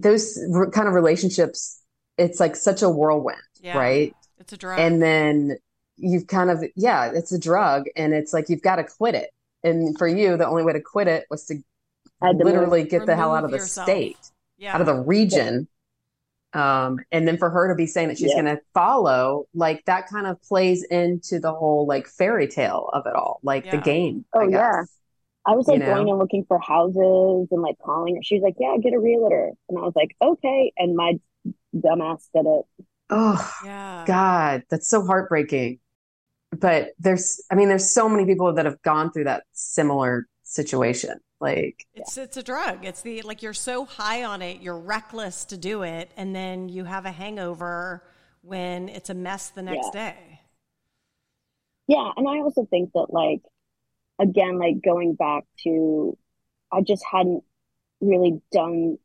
those 0.00 0.38
r- 0.54 0.70
kind 0.70 0.88
of 0.88 0.94
relationships, 0.94 1.80
it's 2.18 2.40
like 2.40 2.56
such 2.56 2.82
a 2.82 2.88
whirlwind, 2.88 3.38
Yeah. 3.60 3.78
right? 3.78 4.14
It's 4.38 4.52
a 4.52 4.56
drug. 4.56 4.78
And 4.78 5.00
then 5.02 5.56
you've 5.96 6.26
kind 6.26 6.50
of, 6.50 6.64
yeah, 6.76 7.10
it's 7.14 7.32
a 7.32 7.38
drug 7.38 7.84
and 7.96 8.12
it's 8.12 8.32
like 8.32 8.48
you've 8.48 8.62
got 8.62 8.76
to 8.76 8.84
quit 8.84 9.14
it. 9.14 9.30
And 9.62 9.96
for 9.98 10.06
you, 10.08 10.36
the 10.36 10.46
only 10.46 10.62
way 10.64 10.72
to 10.74 10.80
quit 10.80 11.08
it 11.08 11.24
was 11.30 11.46
to 11.46 11.56
I 12.20 12.28
had 12.28 12.36
move. 12.36 12.46
literally 12.46 12.84
get 12.84 13.06
the 13.06 13.16
hell 13.16 13.34
out 13.34 13.44
of 13.44 13.50
the 13.50 13.58
yourself. 13.58 13.86
state, 13.86 14.18
yeah. 14.58 14.74
out 14.74 14.80
of 14.80 14.86
the 14.86 14.94
region. 14.94 15.68
Um, 16.52 17.00
and 17.10 17.26
then 17.26 17.36
for 17.38 17.50
her 17.50 17.68
to 17.68 17.74
be 17.74 17.86
saying 17.86 18.08
that 18.08 18.18
she's 18.18 18.30
Yeah. 18.34 18.42
going 18.42 18.56
to 18.56 18.62
follow, 18.74 19.46
like 19.54 19.84
that 19.86 20.08
kind 20.08 20.26
of 20.26 20.40
plays 20.42 20.84
into 20.84 21.40
the 21.40 21.52
whole 21.52 21.86
like 21.86 22.06
fairy 22.06 22.46
tale 22.46 22.90
of 22.92 23.06
it 23.06 23.14
all, 23.14 23.40
like 23.42 23.68
the 23.70 23.78
game. 23.78 24.24
Oh, 24.32 24.40
I 24.40 24.48
yeah. 24.48 24.82
Guess. 25.46 25.52
I 25.52 25.52
was 25.54 25.68
You 25.68 25.78
like 25.78 25.84
going 25.84 26.08
and 26.10 26.18
looking 26.18 26.44
for 26.46 26.58
houses 26.58 27.48
and 27.50 27.62
like 27.62 27.76
calling 27.84 28.16
her. 28.16 28.22
She 28.22 28.36
was 28.36 28.42
like, 28.42 28.56
"Yeah, 28.58 28.76
get 28.82 28.94
a 28.94 28.98
realtor," 28.98 29.52
and 29.68 29.78
I 29.78 29.82
was 29.82 29.94
like, 29.96 30.16
"Okay," 30.22 30.72
and 30.76 30.96
my 30.96 31.20
dumbass 31.74 32.28
did 32.34 32.46
it. 32.46 32.66
Oh, 33.10 33.54
Yeah. 33.60 34.06
God, 34.06 34.64
that's 34.70 34.88
so 34.88 35.04
heartbreaking. 35.04 35.80
But 36.52 36.92
there's, 36.98 37.42
I 37.50 37.56
mean, 37.56 37.68
there's 37.68 37.90
so 37.90 38.08
many 38.08 38.26
people 38.26 38.54
that 38.54 38.66
have 38.66 38.82
gone 38.82 39.12
through 39.12 39.24
that 39.24 39.44
similar 39.52 40.28
situation. 40.44 41.20
Like, 41.40 41.86
It's 41.94 42.18
it's 42.18 42.36
a 42.36 42.42
drug. 42.42 42.84
It's 42.84 43.02
the 43.02 43.22
like 43.22 43.42
you're 43.42 43.54
so 43.54 43.84
high 43.84 44.24
on 44.24 44.42
it, 44.42 44.60
you're 44.60 44.78
reckless 44.78 45.44
to 45.46 45.56
do 45.56 45.82
it, 45.82 46.10
and 46.16 46.34
then 46.34 46.68
you 46.68 46.84
have 46.84 47.06
a 47.06 47.12
hangover 47.12 48.02
when 48.42 48.88
it's 48.88 49.10
a 49.10 49.14
mess 49.14 49.50
the 49.50 49.62
next 49.62 49.90
day. 49.90 50.40
Yeah, 51.86 52.10
and 52.16 52.26
I 52.28 52.38
also 52.40 52.64
think 52.66 52.92
that 52.94 53.08
like 53.10 53.42
again, 54.18 54.58
like 54.58 54.76
going 54.84 55.14
back 55.14 55.44
to 55.64 56.16
I 56.72 56.80
just 56.82 57.04
hadn't 57.10 57.44
really 58.00 58.40
done 58.52 58.98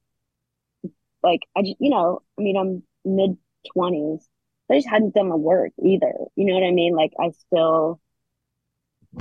like 1.23 1.41
I 1.55 1.61
just 1.61 1.75
you 1.79 1.89
know, 1.89 2.21
I 2.37 2.41
mean 2.41 2.57
I'm 2.57 2.83
mid 3.05 3.37
twenties. 3.73 4.27
I 4.71 4.75
just 4.75 4.87
hadn't 4.89 5.15
done 5.15 5.29
the 5.29 5.37
work 5.37 5.71
either. 5.83 6.13
You 6.35 6.45
know 6.45 6.53
what 6.53 6.63
I 6.63 6.71
mean? 6.71 6.95
Like 6.95 7.11
I 7.19 7.31
still 7.31 7.99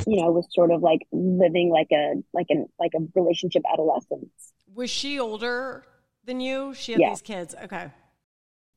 you 0.07 0.21
know, 0.21 0.31
was 0.31 0.47
sort 0.51 0.71
of 0.71 0.83
like 0.83 1.01
living 1.13 1.71
like 1.71 1.89
a 1.93 2.15
like 2.33 2.47
an 2.51 2.67
like 2.79 2.93
a 2.95 3.01
relationship 3.19 3.63
adolescence. 3.73 4.53
Was 4.75 4.91
she 4.91 5.19
older 5.19 5.85
than 6.25 6.41
you? 6.41 6.75
She 6.75 6.93
had 6.93 7.01
Yeah. 7.01 7.11
these 7.11 7.23
kids. 7.23 7.55
Okay. 7.65 7.91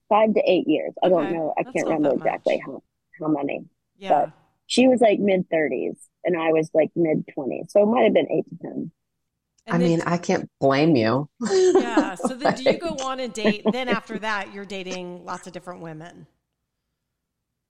Five 0.07 0.33
to 0.33 0.41
eight 0.45 0.67
years. 0.67 0.93
I 1.03 1.09
don't 1.09 1.31
know. 1.31 1.53
I 1.57 1.63
that's 1.63 1.73
can't 1.73 1.87
remember 1.87 2.13
exactly 2.15 2.61
how 2.65 2.81
how 3.19 3.27
many. 3.27 3.65
Yeah. 3.97 4.31
She 4.71 4.87
was 4.87 5.01
like 5.01 5.19
mid 5.19 5.49
thirties 5.51 5.97
and 6.23 6.39
I 6.41 6.53
was 6.53 6.69
like 6.73 6.91
mid 6.95 7.25
twenties. 7.33 7.65
So 7.73 7.83
it 7.83 7.87
might 7.87 8.05
have 8.05 8.13
been 8.13 8.31
eight 8.31 8.45
to 8.49 8.55
ten. 8.61 8.91
I 9.67 9.71
then- 9.77 9.81
mean, 9.81 10.01
I 10.05 10.15
can't 10.17 10.49
blame 10.61 10.95
you. 10.95 11.27
yeah. 11.41 12.15
So 12.15 12.29
then 12.29 12.55
do 12.55 12.63
you 12.63 12.77
go 12.77 12.95
on 13.03 13.19
a 13.19 13.27
date? 13.27 13.63
Then 13.69 13.89
after 13.89 14.17
that, 14.19 14.53
you're 14.53 14.63
dating 14.63 15.25
lots 15.25 15.45
of 15.45 15.51
different 15.51 15.81
women. 15.81 16.25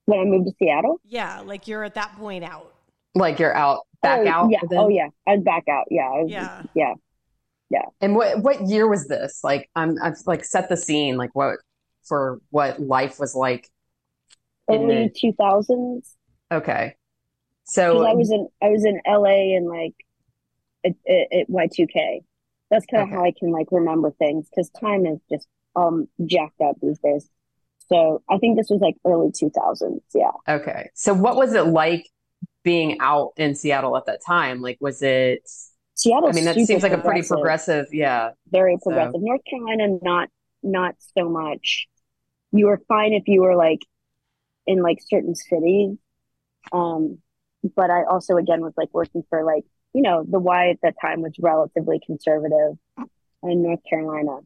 When 0.05 0.19
I 0.19 0.25
moved 0.25 0.45
to 0.49 0.53
Seattle? 0.59 1.01
Yeah. 1.03 1.39
Like 1.43 1.67
you're 1.67 1.83
at 1.83 1.95
that 1.95 2.15
point 2.17 2.43
out. 2.43 2.71
Like 3.15 3.39
you're 3.39 3.55
out, 3.55 3.79
back 4.03 4.19
oh, 4.25 4.29
out. 4.29 4.51
Yeah. 4.51 4.59
then? 4.69 4.77
Oh 4.79 4.87
yeah. 4.89 5.07
I'd 5.27 5.43
back 5.43 5.63
out. 5.67 5.85
Yeah. 5.89 6.07
Was, 6.11 6.31
Yeah. 6.75 6.93
Yeah. 7.71 7.85
And 7.99 8.15
what 8.15 8.43
what 8.43 8.61
year 8.67 8.87
was 8.87 9.07
this? 9.07 9.39
Like 9.43 9.71
I'm 9.75 9.95
I've 10.03 10.17
like 10.27 10.45
set 10.45 10.69
the 10.69 10.77
scene 10.77 11.17
like 11.17 11.31
what 11.33 11.55
for 12.03 12.41
what 12.51 12.79
life 12.79 13.19
was 13.19 13.33
like. 13.33 13.67
in 14.67 14.83
Early 14.83 15.07
the- 15.07 15.13
two 15.19 15.33
thousands. 15.33 16.15
Okay. 16.51 16.95
So 17.63 18.05
I 18.05 18.13
was 18.13 18.31
in 18.31 18.47
I 18.61 18.69
was 18.69 18.83
in 18.85 18.99
LA 19.07 19.55
and 19.55 19.67
like 19.67 19.93
at, 20.85 20.93
at, 21.07 21.39
at 21.41 21.47
Y2K. 21.49 22.23
That's 22.69 22.85
kind 22.85 23.03
of 23.03 23.09
Okay. 23.09 23.15
how 23.15 23.23
I 23.25 23.33
can 23.37 23.51
like 23.51 23.67
remember 23.71 24.11
things 24.11 24.47
because 24.49 24.69
time 24.71 25.05
is 25.05 25.19
just 25.31 25.47
um 25.75 26.07
jacked 26.25 26.59
up 26.61 26.75
these 26.81 26.99
days. 26.99 27.29
So 27.87 28.23
I 28.29 28.37
think 28.37 28.57
this 28.57 28.67
was 28.69 28.81
like 28.81 28.95
early 29.05 29.31
two 29.37 29.49
thousands. 29.51 30.01
Yeah. 30.13 30.31
okay. 30.47 30.89
So 30.95 31.13
what 31.13 31.35
was 31.35 31.53
it 31.53 31.67
like 31.67 32.07
being 32.63 32.97
out 32.99 33.33
in 33.37 33.55
Seattle 33.55 33.95
at 33.97 34.05
that 34.07 34.19
time? 34.25 34.61
Like 34.61 34.77
was 34.81 35.01
it 35.01 35.47
Seattle. 35.95 36.29
I 36.29 36.31
mean 36.33 36.45
that 36.45 36.55
seems 36.55 36.83
like 36.83 36.93
a 36.93 36.97
pretty 36.97 37.27
progressive, 37.27 37.85
yeah. 37.93 38.31
very 38.49 38.75
So- 38.77 38.89
progressive. 38.89 39.21
North 39.21 39.41
Carolina, 39.49 39.97
not 40.01 40.29
not 40.63 40.95
so 41.17 41.29
much. 41.29 41.87
You 42.51 42.67
were 42.67 42.81
fine 42.87 43.13
if 43.13 43.23
you 43.27 43.41
were 43.41 43.55
like 43.55 43.79
in 44.67 44.81
like 44.81 44.97
certain 45.07 45.35
cities. 45.35 45.97
Um, 46.71 47.19
but 47.75 47.89
I 47.89 48.03
also 48.03 48.37
again 48.37 48.61
was 48.61 48.73
like 48.77 48.89
working 48.93 49.23
for 49.29 49.43
like 49.43 49.63
you 49.93 50.01
know 50.01 50.23
the 50.27 50.39
Y 50.39 50.69
at 50.69 50.77
that 50.83 50.95
time 51.01 51.21
was 51.21 51.33
relatively 51.39 51.99
conservative 52.05 52.77
in 53.43 53.63
North 53.63 53.79
Carolina. 53.89 54.39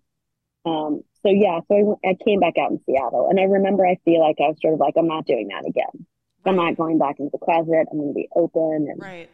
Um, 0.66 1.04
so 1.22 1.30
yeah, 1.30 1.60
so 1.68 2.00
I, 2.04 2.10
I 2.10 2.18
came 2.26 2.40
back 2.40 2.56
out 2.58 2.72
in 2.72 2.80
Seattle, 2.86 3.28
and 3.30 3.40
I 3.40 3.44
remember 3.44 3.86
I 3.86 3.98
feel 4.06 4.20
like 4.20 4.38
I 4.40 4.50
was 4.50 4.58
sort 4.62 4.74
of 4.74 4.80
like 4.80 4.96
I'm 4.98 5.08
not 5.08 5.26
doing 5.26 5.48
that 5.50 5.68
again. 5.68 6.06
I'm 6.46 6.56
not 6.56 6.78
going 6.78 7.00
back 7.00 7.20
into 7.20 7.32
the 7.32 7.40
closet. 7.40 7.88
I'm 7.92 7.98
going 7.98 8.10
to 8.10 8.14
be 8.14 8.30
open 8.36 8.88
and 8.90 9.02
Right. 9.02 9.30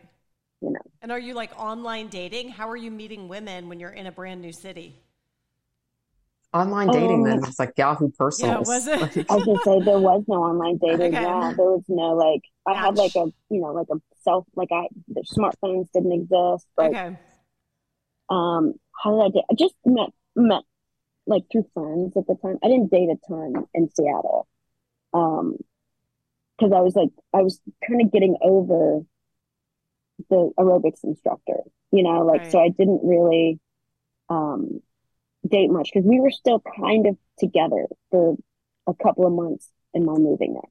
you 0.61 0.71
know. 0.71 0.79
And 1.01 1.11
are 1.11 1.19
you 1.19 1.33
like 1.33 1.57
online 1.59 2.07
dating? 2.07 2.49
How 2.49 2.69
are 2.69 2.77
you 2.77 2.89
meeting 2.91 3.27
women 3.27 3.67
when 3.67 3.79
you're 3.79 3.89
in 3.89 4.07
a 4.07 4.11
brand 4.11 4.41
new 4.41 4.53
city? 4.53 4.95
Online 6.53 6.89
dating 6.89 7.23
then 7.23 7.39
Um, 7.39 7.45
it's 7.45 7.59
like 7.59 7.73
Yahoo 7.77 8.09
personals. 8.11 8.67
was 8.67 8.85
it? 8.85 8.99
Like, 8.99 9.17
I 9.31 9.35
was 9.35 9.45
gonna 9.45 9.59
say 9.63 9.85
there 9.85 9.99
was 9.99 10.23
no 10.27 10.43
online 10.43 10.77
dating. 10.77 11.15
Okay. 11.15 11.21
Yeah, 11.21 11.53
there 11.55 11.65
was 11.65 11.85
no 11.87 12.13
like. 12.13 12.41
I 12.67 12.73
had 12.73 12.97
like 12.97 13.15
a 13.15 13.31
you 13.49 13.61
know 13.61 13.71
like 13.71 13.87
a 13.89 13.95
self 14.23 14.45
like 14.55 14.69
I 14.71 14.87
the 15.07 15.23
smartphones 15.37 15.87
didn't 15.93 16.11
exist. 16.11 16.67
Like 16.77 16.91
okay. 16.91 17.17
um, 18.29 18.73
how 19.01 19.11
did 19.15 19.21
I 19.21 19.29
date? 19.29 19.45
I 19.49 19.53
just 19.55 19.75
met 19.85 20.09
met 20.35 20.63
like 21.25 21.43
through 21.51 21.67
friends 21.73 22.17
at 22.17 22.27
the 22.27 22.35
time. 22.35 22.57
I 22.63 22.67
didn't 22.67 22.91
date 22.91 23.09
a 23.09 23.17
ton 23.27 23.65
in 23.73 23.89
Seattle, 23.95 24.47
um, 25.13 25.55
because 26.57 26.73
I 26.73 26.81
was 26.81 26.95
like 26.95 27.11
I 27.33 27.43
was 27.43 27.61
kind 27.87 28.01
of 28.01 28.11
getting 28.11 28.37
over 28.41 29.01
the 30.29 30.51
aerobics 30.59 31.03
instructor. 31.03 31.61
You 31.91 32.03
know, 32.03 32.25
like 32.25 32.51
so 32.51 32.59
I 32.59 32.69
didn't 32.69 33.01
really 33.03 33.59
um 34.29 34.81
date 35.47 35.69
much 35.71 35.89
because 35.93 36.07
we 36.07 36.19
were 36.19 36.31
still 36.31 36.61
kind 36.79 37.07
of 37.07 37.17
together 37.39 37.87
for 38.09 38.35
a 38.87 38.93
couple 38.93 39.25
of 39.25 39.33
months 39.33 39.69
in 39.93 40.05
my 40.05 40.13
moving 40.13 40.53
there. 40.53 40.61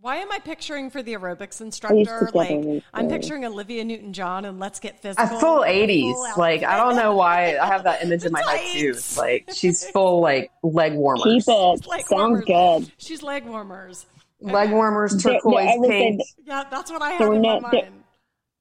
Why 0.00 0.16
am 0.18 0.30
I 0.30 0.38
picturing 0.38 0.90
for 0.90 1.02
the 1.02 1.14
aerobics 1.14 1.60
instructor? 1.60 2.30
Like 2.32 2.48
together. 2.50 2.82
I'm 2.94 3.08
picturing 3.08 3.44
Olivia 3.44 3.84
Newton 3.84 4.12
John 4.12 4.44
and 4.44 4.60
Let's 4.60 4.78
Get 4.78 5.00
Physical. 5.02 5.36
a 5.36 5.40
full 5.40 5.58
with 5.60 5.68
a 5.68 5.86
80s. 5.88 6.12
full 6.12 6.32
Like 6.38 6.62
I 6.62 6.76
don't 6.76 6.94
know 6.94 7.16
why 7.16 7.56
I 7.58 7.66
have 7.66 7.82
that 7.84 8.04
image 8.04 8.24
in 8.26 8.30
my 8.32 8.42
head 8.42 8.72
too. 8.72 8.94
Like 9.16 9.50
she's 9.52 9.84
full 9.90 10.20
like 10.20 10.52
leg 10.62 10.94
warmers. 10.94 11.24
Keep 11.24 11.42
it. 11.48 11.86
Leg 11.88 12.06
Sounds 12.06 12.10
warmers. 12.10 12.44
good. 12.44 12.92
She's 12.98 13.22
leg 13.24 13.44
warmers. 13.46 14.06
Leg 14.40 14.70
warmers, 14.70 15.14
There- 15.20 15.32
there- 15.32 15.40
turquoise 15.40 15.68
I 15.68 15.76
would 15.78 15.88
say 15.90 16.00
pink. 16.10 16.20
Yeah, 16.44 16.64
that's 16.70 16.92
what 16.92 17.02
I 17.02 17.10
have 17.10 17.28
were 17.28 17.34
in 17.34 17.42
no- 17.42 17.60
my 17.60 17.70
there- 17.70 17.82
mind. 17.82 17.94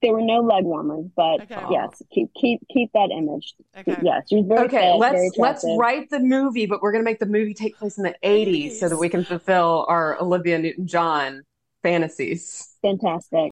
There 0.02 0.14
were 0.14 0.22
no 0.22 0.42
leg 0.42 0.64
warmers, 0.64 1.06
but 1.16 1.42
Okay. 1.42 1.66
yes, 1.72 2.02
keep 2.12 2.32
keep 2.40 2.62
keep 2.72 2.92
that 2.94 3.10
image. 3.12 3.56
Okay. 3.76 3.98
Yes, 4.04 4.24
she 4.30 4.36
was 4.38 4.46
very 4.48 4.68
Okay, 4.68 4.92
fit, 4.92 4.98
let's 4.98 5.38
let's 5.38 5.66
write 5.78 6.10
the 6.12 6.20
movie, 6.20 6.68
but 6.68 6.82
we're 6.82 6.92
gonna 6.92 7.04
make 7.04 7.20
the 7.20 7.26
movie 7.26 7.56
take 7.56 7.80
place 7.80 7.98
in 7.98 8.04
the 8.04 8.16
80s 8.24 8.80
so 8.80 8.90
that 8.90 8.98
we 8.98 9.10
can 9.10 9.26
fulfill 9.26 9.86
our 9.90 10.20
Olivia 10.22 10.60
Newton-John 10.60 11.42
fantasies. 11.82 12.76
Fantastic. 12.84 13.52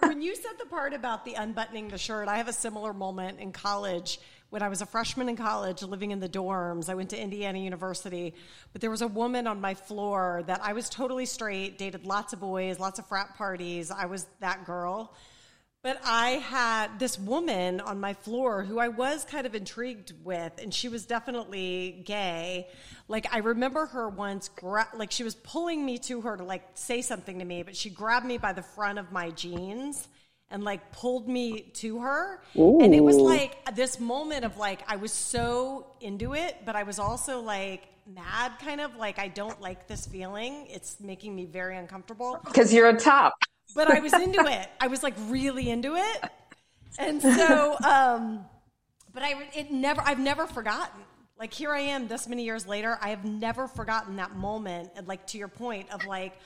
When 0.00 0.22
you 0.22 0.34
said 0.34 0.52
the 0.58 0.64
part 0.64 0.94
about 0.94 1.26
the 1.26 1.34
unbuttoning 1.34 1.88
the 1.88 1.98
shirt, 1.98 2.26
I 2.26 2.38
have 2.38 2.48
a 2.48 2.54
similar 2.54 2.94
moment 2.94 3.38
in 3.38 3.52
college 3.52 4.18
when 4.50 4.62
I 4.62 4.68
was 4.68 4.82
a 4.82 4.86
freshman 4.86 5.28
in 5.28 5.36
college 5.36 5.82
living 5.82 6.10
in 6.10 6.20
the 6.20 6.28
dorms. 6.28 6.88
I 6.88 6.94
went 6.94 7.10
to 7.10 7.20
Indiana 7.20 7.58
University, 7.58 8.34
but 8.72 8.80
there 8.80 8.90
was 8.90 9.00
a 9.00 9.08
woman 9.08 9.46
on 9.46 9.60
my 9.60 9.74
floor 9.74 10.42
that 10.46 10.60
I 10.62 10.72
was 10.72 10.88
totally 10.88 11.26
straight, 11.26 11.78
dated 11.78 12.04
lots 12.04 12.32
of 12.32 12.40
boys, 12.40 12.78
lots 12.78 12.98
of 12.98 13.06
frat 13.06 13.36
parties. 13.36 13.90
I 13.90 14.06
was 14.06 14.26
that 14.40 14.66
girl. 14.66 15.14
But 15.82 15.98
I 16.04 16.30
had 16.32 16.98
this 16.98 17.18
woman 17.18 17.80
on 17.80 18.00
my 18.00 18.12
floor 18.12 18.64
who 18.64 18.78
I 18.78 18.88
was 18.88 19.24
kind 19.24 19.46
of 19.46 19.54
intrigued 19.54 20.12
with, 20.22 20.52
and 20.60 20.74
she 20.74 20.88
was 20.88 21.06
definitely 21.06 22.02
gay. 22.04 22.68
Like 23.08 23.32
I 23.32 23.38
remember 23.38 23.86
her 23.86 24.06
once, 24.06 24.50
gra- 24.50 24.90
like 24.94 25.10
she 25.10 25.24
was 25.24 25.36
pulling 25.36 25.86
me 25.86 25.96
to 25.98 26.20
her 26.20 26.36
to 26.36 26.44
like 26.44 26.64
say 26.74 27.00
something 27.00 27.38
to 27.38 27.46
me, 27.46 27.62
but 27.62 27.76
she 27.76 27.88
grabbed 27.88 28.26
me 28.26 28.36
by 28.36 28.52
the 28.52 28.62
front 28.62 28.98
of 28.98 29.10
my 29.10 29.30
jeans 29.30 30.06
and 30.50 30.64
like 30.64 30.92
pulled 30.92 31.28
me 31.28 31.60
to 31.74 32.00
her, 32.00 32.42
and 32.54 32.94
it 32.94 33.02
was 33.02 33.16
like 33.16 33.74
this 33.74 34.00
moment 34.00 34.44
of 34.44 34.56
like 34.56 34.82
I 34.88 34.96
was 34.96 35.12
so 35.12 35.86
into 36.00 36.34
it, 36.34 36.56
but 36.64 36.76
I 36.76 36.82
was 36.82 36.98
also 36.98 37.40
like 37.40 37.88
mad, 38.06 38.52
kind 38.60 38.80
of 38.80 38.96
like 38.96 39.18
I 39.18 39.28
don't 39.28 39.60
like 39.60 39.86
this 39.86 40.06
feeling. 40.06 40.66
It's 40.68 40.98
making 41.00 41.34
me 41.36 41.44
very 41.44 41.76
uncomfortable 41.76 42.40
Because 42.44 42.72
you're 42.72 42.88
a 42.88 42.96
top. 42.96 43.34
but 43.74 43.90
I 43.90 44.00
was 44.00 44.12
into 44.12 44.44
it. 44.46 44.68
I 44.80 44.88
was 44.88 45.02
like 45.02 45.14
really 45.28 45.70
into 45.70 45.94
it, 45.96 46.24
and 46.98 47.22
so, 47.22 47.76
um, 47.84 48.44
but 49.12 49.22
I 49.22 49.48
it 49.54 49.70
never 49.70 50.00
I've 50.02 50.18
never 50.20 50.46
forgotten. 50.46 51.00
Like 51.38 51.54
here 51.54 51.72
I 51.72 51.80
am, 51.80 52.06
this 52.06 52.28
many 52.28 52.44
years 52.44 52.66
later, 52.66 52.98
I 53.00 53.08
have 53.08 53.24
never 53.24 53.66
forgotten 53.66 54.16
that 54.16 54.36
moment. 54.36 54.90
And 54.94 55.08
like 55.08 55.26
to 55.28 55.38
your 55.38 55.48
point 55.48 55.90
of 55.90 56.04
like, 56.04 56.38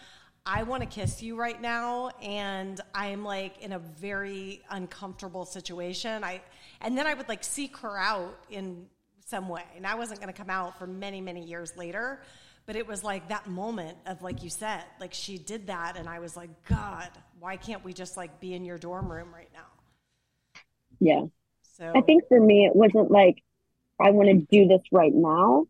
I 0.46 0.62
want 0.62 0.82
to 0.82 0.88
kiss 0.88 1.22
you 1.22 1.36
right 1.36 1.60
now, 1.60 2.10
and 2.22 2.78
I'm 2.94 3.24
like 3.24 3.62
in 3.62 3.72
a 3.72 3.78
very 3.78 4.62
uncomfortable 4.70 5.46
situation. 5.46 6.22
I 6.22 6.42
and 6.82 6.98
then 6.98 7.06
I 7.06 7.14
would 7.14 7.28
like 7.28 7.42
seek 7.42 7.78
her 7.78 7.96
out 7.96 8.38
in 8.50 8.86
some 9.24 9.48
way, 9.48 9.64
and 9.74 9.86
I 9.86 9.94
wasn't 9.94 10.20
going 10.20 10.32
to 10.32 10.36
come 10.38 10.50
out 10.50 10.78
for 10.78 10.86
many 10.86 11.22
many 11.22 11.44
years 11.44 11.76
later. 11.78 12.20
But 12.66 12.76
it 12.76 12.86
was 12.86 13.02
like 13.02 13.28
that 13.28 13.46
moment 13.46 13.96
of 14.06 14.20
like 14.22 14.42
you 14.42 14.50
said, 14.50 14.84
like 15.00 15.14
she 15.14 15.38
did 15.38 15.68
that, 15.68 15.96
and 15.96 16.08
I 16.08 16.18
was 16.18 16.36
like, 16.36 16.50
God, 16.68 17.08
why 17.40 17.56
can't 17.56 17.82
we 17.82 17.94
just 17.94 18.18
like 18.18 18.38
be 18.38 18.52
in 18.52 18.66
your 18.66 18.76
dorm 18.76 19.10
room 19.10 19.34
right 19.34 19.50
now? 19.54 20.60
Yeah. 21.00 21.24
So 21.78 21.90
I 21.96 22.02
think 22.02 22.24
for 22.28 22.38
me, 22.38 22.66
it 22.66 22.76
wasn't 22.76 23.10
like 23.10 23.42
I 23.98 24.10
want 24.10 24.28
to 24.28 24.46
do 24.50 24.68
this 24.68 24.82
right 24.92 25.14
now. 25.14 25.66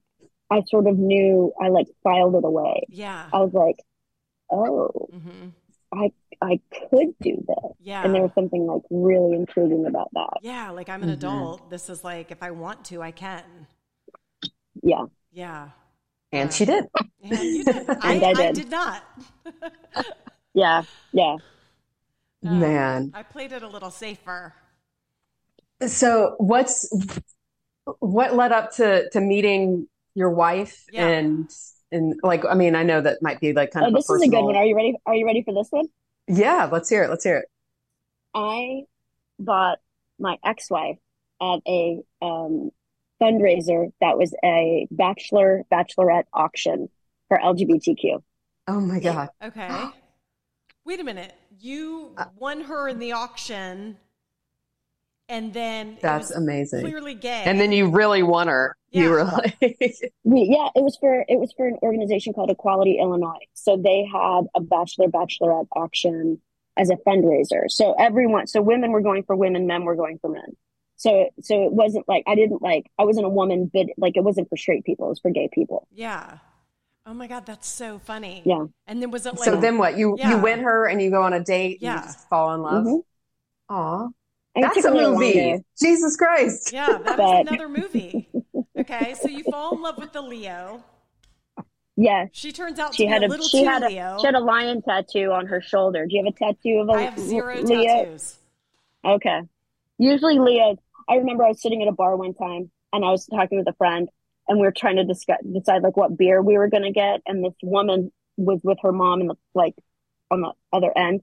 I 0.50 0.62
sort 0.68 0.88
of 0.88 0.98
knew 0.98 1.52
I 1.60 1.68
like 1.68 1.86
filed 2.02 2.34
it 2.34 2.44
away. 2.44 2.86
Yeah. 2.88 3.26
I 3.32 3.38
was 3.38 3.52
like, 3.52 3.76
oh, 4.50 5.10
hmm 5.10 5.48
I 5.92 6.10
I 6.42 6.60
could 6.90 7.14
do 7.22 7.36
this. 7.46 7.72
Yeah. 7.80 8.04
And 8.04 8.14
there 8.14 8.22
was 8.22 8.32
something 8.34 8.66
like 8.66 8.82
really 8.90 9.36
intriguing 9.36 9.86
about 9.86 10.10
that. 10.14 10.40
Yeah, 10.40 10.70
like 10.70 10.88
I'm 10.88 11.02
an 11.02 11.08
Mhm. 11.08 11.14
adult. 11.14 11.70
This 11.70 11.88
is 11.88 12.04
like 12.04 12.30
if 12.30 12.42
I 12.42 12.50
want 12.50 12.84
to, 12.86 13.02
I 13.02 13.10
can. 13.12 13.66
Yeah. 14.82 15.06
Yeah. 15.32 15.70
And 16.32 16.52
she 16.52 16.64
did. 16.64 16.84
And 17.22 17.54
you 17.54 17.64
did. 17.64 17.86
I, 18.00 18.14
And 18.14 18.24
I 18.24 18.34
I 18.34 18.34
did. 18.34 18.54
did 18.54 18.70
not. 18.70 19.04
Yeah. 20.54 20.84
Yeah. 21.12 21.36
Um, 22.44 22.60
Man. 22.60 23.10
I 23.12 23.22
played 23.22 23.52
it 23.52 23.62
a 23.62 23.68
little 23.68 23.90
safer. 23.90 24.54
So 25.86 26.34
what's 26.38 26.88
what 27.98 28.34
led 28.34 28.52
up 28.52 28.72
to 28.76 29.08
to 29.10 29.20
meeting 29.20 29.88
your 30.14 30.30
wife 30.30 30.84
Yeah. 30.90 31.08
and 31.08 31.50
and 31.94 32.14
like 32.22 32.44
I 32.44 32.54
mean 32.54 32.74
I 32.74 32.82
know 32.82 33.00
that 33.00 33.22
might 33.22 33.40
be 33.40 33.52
like 33.52 33.70
kind 33.70 33.84
Oh, 33.86 33.88
of 33.88 33.94
this 33.94 34.10
a 34.10 34.14
is 34.14 34.22
a 34.22 34.28
good 34.28 34.42
one. 34.42 34.56
Are 34.56 34.64
you 34.64 34.76
ready? 34.76 34.94
Are 35.06 35.14
you 35.14 35.24
ready 35.26 35.42
for 35.42 35.54
this 35.54 35.68
one? 35.70 35.86
Yeah, 36.28 36.68
let's 36.70 36.88
hear 36.88 37.02
it. 37.04 37.10
Let's 37.10 37.24
hear 37.24 37.38
it. 37.38 37.46
I 38.34 38.82
bought 39.38 39.78
my 40.18 40.38
ex-wife 40.44 40.98
at 41.40 41.60
a 41.66 42.00
um, 42.22 42.70
fundraiser 43.20 43.92
that 44.00 44.18
was 44.18 44.34
a 44.44 44.86
bachelor 44.90 45.62
bachelorette 45.72 46.24
auction 46.32 46.88
for 47.28 47.38
LGBTQ. 47.38 48.22
Oh 48.66 48.80
my 48.80 48.98
God. 49.00 49.28
Okay. 49.42 49.68
Wait 50.84 51.00
a 51.00 51.04
minute. 51.04 51.32
You 51.60 52.14
Uh, 52.16 52.26
won 52.36 52.62
her 52.62 52.88
in 52.88 52.98
the 52.98 53.12
auction, 53.12 53.96
and 55.28 55.52
then 55.54 55.98
That's 56.02 56.30
it 56.30 56.34
was 56.36 56.42
amazing. 56.42 56.80
clearly 56.82 57.14
gay. 57.14 57.42
And 57.46 57.58
then 57.60 57.72
you 57.72 57.88
really 57.90 58.22
won 58.22 58.48
her. 58.48 58.76
You 58.90 59.04
Yeah. 59.04 59.10
were 59.10 59.24
like 59.24 59.56
yeah, 59.60 60.68
it 60.74 60.82
was 60.82 60.96
for 61.00 61.24
it 61.28 61.38
was 61.38 61.52
for 61.56 61.66
an 61.66 61.78
organization 61.82 62.32
called 62.32 62.50
Equality 62.50 62.98
Illinois. 63.00 63.38
So 63.54 63.76
they 63.76 64.04
had 64.04 64.42
a 64.54 64.60
bachelor 64.60 65.08
bachelorette 65.08 65.66
auction 65.74 66.40
as 66.76 66.90
a 66.90 66.96
fundraiser. 66.96 67.68
So 67.68 67.94
everyone, 67.98 68.46
so 68.46 68.60
women 68.62 68.90
were 68.92 69.00
going 69.00 69.22
for 69.24 69.34
women, 69.36 69.66
men 69.66 69.84
were 69.84 69.96
going 69.96 70.18
for 70.18 70.28
men. 70.30 70.56
So 70.96 71.28
so 71.40 71.64
it 71.64 71.72
wasn't 71.72 72.08
like 72.08 72.24
I 72.26 72.34
didn't 72.34 72.62
like 72.62 72.86
I 72.98 73.04
wasn't 73.04 73.26
a 73.26 73.30
woman 73.30 73.70
but 73.72 73.86
like 73.96 74.16
it 74.16 74.22
wasn't 74.24 74.48
for 74.48 74.56
straight 74.56 74.84
people, 74.84 75.06
it 75.06 75.10
was 75.10 75.20
for 75.20 75.30
gay 75.30 75.48
people. 75.52 75.86
yeah. 75.92 76.38
Oh 77.06 77.12
my 77.12 77.26
God, 77.26 77.44
that's 77.44 77.68
so 77.68 77.98
funny. 77.98 78.40
Yeah. 78.46 78.64
And 78.86 79.02
then 79.02 79.10
was 79.10 79.26
it 79.26 79.34
like 79.34 79.44
so 79.44 79.60
then 79.60 79.76
what? 79.76 79.98
You 79.98 80.16
Yeah. 80.18 80.30
you 80.30 80.38
win 80.38 80.60
her 80.60 80.86
and 80.86 81.02
you 81.02 81.10
go 81.10 81.22
on 81.22 81.34
a 81.34 81.40
date 81.44 81.74
and 81.74 81.82
Yeah. 81.82 81.96
you 82.00 82.02
just 82.06 82.26
fall 82.30 82.54
in 82.54 82.62
love. 82.62 82.84
Mhm. 82.86 83.02
Aw. 83.68 84.08
And 84.54 84.64
That's 84.64 84.84
a 84.84 84.88
a 84.88 84.92
movie. 84.92 85.40
longer. 85.40 85.64
Jesus 85.80 86.16
Christ. 86.16 86.72
Yeah, 86.72 86.86
that 86.98 87.10
is 87.10 87.16
But- 87.16 87.48
another 87.48 87.68
movie. 87.68 88.28
Okay, 88.78 89.14
so 89.14 89.28
you 89.28 89.42
fall 89.50 89.74
in 89.74 89.82
love 89.82 89.98
with 89.98 90.12
the 90.12 90.22
Leo. 90.22 90.82
Yeah. 91.96 92.26
She 92.32 92.52
turns 92.52 92.78
out 92.78 92.94
She 92.94 93.04
to 93.06 93.10
had 93.10 93.20
be 93.20 93.26
a 93.26 93.28
a 93.28 93.30
little 93.30 93.46
she 93.46 93.62
too 93.62 93.68
had 93.68 93.82
a 93.84 93.88
Leo. 93.88 94.16
she 94.20 94.26
had 94.26 94.34
a 94.34 94.40
lion 94.40 94.82
tattoo 94.82 95.30
on 95.32 95.46
her 95.46 95.60
shoulder. 95.60 96.06
Do 96.06 96.16
you 96.16 96.24
have 96.24 96.34
a 96.34 96.36
tattoo 96.36 96.80
of 96.80 96.88
a 96.88 96.92
I 96.92 97.02
have 97.02 97.18
zero 97.18 97.60
Leo? 97.62 97.84
tattoos. 98.04 98.36
Okay. 99.04 99.40
Usually 99.98 100.38
Leah, 100.38 100.74
I 101.08 101.14
remember 101.16 101.44
I 101.44 101.48
was 101.48 101.62
sitting 101.62 101.82
at 101.82 101.88
a 101.88 101.92
bar 101.92 102.16
one 102.16 102.34
time 102.34 102.70
and 102.92 103.04
I 103.04 103.10
was 103.10 103.26
talking 103.26 103.58
with 103.58 103.68
a 103.68 103.74
friend 103.74 104.08
and 104.48 104.58
we 104.58 104.66
were 104.66 104.72
trying 104.72 104.96
to 104.96 105.04
discuss, 105.04 105.38
decide 105.52 105.82
like 105.82 105.96
what 105.96 106.16
beer 106.18 106.42
we 106.42 106.58
were 106.58 106.68
going 106.68 106.82
to 106.82 106.90
get. 106.90 107.20
And 107.26 107.44
this 107.44 107.54
woman 107.62 108.10
was 108.36 108.58
with 108.64 108.78
her 108.82 108.92
mom 108.92 109.20
in 109.20 109.28
the, 109.28 109.36
like 109.54 109.74
on 110.32 110.40
the 110.40 110.52
other 110.72 110.92
end. 110.96 111.20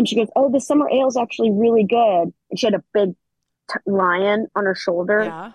And 0.00 0.08
she 0.08 0.16
goes, 0.16 0.28
Oh, 0.34 0.50
the 0.50 0.60
summer 0.62 0.88
ale 0.90 1.08
is 1.08 1.16
actually 1.18 1.50
really 1.50 1.84
good. 1.84 2.32
And 2.50 2.58
she 2.58 2.66
had 2.66 2.72
a 2.72 2.82
big 2.94 3.10
t- 3.70 3.78
lion 3.84 4.46
on 4.56 4.64
her 4.64 4.74
shoulder. 4.74 5.24
Yeah. 5.24 5.52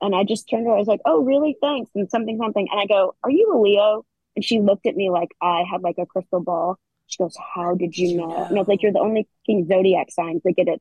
And 0.00 0.14
I 0.14 0.22
just 0.22 0.48
turned 0.48 0.64
to 0.66 0.70
her. 0.70 0.76
I 0.76 0.78
was 0.78 0.86
like, 0.86 1.00
"Oh, 1.04 1.24
really? 1.24 1.56
Thanks." 1.60 1.90
And 1.96 2.08
something, 2.08 2.38
something. 2.38 2.68
And 2.70 2.80
I 2.80 2.86
go, 2.86 3.16
"Are 3.24 3.30
you 3.30 3.52
a 3.52 3.58
Leo?" 3.60 4.04
And 4.36 4.44
she 4.44 4.60
looked 4.60 4.86
at 4.86 4.94
me 4.94 5.10
like 5.10 5.30
I 5.42 5.64
had 5.68 5.82
like 5.82 5.96
a 5.98 6.06
crystal 6.06 6.38
ball. 6.40 6.78
She 7.08 7.18
goes, 7.18 7.36
"How 7.54 7.74
did 7.74 7.98
you 7.98 8.16
know?" 8.16 8.44
And 8.44 8.56
I 8.56 8.60
was 8.60 8.68
like, 8.68 8.80
"You're 8.80 8.92
the 8.92 9.00
only 9.00 9.28
zodiac 9.66 10.12
signs 10.12 10.40
that 10.44 10.52
get 10.56 10.68
it 10.68 10.80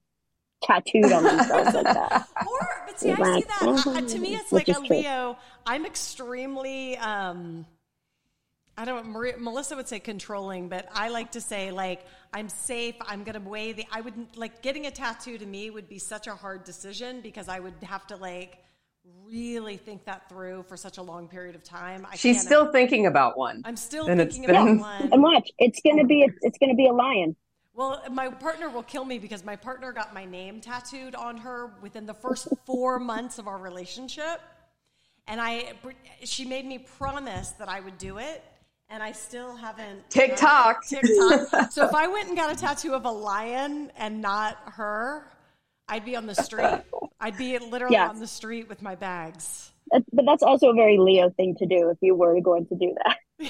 tattooed 0.64 1.12
on 1.12 1.24
themselves 1.24 1.74
like 1.74 1.84
that." 1.84 2.28
Or, 2.48 2.68
but 2.86 3.00
see, 3.00 3.12
I 3.12 3.16
see 3.16 3.22
Like, 3.24 3.48
that. 3.48 3.62
I- 3.88 3.98
I- 3.98 4.02
to 4.04 4.20
me, 4.20 4.36
it's 4.36 4.52
like 4.54 4.70
a. 4.70 4.80
Leo. 4.80 5.38
I'm 5.66 5.86
extremely, 5.86 6.96
um, 7.00 7.66
I 8.80 8.86
don't. 8.86 9.08
Maria, 9.08 9.38
Melissa 9.38 9.76
would 9.76 9.90
say 9.90 10.00
controlling, 10.00 10.70
but 10.70 10.88
I 10.94 11.10
like 11.10 11.34
to 11.34 11.42
say 11.42 11.70
like 11.72 12.06
I'm 12.34 12.48
safe. 12.48 12.96
I'm 13.02 13.26
gonna 13.26 13.42
weigh 13.42 13.74
the. 13.74 13.86
I 13.92 14.00
wouldn't 14.00 14.38
like 14.38 14.62
getting 14.62 14.86
a 14.86 14.92
tattoo. 14.92 15.38
To 15.38 15.46
me, 15.46 15.70
would 15.70 15.90
be 15.90 16.00
such 16.00 16.28
a 16.28 16.34
hard 16.34 16.64
decision 16.64 17.20
because 17.20 17.50
I 17.50 17.60
would 17.60 17.74
have 17.84 18.08
to 18.08 18.16
like 18.16 18.60
really 19.26 19.76
think 19.76 20.06
that 20.06 20.30
through 20.30 20.64
for 20.64 20.78
such 20.78 20.98
a 20.98 21.02
long 21.02 21.28
period 21.28 21.56
of 21.56 21.64
time. 21.64 22.08
I 22.10 22.16
She's 22.16 22.38
can't- 22.38 22.46
still 22.46 22.72
thinking 22.72 23.06
about 23.06 23.38
one. 23.38 23.62
I'm 23.66 23.76
still 23.76 24.08
and 24.08 24.22
it's 24.22 24.36
thinking 24.36 24.50
about 24.50 24.66
been- 24.66 24.80
one. 24.80 25.10
And 25.12 25.22
watch, 25.22 25.50
it's 25.58 25.82
gonna 25.82 26.06
be 26.06 26.24
a, 26.24 26.28
it's 26.42 26.58
gonna 26.58 26.76
be 26.76 26.88
a 26.88 26.94
lion. 26.94 27.36
Well, 27.74 28.02
my 28.12 28.30
partner 28.30 28.70
will 28.70 28.84
kill 28.84 29.04
me 29.04 29.20
because 29.20 29.44
my 29.44 29.56
partner 29.58 29.92
got 29.92 30.14
my 30.14 30.24
name 30.26 30.62
tattooed 30.62 31.16
on 31.16 31.36
her 31.38 31.72
within 31.82 32.06
the 32.06 32.14
first 32.14 32.48
four 32.66 32.98
months 33.00 33.40
of 33.40 33.48
our 33.48 33.58
relationship, 33.58 34.40
and 35.28 35.42
I 35.42 35.74
she 36.24 36.46
made 36.46 36.66
me 36.66 36.78
promise 36.80 37.50
that 37.60 37.68
I 37.68 37.80
would 37.82 37.98
do 37.98 38.20
it, 38.20 38.44
and 38.90 39.04
I 39.04 39.12
still 39.12 39.56
haven't. 39.56 40.10
TikTok. 40.10 40.86
TikTok. 40.88 41.72
so 41.72 41.86
if 41.86 41.94
I 41.94 42.08
went 42.08 42.28
and 42.30 42.38
got 42.38 42.52
a 42.52 42.56
tattoo 42.56 42.94
of 42.94 43.06
a 43.06 43.12
lion 43.12 43.92
and 43.98 44.22
not 44.22 44.58
her, 44.74 45.26
I'd 45.88 46.06
be 46.06 46.16
on 46.16 46.26
the 46.26 46.36
street. 46.36 46.82
I'd 47.20 47.38
be 47.38 47.58
literally 47.58 47.96
Yeah. 47.96 48.10
on 48.10 48.20
the 48.20 48.28
street 48.28 48.68
with 48.70 48.82
my 48.82 48.96
bags. 48.96 49.72
But 49.92 50.26
that's 50.26 50.44
also 50.44 50.70
a 50.70 50.74
very 50.74 50.98
Leo 51.00 51.30
thing 51.32 51.56
to 51.58 51.66
do 51.66 51.90
if 51.90 51.98
you 52.02 52.14
were 52.16 52.40
going 52.42 52.68
to 52.68 52.76
do 52.76 52.96
that. 53.04 53.18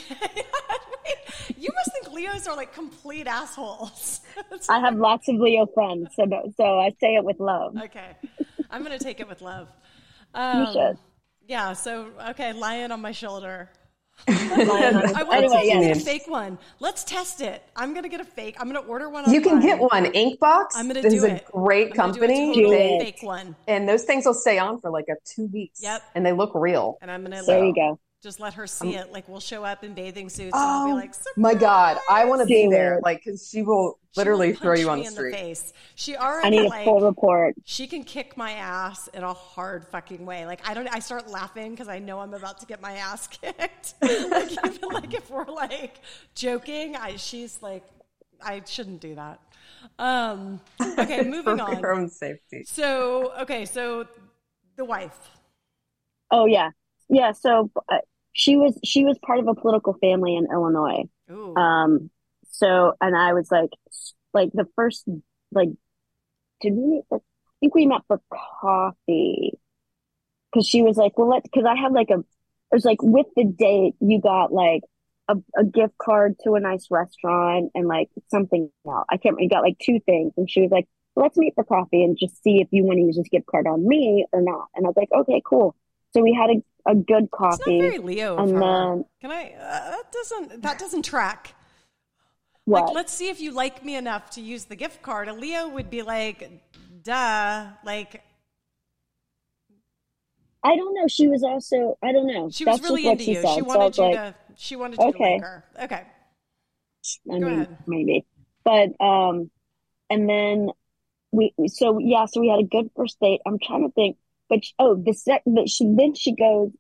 you 1.57 1.69
must 1.75 1.91
think 1.93 2.13
Leos 2.13 2.47
are 2.47 2.55
like 2.55 2.73
complete 2.73 3.27
assholes. 3.27 4.21
I 4.69 4.79
have 4.79 4.95
lots 4.95 5.27
of 5.27 5.35
Leo 5.35 5.65
friends, 5.65 6.09
so 6.15 6.25
so 6.55 6.79
I 6.79 6.91
say 7.01 7.15
it 7.15 7.25
with 7.25 7.39
love. 7.39 7.75
Okay. 7.77 8.15
I'm 8.69 8.83
going 8.85 8.97
to 8.97 9.03
take 9.03 9.19
it 9.19 9.27
with 9.27 9.41
love. 9.41 9.67
You 10.35 10.41
Um, 10.41 10.73
should. 10.73 10.97
Yeah, 11.47 11.73
so, 11.73 12.11
okay, 12.29 12.53
lion 12.53 12.91
on 12.91 13.01
my 13.01 13.11
shoulder. 13.11 13.69
Lion 14.28 14.95
on 14.95 15.01
his- 15.01 15.13
I 15.13 15.24
want 15.24 15.34
anyway, 15.43 15.61
to 15.61 15.65
yes. 15.65 15.88
get 15.88 15.97
a 15.97 15.99
fake 15.99 16.28
one. 16.28 16.57
Let's 16.80 17.03
test 17.03 17.41
it. 17.41 17.63
I'm 17.76 17.93
going 17.93 18.03
to 18.03 18.09
get 18.09 18.22
a 18.22 18.26
fake. 18.26 18.55
I'm 18.59 18.70
going 18.70 18.82
to 18.84 18.88
order 18.89 19.09
one 19.09 19.32
You 19.32 19.41
can 19.41 19.59
get 19.59 19.80
one. 19.80 20.05
Inkbox 20.05 20.65
I'm 20.76 20.88
going 20.88 21.01
to 21.01 21.07
is 21.07 21.13
do 21.13 21.26
a 21.26 21.30
it. 21.36 21.45
great 21.51 21.91
I'm 21.91 21.95
gonna 21.97 22.13
do 22.13 22.24
a 22.24 22.28
company. 22.28 22.53
total 22.53 22.70
Do 22.72 22.78
They- 22.78 22.95
it. 22.97 23.03
fake 23.03 23.24
one. 23.24 23.55
and 23.67 23.88
those 23.88 24.03
things 24.03 24.26
will 24.26 24.34
stay 24.34 24.57
on 24.59 24.80
for 24.82 24.91
like 24.91 25.05
a 25.09 25.15
two 25.26 25.45
weeks. 25.47 25.82
Yep. 25.82 26.01
And 26.15 26.26
they 26.26 26.32
look 26.34 26.51
real. 26.55 26.97
And 27.01 27.09
I'm 27.09 27.24
going 27.24 27.38
to 27.39 27.43
There 27.45 27.59
like, 27.59 27.67
you 27.67 27.74
go. 27.76 27.99
Just 28.22 28.39
let 28.39 28.53
her 28.55 28.67
see 28.67 28.95
it. 28.95 29.11
Like, 29.11 29.28
we'll 29.30 29.39
show 29.39 29.63
up 29.63 29.84
in 29.84 29.93
bathing 29.93 30.30
suits 30.30 30.61
and 30.61 30.70
I'll 30.70 30.82
be 30.82 30.91
Oh 30.91 30.93
like, 30.93 31.13
my 31.36 31.53
God. 31.53 31.99
I 32.07 32.26
want 32.26 32.41
to 32.41 32.47
be 32.47 32.67
there. 32.67 32.99
Like, 33.03 33.24
cause 33.24 33.47
she 33.49 33.61
will 33.61 33.99
She 34.11 34.28
will 34.30 34.39
literally 34.39 34.53
throw 34.53 34.74
you 34.76 34.89
on 34.89 34.99
the 34.99 35.05
in 35.05 35.11
street. 35.11 35.32
face. 35.32 35.74
She 35.95 36.15
already. 36.15 36.28
I 36.43 36.49
already 36.49 36.59
need 36.63 36.65
a 36.65 36.70
like 36.70 36.84
full 36.84 37.01
report. 37.01 37.55
she 37.65 37.88
can 37.88 38.03
kick 38.03 38.38
my 38.38 38.53
ass 38.53 39.07
in 39.09 39.24
a 39.24 39.34
hard 39.34 39.86
fucking 39.88 40.26
way. 40.26 40.45
Like 40.45 40.67
I 40.67 40.74
don't, 40.74 40.88
I 40.93 40.99
start 40.99 41.30
laughing 41.30 41.72
because 41.72 41.88
I 41.88 41.99
know 41.99 42.20
I'm 42.20 42.34
about 42.34 42.59
to 42.61 42.65
get 42.65 42.82
my 42.82 42.93
ass 42.93 43.28
kicked. 43.41 43.95
like 44.01 44.51
even 44.65 44.89
like 44.91 45.13
if 45.13 45.30
we're 45.30 45.45
like 45.45 46.01
joking, 46.36 46.95
I 46.95 47.15
she's 47.17 47.61
like, 47.61 47.84
I 48.41 48.61
shouldn't 48.65 49.01
do 49.01 49.15
that. 49.15 49.39
Um, 49.99 50.61
okay, 50.97 51.24
moving 51.24 51.59
for 51.59 51.76
your 51.80 51.93
on. 51.95 51.99
own 51.99 52.09
safety. 52.09 52.67
So 52.67 53.34
okay, 53.41 53.65
so 53.65 54.07
the 54.78 54.86
wife. 54.86 55.17
Oh 56.32 56.45
yeah, 56.45 56.72
yeah. 57.10 57.32
So 57.34 57.72
uh, 57.91 57.97
she 58.34 58.57
was 58.57 58.78
she 58.84 59.03
was 59.03 59.18
part 59.20 59.39
of 59.39 59.47
a 59.47 59.55
political 59.55 59.93
family 59.93 60.36
in 60.36 60.47
Illinois. 60.51 61.03
Ooh, 61.32 61.55
Um, 61.55 62.10
so 62.51 62.93
and 63.01 63.16
I 63.18 63.34
was 63.34 63.51
like, 63.51 63.72
like 64.34 64.51
the 64.53 64.68
first 64.76 65.05
like, 65.51 65.70
did 66.62 66.74
we 66.74 66.86
meet? 66.86 67.03
For, 67.10 67.18
I 67.18 67.55
think 67.60 67.76
we 67.76 67.86
met 67.86 68.01
for 68.07 68.22
coffee 68.62 69.53
because 70.51 70.68
she 70.68 70.82
was 70.82 70.97
like, 70.97 71.18
well, 71.18 71.30
let's 71.30 71.47
because 71.47 71.66
I 71.66 71.76
had 71.76 71.91
like 71.91 72.10
a, 72.10 72.20
it 72.20 72.76
was 72.76 72.86
like 72.86 73.01
with 73.01 73.28
the 73.36 73.45
date 73.45 73.95
you 73.99 74.22
got 74.22 74.53
like 74.53 74.82
a, 75.28 75.36
a 75.57 75.64
gift 75.64 75.97
card 75.97 76.36
to 76.43 76.53
a 76.53 76.60
nice 76.60 76.88
restaurant 76.89 77.72
and 77.76 77.88
like 77.88 78.10
something 78.30 78.70
else. 78.88 79.05
I 79.10 79.18
can't 79.18 79.36
remember. 79.36 79.43
You 79.43 79.49
got 79.49 79.64
like 79.64 79.80
two 79.80 79.99
things, 80.05 80.34
and 80.38 80.49
she 80.49 80.62
was 80.62 80.72
like, 80.72 80.88
let's 81.16 81.38
meet 81.38 81.53
for 81.55 81.64
coffee 81.64 82.03
and 82.03 82.18
just 82.20 82.41
see 82.43 82.62
if 82.62 82.68
you 82.72 82.84
want 82.84 82.97
to 82.97 83.03
use 83.03 83.18
this 83.18 83.30
gift 83.30 83.45
card 83.45 83.68
on 83.68 83.88
me 83.88 84.26
or 84.32 84.41
not. 84.41 84.68
And 84.76 84.86
I 84.86 84.89
was 84.89 84.97
like, 84.97 85.10
okay, 85.12 85.41
cool. 85.45 85.76
So 86.14 86.22
we 86.22 86.34
had 86.34 86.49
a, 86.49 86.91
a 86.91 86.95
good 86.95 87.24
it's 87.26 87.39
not 87.39 87.51
coffee. 87.60 87.80
very 87.82 87.97
Leo 87.99 88.38
and 88.38 88.49
then- 88.62 89.05
Can 89.22 89.32
I? 89.32 89.53
Uh, 89.53 89.91
that 89.91 90.12
doesn't 90.12 90.62
that 90.64 90.80
doesn't 90.80 91.03
track. 91.03 91.55
What? 92.66 92.86
Like, 92.86 92.95
let's 92.95 93.14
see 93.14 93.30
if 93.30 93.41
you 93.41 93.51
like 93.51 93.84
me 93.84 93.95
enough 93.95 94.30
to 94.32 94.41
use 94.41 94.66
the 94.66 94.76
gift 94.76 95.01
card. 95.01 95.28
A 95.28 95.34
Leo 95.34 95.70
would 95.70 95.89
be 95.89 96.03
like, 96.03 96.62
duh, 97.03 97.68
like 97.84 98.24
I 100.64 100.76
don't 100.76 100.93
know. 100.93 101.07
She 101.07 101.28
was 101.28 101.43
also, 101.43 101.97
I 102.03 102.12
don't 102.12 102.28
know. 102.28 102.49
She 102.49 102.66
was 102.66 102.80
That's 102.80 102.89
really 102.89 103.07
into 103.07 103.24
you. 103.24 103.41
said. 103.41 103.55
She 103.55 103.62
wanted 103.62 103.86
was 103.86 103.97
you 103.97 104.03
like, 104.03 104.14
to. 104.16 104.36
She 104.55 104.76
wanted 104.76 104.99
you 104.99 105.12
to 105.12 105.16
okay. 105.18 105.34
like 105.34 105.41
her. 105.41 105.64
Okay. 105.84 106.03
I 107.32 107.39
Go 107.39 107.45
mean, 107.45 107.60
ahead. 107.62 107.78
maybe. 107.88 108.26
But 108.66 108.89
um, 109.03 109.49
and 110.10 110.30
then 110.30 110.70
we, 111.32 111.53
so 111.68 111.97
yeah, 111.99 112.26
so 112.26 112.41
we 112.41 112.49
had 112.49 112.60
a 112.60 112.64
good 112.64 112.91
first 112.95 113.20
date. 113.22 113.39
I'm 113.45 113.57
trying 113.57 113.88
to 113.88 113.93
think, 113.93 114.18
but 114.49 114.65
sh- 114.65 114.73
oh, 114.79 114.95
the 114.95 115.13
sec, 115.13 115.43
but 115.45 115.69
she 115.69 115.85
then 115.85 116.15
she 116.15 116.35
goes, 116.35 116.71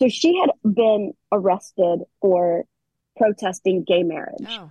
So 0.00 0.08
she 0.08 0.38
had 0.38 0.50
been 0.64 1.12
arrested 1.30 2.00
for 2.20 2.64
protesting 3.16 3.84
gay 3.86 4.02
marriage. 4.02 4.46
Oh. 4.48 4.70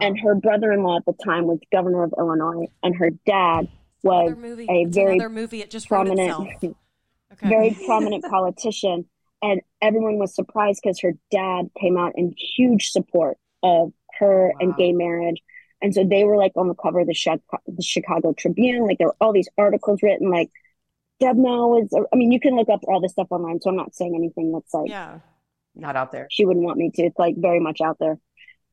And 0.00 0.18
her 0.20 0.34
brother 0.34 0.72
in 0.72 0.82
law 0.82 0.98
at 0.98 1.06
the 1.06 1.14
time 1.24 1.46
was 1.46 1.58
governor 1.72 2.04
of 2.04 2.12
Illinois, 2.18 2.66
and 2.82 2.94
her 2.96 3.10
dad 3.24 3.68
was 4.02 4.32
a 4.32 4.66
It's 4.68 4.94
very 4.94 5.18
movie. 5.28 5.60
It 5.60 5.70
just 5.70 5.88
prominent. 5.88 6.48
Okay. 7.32 7.48
very 7.48 7.76
prominent 7.84 8.24
politician. 8.24 9.04
And 9.42 9.60
everyone 9.82 10.18
was 10.18 10.34
surprised 10.34 10.80
because 10.82 11.00
her 11.00 11.12
dad 11.30 11.70
came 11.78 11.98
out 11.98 12.12
in 12.16 12.34
huge 12.56 12.90
support 12.90 13.36
of 13.62 13.92
her 14.18 14.52
and 14.60 14.76
gay 14.76 14.92
marriage. 14.92 15.42
And 15.82 15.92
so 15.94 16.04
they 16.04 16.24
were 16.24 16.36
like 16.36 16.52
on 16.56 16.68
the 16.68 16.74
cover 16.74 17.00
of 17.00 17.06
the 17.06 17.82
Chicago 17.82 18.32
Tribune. 18.32 18.86
Like 18.86 18.98
there 18.98 19.08
were 19.08 19.16
all 19.20 19.32
these 19.32 19.48
articles 19.58 20.02
written, 20.02 20.30
like 20.30 20.50
Deb 21.20 21.36
Mell 21.36 21.78
is. 21.82 21.92
I 22.12 22.16
mean, 22.16 22.32
you 22.32 22.40
can 22.40 22.56
look 22.56 22.68
up 22.68 22.80
all 22.86 23.00
this 23.00 23.12
stuff 23.12 23.28
online. 23.30 23.60
So 23.60 23.70
I'm 23.70 23.76
not 23.76 23.94
saying 23.94 24.14
anything 24.14 24.52
that's 24.52 24.72
like 24.74 24.90
yeah. 24.90 25.20
Not 25.74 25.94
out 25.94 26.10
there. 26.10 26.26
she 26.30 26.46
wouldn't 26.46 26.64
want 26.64 26.78
me 26.78 26.90
to. 26.94 27.02
It's 27.02 27.18
like 27.18 27.34
very 27.36 27.60
much 27.60 27.80
out 27.82 27.98
there. 28.00 28.18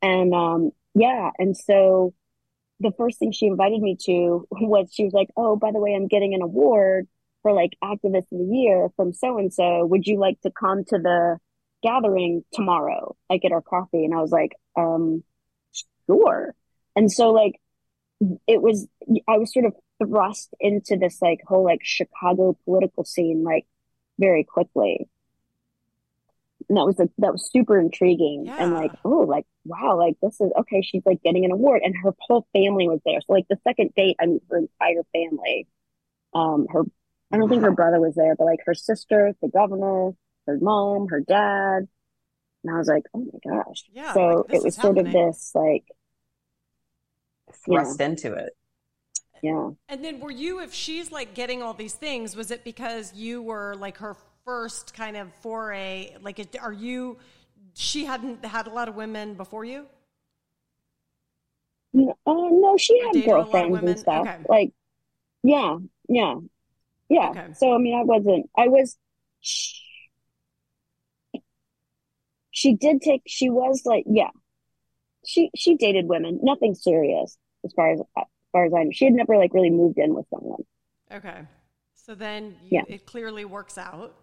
And 0.02 0.34
um, 0.34 0.72
yeah, 0.96 1.32
and 1.38 1.56
so 1.56 2.14
the 2.80 2.92
first 2.98 3.20
thing 3.20 3.32
she 3.32 3.48
invited 3.48 3.82
me 3.82 3.98
to 4.06 4.48
was 4.52 4.90
she 4.94 5.04
was 5.04 5.14
like, 5.14 5.30
"Oh, 5.36 5.56
by 5.56 5.72
the 5.72 5.80
way, 5.80 5.94
I'm 5.94 6.08
getting 6.08 6.34
an 6.34 6.42
award 6.42 7.08
for 7.42 7.52
like 7.52 7.72
activist 7.84 8.32
of 8.32 8.40
the 8.40 8.50
year 8.52 8.90
from 8.96 9.14
so 9.14 9.38
and 9.38 9.54
so. 9.54 9.86
Would 9.86 10.08
you 10.08 10.20
like 10.20 10.40
to 10.42 10.52
come 10.52 10.84
to 10.86 10.98
the 10.98 11.38
gathering 11.82 12.44
tomorrow, 12.54 13.16
like 13.30 13.44
at 13.46 13.52
our 13.52 13.62
coffee?" 13.62 14.06
And 14.06 14.14
I 14.14 14.22
was 14.22 14.32
like, 14.32 14.54
um, 14.78 15.24
sure. 16.08 16.56
And 16.96 17.12
so 17.12 17.32
like 17.32 17.60
it 18.48 18.62
was 18.62 18.88
I 19.28 19.38
was 19.38 19.54
sort 19.54 19.66
of 19.66 19.74
thrust 20.06 20.54
into 20.60 20.98
this 20.98 21.22
like 21.22 21.42
whole 21.46 21.64
like 21.64 21.82
Chicago 21.84 22.58
political 22.66 23.04
scene 23.04 23.44
like 23.44 23.66
very 24.20 24.44
quickly. 24.44 25.08
And 26.70 26.78
that 26.78 26.86
was 26.86 26.98
like 26.98 27.10
that 27.18 27.34
was 27.34 27.50
super 27.52 27.80
intriguing. 27.80 28.48
And 28.50 28.74
like 28.74 28.92
oh 29.04 29.26
like 29.28 29.46
wow 29.66 29.98
like 29.98 30.16
this 30.22 30.40
is 30.40 30.52
okay 30.60 30.82
she's 30.82 31.04
like 31.06 31.22
getting 31.24 31.46
an 31.46 31.52
award. 31.52 31.82
And 31.84 31.96
her 32.04 32.14
whole 32.20 32.48
family 32.54 32.88
was 32.88 33.00
there. 33.06 33.20
So 33.22 33.34
like 33.34 33.48
the 33.50 33.58
second 33.64 33.94
date 33.96 34.18
i 34.22 34.26
mean 34.26 34.42
her 34.50 34.58
entire 34.58 35.04
family 35.12 35.68
um 36.34 36.68
her 36.70 36.84
i 37.32 37.38
don't 37.38 37.50
think 37.50 37.62
her 37.62 37.72
brother 37.72 38.00
was 38.00 38.16
there 38.16 38.36
but 38.36 38.46
like 38.46 38.60
her 38.66 38.74
sister 38.74 39.34
the 39.42 39.50
governor 39.50 40.12
her 40.48 40.58
mom 40.62 41.08
her 41.10 41.20
dad. 41.20 41.88
And 42.64 42.74
i 42.74 42.78
was 42.78 42.88
like 42.88 43.04
oh 43.14 43.20
my 43.20 43.40
gosh. 43.52 43.84
Yeah, 43.92 44.14
so 44.14 44.46
like, 44.48 44.56
it 44.56 44.64
was 44.64 44.76
is 44.76 44.82
sort 44.82 44.98
of 44.98 45.12
this 45.12 45.52
like 45.54 45.86
Thrust 47.66 48.02
into 48.02 48.34
it. 48.34 48.56
Yeah 49.44 49.72
And 49.90 50.04
then 50.04 50.20
were 50.20 50.32
you, 50.32 50.60
if 50.62 50.74
she's 50.74 51.12
like 51.12 51.34
getting 51.36 51.62
all 51.62 51.74
these 51.74 51.94
things, 51.94 52.36
was 52.36 52.52
it 52.52 52.64
because 52.64 53.14
you 53.14 53.42
were 53.42 53.76
like 53.76 53.98
her 53.98 54.16
first 54.46 54.94
kind 54.94 55.18
of 55.18 55.34
foray? 55.36 56.16
Like, 56.22 56.40
are 56.62 56.74
you, 56.74 57.18
she 57.74 58.06
hadn't 58.06 58.44
had 58.46 58.68
a 58.68 58.72
lot 58.72 58.90
of 58.90 58.96
women 58.96 59.36
before 59.36 59.66
you? 59.66 59.88
N- 61.96 62.10
uh, 62.26 62.34
no 62.52 62.78
she 62.78 62.98
Or 62.98 63.08
had 63.08 63.24
dated 63.24 63.40
a 63.40 63.46
lot 63.46 63.64
of 63.64 63.72
girlfriends 63.72 63.84
and 63.84 63.98
stuff 63.98 64.30
Okay. 64.30 64.38
like 64.48 64.72
yeah 65.44 65.78
yeah 66.10 66.36
yeah 67.10 67.32
Okay. 67.32 67.48
so 67.54 67.74
i 67.76 67.80
mean 67.80 67.96
i 68.00 68.04
wasn't 68.04 68.50
i 68.58 68.68
was 68.70 68.98
she 72.52 72.74
did 72.76 73.02
take 73.02 73.22
she 73.28 73.50
was 73.50 73.82
like 73.86 74.04
yeah 74.08 74.30
she 75.26 75.52
she 75.56 75.76
dated 75.78 76.08
women 76.08 76.40
nothing 76.44 76.76
serious 76.76 77.38
as 77.66 77.74
far 77.74 77.92
as 77.94 78.02
as 78.18 78.26
far 78.54 78.64
as 78.66 78.74
i 78.74 78.84
know 78.84 78.92
she 78.94 79.04
had 79.06 79.14
never 79.14 79.36
like 79.38 79.54
really 79.54 79.70
moved 79.70 79.98
in 79.98 80.14
with 80.16 80.26
someone 80.30 80.64
Okay. 81.14 81.42
So 81.94 82.16
then 82.16 82.56
you, 82.64 82.70
Yeah. 82.80 82.96
it 82.96 83.06
clearly 83.06 83.46
works 83.46 83.78
out. 83.78 84.16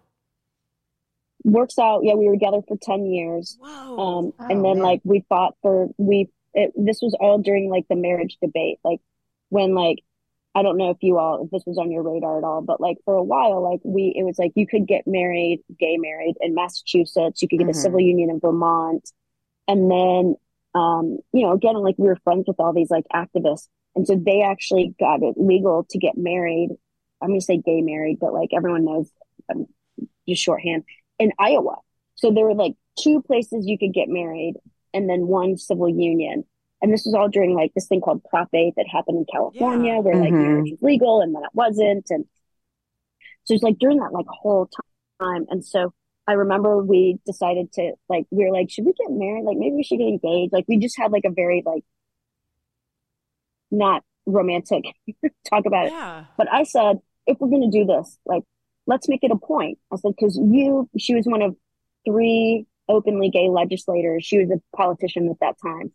works 1.43 1.79
out 1.79 2.01
yeah 2.03 2.13
we 2.13 2.25
were 2.27 2.33
together 2.33 2.61
for 2.67 2.77
10 2.81 3.05
years 3.05 3.57
Whoa. 3.59 3.67
um 3.97 4.33
Oh, 4.39 4.45
and 4.49 4.63
then 4.65 4.75
man. 4.77 4.83
like 4.83 5.01
we 5.03 5.23
fought 5.29 5.55
for 5.61 5.87
we 5.97 6.29
it, 6.53 6.71
this 6.75 6.99
was 7.01 7.15
all 7.19 7.37
during 7.39 7.69
like 7.69 7.85
the 7.89 7.95
marriage 7.95 8.37
debate 8.41 8.77
like 8.83 8.99
when 9.49 9.73
like 9.73 9.99
i 10.53 10.61
don't 10.61 10.77
know 10.77 10.89
if 10.91 10.97
you 11.01 11.17
all 11.17 11.43
if 11.45 11.49
this 11.51 11.63
was 11.65 11.77
on 11.79 11.91
your 11.91 12.03
radar 12.03 12.37
at 12.37 12.43
all 12.43 12.61
but 12.61 12.79
like 12.81 12.97
for 13.05 13.15
a 13.15 13.23
while 13.23 13.61
like 13.63 13.79
we 13.83 14.13
it 14.15 14.23
was 14.23 14.37
like 14.37 14.51
you 14.55 14.67
could 14.67 14.85
get 14.85 15.07
married 15.07 15.61
gay 15.79 15.97
married 15.97 16.35
in 16.41 16.53
massachusetts 16.53 17.41
you 17.41 17.47
could 17.47 17.57
get 17.59 17.67
Mhm. 17.67 17.71
a 17.71 17.73
civil 17.85 17.99
union 18.01 18.29
in 18.29 18.39
vermont 18.39 19.11
and 19.67 19.89
then 19.89 20.35
um 20.75 21.17
you 21.33 21.41
know 21.43 21.53
again 21.53 21.75
like 21.75 21.95
we 21.97 22.07
were 22.07 22.17
friends 22.23 22.43
with 22.47 22.59
all 22.59 22.73
these 22.73 22.91
like 22.91 23.05
activists 23.13 23.67
and 23.95 24.07
so 24.07 24.15
they 24.15 24.41
actually 24.41 24.93
got 24.99 25.21
it 25.21 25.35
legal 25.37 25.85
to 25.89 25.97
get 25.97 26.17
married 26.17 26.69
i'm 27.21 27.29
gonna 27.29 27.41
say 27.41 27.57
gay 27.57 27.81
married 27.81 28.17
but 28.19 28.33
like 28.33 28.49
everyone 28.55 28.85
knows 28.85 29.09
um, 29.51 29.65
just 30.27 30.41
shorthand 30.41 30.83
in 31.19 31.31
iowa 31.39 31.75
so 32.15 32.31
there 32.31 32.45
were 32.45 32.53
like 32.55 32.73
two 33.01 33.21
places 33.21 33.65
you 33.67 33.77
could 33.77 33.93
get 33.93 34.09
married 34.09 34.55
and 34.93 35.09
then 35.09 35.25
one 35.25 35.57
civil 35.57 35.87
union. 35.87 36.43
And 36.81 36.91
this 36.93 37.03
was 37.05 37.15
all 37.15 37.29
during 37.29 37.55
like 37.55 37.71
this 37.73 37.87
thing 37.87 38.01
called 38.01 38.23
Prop 38.29 38.49
8 38.53 38.73
that 38.75 38.85
happened 38.87 39.17
in 39.19 39.25
California 39.31 39.93
Yeah. 39.93 39.99
where 39.99 40.17
like 40.17 40.33
Mhm. 40.33 40.41
marriage 40.43 40.71
was 40.71 40.81
legal 40.81 41.21
and 41.21 41.33
then 41.33 41.41
it 41.43 41.49
wasn't. 41.53 42.05
And 42.09 42.25
so 43.45 43.53
it's 43.53 43.63
like 43.63 43.77
during 43.79 43.97
that 43.99 44.11
like 44.11 44.25
whole 44.27 44.69
time. 45.21 45.45
And 45.49 45.63
so 45.65 45.93
I 46.27 46.33
remember 46.33 46.83
we 46.83 47.17
decided 47.25 47.71
to 47.73 47.93
like, 48.09 48.25
we 48.29 48.43
were 48.45 48.51
like, 48.51 48.69
should 48.69 48.85
we 48.85 48.93
get 48.93 49.09
married? 49.09 49.45
Like 49.45 49.57
maybe 49.57 49.75
we 49.77 49.83
should 49.83 49.99
get 49.99 50.07
engaged. 50.09 50.53
Like 50.53 50.65
we 50.67 50.77
just 50.77 50.97
had 50.99 51.11
like 51.11 51.25
a 51.25 51.31
very 51.31 51.63
like 51.65 51.83
not 53.71 54.03
romantic 54.25 54.85
talk 55.49 55.65
about 55.65 55.87
it. 55.87 55.93
yeah. 55.93 56.25
But 56.37 56.51
I 56.51 56.63
said, 56.63 56.99
if 57.25 57.37
we're 57.39 57.49
going 57.49 57.69
to 57.69 57.77
do 57.77 57.85
this, 57.85 58.17
like, 58.25 58.43
let's 58.87 59.07
make 59.07 59.23
it 59.23 59.31
a 59.31 59.37
point. 59.37 59.79
I 59.91 59.97
said, 59.97 60.13
because 60.17 60.37
you, 60.37 60.89
she 60.97 61.15
was 61.15 61.25
one 61.25 61.41
of 61.41 61.55
three 62.05 62.65
openly 62.87 63.29
gay 63.29 63.49
legislators. 63.49 64.25
She 64.25 64.39
was 64.39 64.49
a 64.51 64.61
politician 64.75 65.29
at 65.29 65.39
that 65.39 65.55
time 65.61 65.91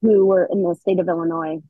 who 0.00 0.26
were 0.26 0.48
in 0.50 0.62
the 0.62 0.74
state 0.74 0.98
of 0.98 1.08
Illinois. 1.08 1.62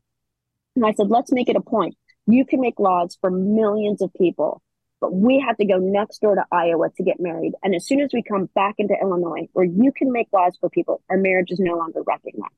And 0.75 0.87
I 0.87 0.93
said, 0.93 1.11
let's 1.11 1.33
make 1.33 1.49
it 1.49 1.57
a 1.57 1.61
point. 1.61 1.97
You 2.27 2.45
can 2.45 2.61
make 2.61 2.79
laws 2.79 3.19
for 3.21 3.31
millions 3.31 4.01
of 4.01 4.13
people, 4.15 4.63
but 5.01 5.13
we 5.13 5.41
have 5.41 5.57
to 5.59 5.67
go 5.67 5.77
next 5.79 6.23
door 6.23 6.37
to 6.37 6.45
Iowa 6.51 6.89
to 6.97 7.03
get 7.03 7.21
married. 7.21 7.53
And 7.63 7.75
as 7.75 7.87
soon 7.87 8.01
as 8.01 8.11
we 8.13 8.23
come 8.23 8.49
back 8.55 8.77
into 8.79 8.95
Illinois, 9.01 9.49
where 9.53 9.67
you 9.67 9.93
can 9.93 10.13
make 10.13 10.29
laws 10.33 10.57
for 10.61 10.71
people, 10.71 11.03
our 11.11 11.19
marriage 11.19 11.51
is 11.51 11.59
no 11.61 11.77
longer 11.77 12.01
recognized. 12.03 12.55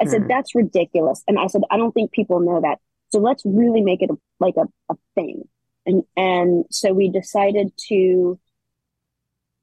I 0.00 0.04
said, 0.06 0.22
Hmm. 0.22 0.28
that's 0.28 0.54
ridiculous. 0.54 1.22
And 1.28 1.38
I 1.38 1.46
said, 1.46 1.62
I 1.70 1.76
don't 1.76 1.92
think 1.92 2.12
people 2.12 2.40
know 2.40 2.60
that. 2.60 2.78
So 3.10 3.20
let's 3.20 3.42
really 3.44 3.80
make 3.80 4.02
it 4.02 4.10
a, 4.10 4.16
like 4.40 4.54
a, 4.56 4.66
a 4.92 4.96
thing. 5.14 5.48
And, 5.86 6.02
and 6.16 6.64
so 6.70 6.92
we 6.92 7.10
decided 7.10 7.72
to, 7.88 8.38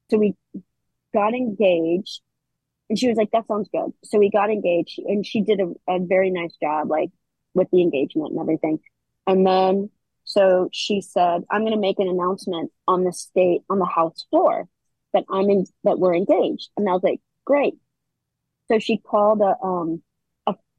so 0.09 0.17
we 0.17 0.35
got 1.13 1.33
engaged 1.33 2.21
and 2.89 2.99
she 2.99 3.07
was 3.07 3.17
like, 3.17 3.31
that 3.31 3.47
sounds 3.47 3.69
good. 3.73 3.91
So 4.03 4.19
we 4.19 4.29
got 4.29 4.49
engaged 4.49 4.99
and 4.99 5.25
she 5.25 5.41
did 5.41 5.59
a, 5.61 5.73
a 5.87 5.99
very 5.99 6.29
nice 6.29 6.55
job, 6.61 6.89
like 6.89 7.09
with 7.53 7.69
the 7.71 7.81
engagement 7.81 8.31
and 8.31 8.39
everything. 8.39 8.79
And 9.27 9.45
then, 9.47 9.89
so 10.23 10.69
she 10.71 11.01
said, 11.01 11.43
I'm 11.49 11.61
going 11.61 11.73
to 11.73 11.79
make 11.79 11.99
an 11.99 12.07
announcement 12.07 12.71
on 12.87 13.03
the 13.03 13.13
state, 13.13 13.61
on 13.69 13.79
the 13.79 13.85
house 13.85 14.25
floor 14.29 14.67
that 15.13 15.23
I'm 15.29 15.49
in, 15.49 15.65
that 15.83 15.99
we're 15.99 16.15
engaged. 16.15 16.69
And 16.77 16.87
I 16.87 16.93
was 16.93 17.03
like, 17.03 17.19
great. 17.45 17.75
So 18.67 18.79
she 18.79 18.97
called 18.97 19.41
a, 19.41 19.55
um, 19.65 20.01
a 20.01 20.10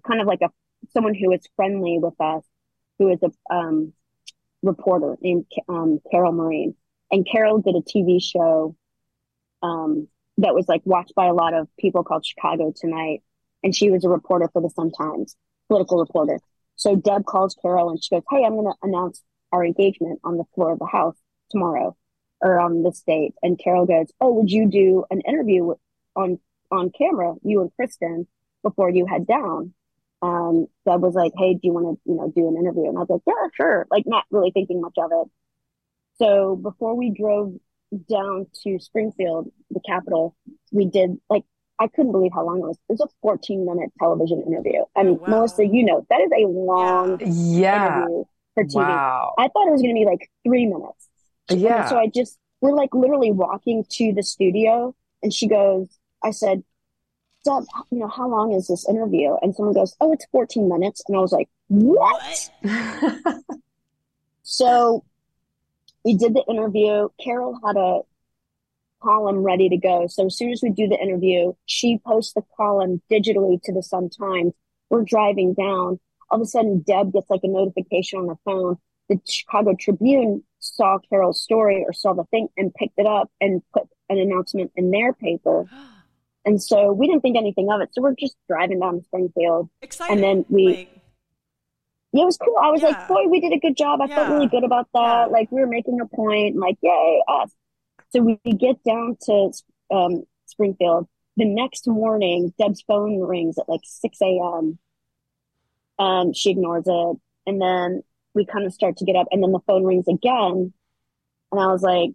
kind 0.07 0.21
of 0.21 0.27
like 0.27 0.41
a, 0.43 0.51
someone 0.91 1.15
who 1.15 1.33
is 1.33 1.47
friendly 1.57 1.99
with 2.01 2.21
us, 2.21 2.45
who 2.99 3.09
is 3.09 3.19
a, 3.23 3.55
um, 3.55 3.93
reporter 4.63 5.17
named, 5.21 5.47
um, 5.69 6.01
Carol 6.11 6.33
Marin. 6.33 6.75
And 7.11 7.27
Carol 7.31 7.59
did 7.61 7.75
a 7.77 7.81
TV 7.81 8.23
show, 8.23 8.77
um, 9.63 10.09
that 10.39 10.55
was 10.55 10.69
like 10.69 10.83
watched 10.85 11.15
by 11.15 11.27
a 11.27 11.35
lot 11.35 11.55
of 11.55 11.69
people 11.79 12.05
called 12.05 12.27
Chicago 12.27 12.73
Tonight. 12.75 13.23
And 13.63 13.75
she 13.75 13.91
was 13.91 14.05
a 14.05 14.09
reporter 14.09 14.49
for 14.53 14.61
the 14.61 14.71
Sun 14.71 14.93
Times, 14.93 15.37
political 15.69 15.99
reporter. 16.01 16.41
So 16.77 16.97
Deb 16.97 17.25
calls 17.25 17.57
Carol 17.61 17.91
and 17.91 18.03
she 18.03 18.15
goes, 18.15 18.25
Hey, 18.31 18.45
I'm 18.45 18.55
going 18.55 18.67
to 18.67 18.75
announce 18.83 19.23
our 19.53 19.65
engagement 19.65 20.21
on 20.25 20.37
the 20.37 20.45
floor 20.55 20.73
of 20.73 20.79
the 20.79 20.87
house 20.87 21.17
tomorrow 21.51 21.97
or 22.41 22.59
on 22.59 22.83
this 22.83 23.03
date. 23.07 23.35
And 23.43 23.59
Carol 23.59 23.87
goes, 23.87 24.07
Oh, 24.21 24.33
would 24.35 24.51
you 24.51 24.69
do 24.69 25.05
an 25.11 25.21
interview 25.21 25.75
on, 26.17 26.39
on 26.71 26.91
camera, 26.91 27.35
you 27.43 27.61
and 27.61 27.71
Christin, 27.79 28.27
before 28.63 28.91
you 28.91 29.07
head 29.07 29.27
down? 29.27 29.75
Um, 30.23 30.67
Deb 30.87 31.03
was 31.03 31.15
like, 31.15 31.33
Hey, 31.37 31.55
do 31.55 31.61
you 31.65 31.73
want 31.73 31.99
to, 31.99 32.11
you 32.11 32.17
know, 32.17 32.33
do 32.35 32.49
an 32.49 32.57
interview? 32.57 32.89
And 32.89 32.97
I 32.97 33.01
was 33.01 33.11
like, 33.11 33.23
Yeah, 33.27 33.49
sure. 33.55 33.87
Like 33.91 34.05
not 34.07 34.25
really 34.31 34.51
thinking 34.53 34.81
much 34.81 34.95
of 34.99 35.11
it. 35.13 35.31
So 36.19 36.57
before 36.57 36.95
we 36.95 37.11
drove 37.11 37.55
down 38.09 38.47
to 38.63 38.79
Springfield, 38.79 39.51
the 39.71 39.81
capital, 39.81 40.37
we 40.71 40.87
did 40.87 41.19
like 41.29 41.45
I 41.79 41.89
couldn't 41.89 42.13
believe 42.13 42.33
how 42.33 42.45
long 42.47 42.59
it 42.59 42.67
was. 42.67 42.79
It 42.89 42.93
was 42.93 43.01
a 43.01 43.09
14 43.23 43.67
minute 43.67 43.91
television 43.99 44.43
interview. 44.47 44.85
I 44.97 45.03
mean, 45.03 45.17
Oh, 45.21 45.23
wow. 45.23 45.29
Melissa, 45.31 45.67
you 45.67 45.85
know, 45.85 46.07
that 46.11 46.21
is 46.21 46.31
a 46.37 46.47
long 46.47 47.19
Yeah. 47.21 47.87
interview 47.89 48.25
for 48.55 48.65
TV. 48.65 48.75
Wow. 48.75 49.35
I 49.39 49.49
thought 49.49 49.67
it 49.67 49.73
was 49.73 49.83
going 49.83 49.95
to 49.95 49.99
be 50.01 50.05
like 50.07 50.31
three 50.47 50.67
minutes. 50.67 51.09
And 51.49 51.61
Yeah. 51.61 51.83
so 51.85 51.99
I 51.99 52.07
just, 52.07 52.39
we're 52.61 52.73
like 52.75 52.95
literally 52.95 53.33
walking 53.33 53.85
to 53.91 54.13
the 54.13 54.23
studio 54.23 54.95
and 55.23 55.33
she 55.35 55.49
goes, 55.49 55.89
I 56.23 56.31
said, 56.31 56.63
Deb, 57.45 57.65
you 57.91 57.99
know, 57.99 58.09
how 58.09 58.29
long 58.29 58.53
is 58.53 58.69
this 58.69 58.89
interview? 58.89 59.35
And 59.43 59.55
someone 59.55 59.75
goes, 59.75 59.97
Oh, 60.01 60.13
it's 60.13 60.27
14 60.33 60.69
minutes. 60.69 61.03
And 61.09 61.17
I 61.17 61.21
was 61.21 61.33
like, 61.33 61.49
What? 61.69 62.51
So 64.43 65.05
we 66.05 66.15
did 66.15 66.35
the 66.35 66.45
interview. 66.49 67.09
Carol 67.23 67.59
had 67.65 67.77
a 67.77 68.01
column 69.03 69.39
ready 69.39 69.69
to 69.69 69.77
go. 69.77 70.07
So 70.09 70.27
as 70.27 70.37
soon 70.37 70.53
as 70.53 70.61
we 70.63 70.71
do 70.71 70.87
the 70.89 71.01
interview, 71.01 71.55
she 71.67 71.99
posts 72.07 72.35
the 72.35 72.43
column 72.57 73.01
digitally 73.11 73.61
to 73.63 73.73
the 73.73 73.83
Sun 73.83 74.11
Times. 74.11 74.53
We're 74.91 75.05
driving 75.05 75.55
down. 75.55 75.99
All 76.31 76.41
of 76.41 76.43
a 76.43 76.47
sudden, 76.47 76.85
Deb 76.87 77.13
gets 77.13 77.31
like 77.31 77.41
a 77.45 77.49
notification 77.49 78.19
on 78.19 78.29
her 78.29 78.39
phone. 78.45 78.77
The 79.09 79.21
Chicago 79.27 79.75
Tribune 79.79 80.45
saw 80.59 80.99
Carol's 81.09 81.43
story 81.43 81.85
or 81.87 81.93
saw 81.93 82.13
the 82.13 82.25
thing 82.25 82.49
and 82.57 82.75
picked 82.75 82.99
it 82.99 83.07
up 83.07 83.31
and 83.41 83.63
put 83.73 83.85
an 84.09 84.19
announcement 84.19 84.73
in 84.77 84.91
their 84.91 85.13
paper. 85.13 85.67
And 86.45 86.63
so 86.63 86.93
we 86.93 87.07
didn't 87.07 87.23
think 87.23 87.37
anything 87.37 87.71
of 87.71 87.81
it. 87.81 87.91
So 87.93 88.03
we're 88.03 88.15
just 88.19 88.37
driving 88.49 88.81
down 88.81 88.99
to 88.99 89.05
Springfield. 89.05 89.71
Exciting. 89.81 90.17
And 90.17 90.25
then 90.25 90.45
we, 90.49 90.67
Like, 90.67 90.89
yeah, 92.13 92.23
it 92.23 92.27
was 92.27 92.37
cool. 92.37 92.57
I 92.61 92.71
was 92.71 92.83
Yeah. 92.83 92.89
like, 92.89 93.09
boy, 93.09 93.29
we 93.29 93.41
did 93.41 93.53
a 93.53 93.59
good 93.59 93.77
job. 93.77 94.01
I 94.03 94.09
felt 94.09 94.29
really 94.29 94.49
good 94.49 94.65
about 94.65 94.89
that. 94.95 95.01
Yeah. 95.29 95.33
Like 95.33 95.51
we 95.53 95.61
were 95.61 95.67
making 95.69 96.01
a 96.01 96.07
point, 96.07 96.57
like, 96.57 96.77
yay, 96.83 97.23
us. 97.29 97.55
So 98.11 98.21
we 98.21 98.37
get 98.53 98.83
down 98.85 99.17
to 99.23 99.53
um, 99.91 100.25
Springfield. 100.47 101.09
The 101.37 101.47
next 101.47 101.87
morning, 101.89 102.53
Deb's 102.59 102.83
phone 102.83 103.19
rings 103.21 103.57
at 103.59 103.69
like 103.69 103.81
6 103.85 104.19
a.m. 104.21 104.79
Um, 105.99 106.33
she 106.35 106.51
ignores 106.51 106.85
it. 106.87 107.17
And 107.47 107.61
then 107.61 108.03
we 108.35 108.45
kind 108.45 108.67
of 108.67 108.75
start 108.75 108.97
to 108.99 109.05
get 109.05 109.17
up 109.17 109.29
and 109.31 109.43
then 109.43 109.53
the 109.53 109.61
phone 109.67 109.85
rings 109.85 110.09
again. 110.09 110.73
And 111.53 111.61
I 111.61 111.67
was 111.69 111.83
like, 111.83 112.11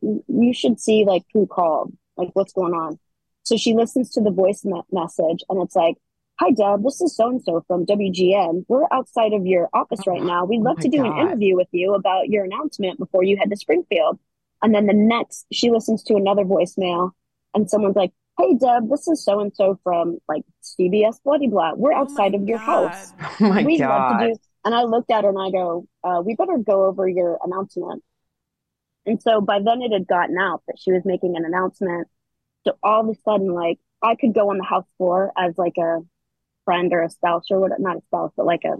you 0.00 0.52
should 0.52 0.80
see 0.80 1.04
like 1.04 1.22
who 1.32 1.46
called, 1.46 1.92
like 2.16 2.30
what's 2.34 2.52
going 2.52 2.74
on. 2.74 2.98
So 3.44 3.56
she 3.56 3.74
listens 3.74 4.10
to 4.10 4.20
the 4.20 4.30
voice 4.30 4.64
me- 4.64 4.82
message 4.90 5.42
and 5.48 5.62
it's 5.62 5.76
like, 5.76 5.96
Hi, 6.40 6.50
Deb. 6.50 6.82
This 6.82 7.00
is 7.00 7.14
so 7.14 7.28
and 7.28 7.42
so 7.42 7.62
from 7.68 7.86
WGN. 7.86 8.64
We're 8.66 8.86
outside 8.90 9.32
of 9.32 9.46
your 9.46 9.68
office 9.72 10.06
right 10.06 10.22
now. 10.22 10.44
We'd 10.44 10.60
Oh 10.60 10.64
love 10.64 10.78
my 10.78 10.82
to 10.82 10.88
do 10.88 11.04
an 11.04 11.18
interview 11.18 11.56
with 11.56 11.68
you 11.72 11.94
about 11.94 12.28
your 12.28 12.44
announcement 12.44 12.98
before 12.98 13.22
you 13.22 13.36
head 13.36 13.50
to 13.50 13.56
Springfield. 13.56 14.18
And 14.62 14.74
then 14.74 14.86
the 14.86 14.94
next, 14.94 15.46
she 15.52 15.70
listens 15.70 16.02
to 16.04 16.14
another 16.14 16.44
voicemail, 16.44 17.10
and 17.54 17.68
someone's 17.68 17.96
like, 17.96 18.12
Hey, 18.38 18.54
Deb, 18.54 18.88
this 18.88 19.06
is 19.08 19.22
so 19.24 19.40
and 19.40 19.54
so 19.54 19.78
from 19.84 20.18
like 20.26 20.42
CBS 20.62 21.22
Bloody 21.22 21.48
Blah. 21.48 21.74
We're 21.74 21.92
oh 21.92 21.98
outside 21.98 22.32
my 22.32 22.38
of 22.38 22.48
your 22.48 22.58
God. 22.58 22.88
house. 22.88 23.12
Oh 23.40 23.48
my 23.48 23.62
We'd 23.62 23.80
love 23.80 24.18
to 24.18 24.26
do. 24.28 24.36
And 24.64 24.74
I 24.74 24.82
looked 24.84 25.10
at 25.10 25.24
her 25.24 25.30
and 25.30 25.38
I 25.38 25.50
go, 25.50 25.86
uh, 26.02 26.22
We 26.22 26.34
better 26.34 26.56
go 26.58 26.86
over 26.86 27.06
your 27.06 27.38
announcement. 27.44 28.02
And 29.04 29.20
so 29.20 29.40
by 29.40 29.58
then 29.58 29.82
it 29.82 29.92
had 29.92 30.06
gotten 30.06 30.38
out 30.38 30.62
that 30.66 30.76
she 30.78 30.92
was 30.92 31.02
making 31.04 31.36
an 31.36 31.44
announcement. 31.44 32.08
So 32.66 32.76
all 32.82 33.00
of 33.02 33.08
a 33.16 33.20
sudden, 33.22 33.52
like 33.52 33.78
I 34.02 34.14
could 34.16 34.34
go 34.34 34.50
on 34.50 34.58
the 34.58 34.64
house 34.64 34.86
floor 34.98 35.32
as 35.38 35.56
like 35.58 35.76
a 35.78 36.00
friend 36.64 36.92
or 36.92 37.02
a 37.02 37.10
spouse 37.10 37.46
or 37.50 37.60
what, 37.60 37.72
not 37.80 37.98
a 37.98 38.02
spouse, 38.02 38.32
but 38.36 38.46
like 38.46 38.64
a 38.64 38.76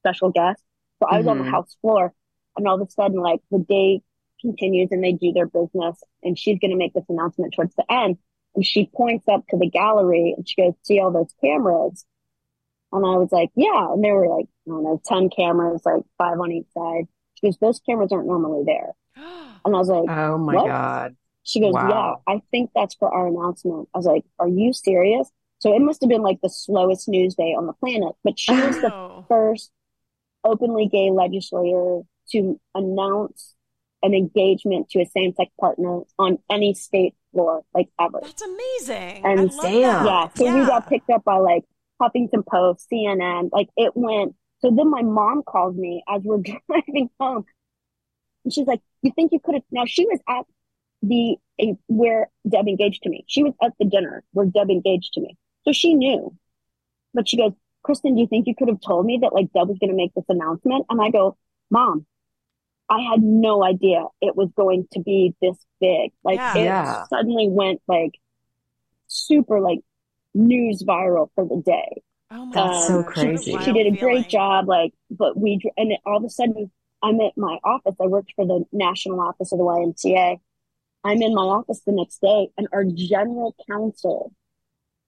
special 0.00 0.30
guest. 0.30 0.62
So 1.02 1.08
I 1.08 1.18
was 1.18 1.26
on 1.26 1.38
the 1.38 1.44
Mhm. 1.44 1.50
house 1.50 1.76
floor 1.80 2.12
and 2.56 2.66
all 2.68 2.80
of 2.80 2.86
a 2.86 2.90
sudden, 2.90 3.18
like 3.20 3.40
the 3.50 3.58
day 3.58 4.02
continues 4.40 4.88
and 4.92 5.02
they 5.02 5.12
do 5.12 5.32
their 5.32 5.46
business 5.46 6.02
and 6.22 6.38
she's 6.38 6.58
going 6.58 6.70
to 6.70 6.76
make 6.76 6.94
this 6.94 7.04
announcement 7.08 7.54
towards 7.54 7.74
the 7.74 7.90
end. 7.90 8.18
And 8.54 8.64
she 8.64 8.86
points 8.94 9.26
up 9.28 9.46
to 9.48 9.56
the 9.58 9.68
gallery 9.68 10.34
and 10.36 10.48
she 10.48 10.56
goes, 10.62 10.74
see 10.82 11.00
all 11.00 11.10
those 11.10 11.34
cameras? 11.42 12.04
And 12.92 13.04
I 13.04 13.16
was 13.18 13.32
like, 13.32 13.50
yeah. 13.56 13.92
And 13.92 14.04
there 14.04 14.14
were 14.14 14.28
like, 14.28 14.46
I 14.66 14.70
don't 14.70 14.84
know, 14.84 15.00
10 15.04 15.30
cameras, 15.30 15.82
like 15.84 16.02
five 16.18 16.38
on 16.40 16.52
each 16.52 16.68
side. 16.74 17.06
She 17.34 17.46
goes, 17.48 17.58
those 17.58 17.80
cameras 17.80 18.12
aren't 18.12 18.28
normally 18.28 18.64
there. 18.66 18.92
And 19.64 19.74
I 19.74 19.78
was 19.78 19.88
like, 19.88 20.10
Oh 20.10 20.38
my 20.38 20.58
What? 20.58 20.64
God. 20.64 21.16
She 21.44 21.60
goes, 21.60 21.74
Wow. 21.74 22.22
Yeah, 22.26 22.34
I 22.34 22.42
think 22.50 22.70
that's 22.74 22.94
for 22.94 23.12
our 23.12 23.28
announcement. 23.28 23.88
I 23.94 23.98
was 23.98 24.06
like, 24.06 24.24
Are 24.38 24.48
you 24.48 24.72
serious? 24.72 25.30
So 25.60 25.74
it 25.74 25.80
must 25.80 26.00
have 26.02 26.10
been 26.10 26.22
like 26.22 26.40
the 26.42 26.50
slowest 26.50 27.08
news 27.08 27.34
day 27.34 27.54
on 27.54 27.66
the 27.66 27.72
planet. 27.74 28.14
But 28.24 28.38
she 28.38 28.52
was 28.52 28.80
the 28.80 29.24
first 29.28 29.70
openly 30.42 30.88
gay 30.88 31.10
legislator 31.10 32.00
to 32.32 32.60
announce 32.74 33.54
an 34.02 34.14
engagement 34.14 34.90
to 34.90 35.00
a 35.00 35.06
same 35.06 35.34
sex 35.34 35.50
partner 35.58 36.00
on 36.18 36.38
any 36.50 36.74
state 36.74 37.14
floor, 37.32 37.62
like 37.74 37.88
ever. 38.00 38.20
That's 38.22 38.42
amazing. 38.42 39.24
And 39.24 39.40
I 39.40 39.44
love 39.44 39.62
damn. 39.62 40.04
that. 40.04 40.32
Yeah. 40.36 40.52
So 40.52 40.58
we 40.58 40.66
got 40.66 40.88
picked 40.88 41.10
up 41.10 41.24
by 41.24 41.36
like 41.36 41.64
Huffington 42.00 42.46
Post, 42.46 42.86
CNN, 42.92 43.50
like 43.52 43.68
it 43.76 43.92
went. 43.94 44.34
So 44.60 44.70
then 44.70 44.90
my 44.90 45.02
mom 45.02 45.42
called 45.42 45.76
me 45.76 46.02
as 46.08 46.22
we're 46.22 46.38
driving 46.68 47.10
home. 47.18 47.44
And 48.44 48.52
she's 48.52 48.66
like, 48.66 48.80
You 49.02 49.12
think 49.14 49.32
you 49.32 49.40
could 49.40 49.54
have? 49.54 49.64
Now 49.70 49.84
she 49.86 50.04
was 50.04 50.20
at 50.28 50.44
the 51.08 51.36
a, 51.60 51.76
where 51.88 52.30
Deb 52.48 52.66
engaged 52.68 53.02
to 53.04 53.08
me. 53.10 53.24
She 53.28 53.42
was 53.42 53.54
at 53.62 53.72
the 53.78 53.84
dinner 53.86 54.24
where 54.32 54.46
Deb 54.46 54.70
engaged 54.70 55.12
to 55.14 55.20
me. 55.20 55.36
So 55.64 55.72
she 55.72 55.94
knew. 55.94 56.36
But 57.14 57.28
she 57.28 57.36
goes, 57.36 57.52
Christin, 57.86 58.14
do 58.14 58.20
you 58.20 58.26
think 58.26 58.46
you 58.46 58.54
could 58.56 58.68
have 58.68 58.80
told 58.80 59.06
me 59.06 59.18
that 59.22 59.32
like 59.34 59.52
Deb 59.52 59.68
was 59.68 59.78
going 59.78 59.90
to 59.90 59.96
make 59.96 60.14
this 60.14 60.24
announcement? 60.28 60.86
And 60.90 61.00
I 61.00 61.10
go, 61.10 61.36
Mom, 61.70 62.06
I 62.88 63.00
had 63.00 63.22
no 63.22 63.64
idea 63.64 64.04
it 64.20 64.36
was 64.36 64.50
going 64.56 64.88
to 64.92 65.00
be 65.00 65.34
this 65.40 65.56
big. 65.80 66.12
Like 66.24 66.40
Yeah. 66.40 66.54
it 66.56 66.64
Yeah. 66.64 67.06
suddenly 67.08 67.48
went 67.48 67.82
like 67.88 68.12
super 69.08 69.60
like 69.60 69.80
news 70.34 70.82
viral 70.82 71.30
for 71.34 71.46
the 71.46 71.62
day. 71.64 72.02
Oh 72.30 72.44
my 72.46 72.54
That's 72.54 72.86
so 72.86 73.02
gosh, 73.02 73.04
crazy. 73.04 73.52
wild 73.52 73.64
She 73.64 73.72
did 73.72 73.86
a 73.86 73.90
feeling. 73.90 73.96
great 73.96 74.28
job. 74.28 74.68
Like, 74.68 74.92
but 75.10 75.36
we, 75.36 75.60
and 75.76 75.90
then 75.90 75.98
all 76.04 76.16
of 76.18 76.24
a 76.24 76.30
sudden, 76.30 76.70
I'm 77.02 77.20
at 77.20 77.36
my 77.36 77.58
office. 77.64 77.94
I 78.00 78.06
worked 78.06 78.32
for 78.34 78.46
the 78.46 78.64
national 78.72 79.20
office 79.20 79.52
of 79.52 79.58
the 79.58 79.64
YMCA. 79.64 80.40
I'm 81.04 81.20
in 81.22 81.34
my 81.34 81.42
office 81.42 81.82
the 81.86 81.92
next 81.92 82.20
day, 82.20 82.48
and 82.56 82.66
our 82.72 82.84
general 82.84 83.54
counsel 83.70 84.32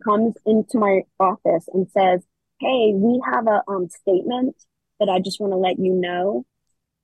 comes 0.04 0.34
into 0.44 0.78
my 0.78 1.02
office 1.18 1.68
and 1.72 1.90
says, 1.90 2.22
Hey, 2.60 2.92
we 2.94 3.20
have 3.24 3.46
a 3.46 3.62
um, 3.68 3.88
statement 3.88 4.56
that 5.00 5.08
I 5.08 5.20
just 5.20 5.40
want 5.40 5.52
to 5.52 5.56
let 5.58 5.78
you 5.78 5.92
know 5.92 6.44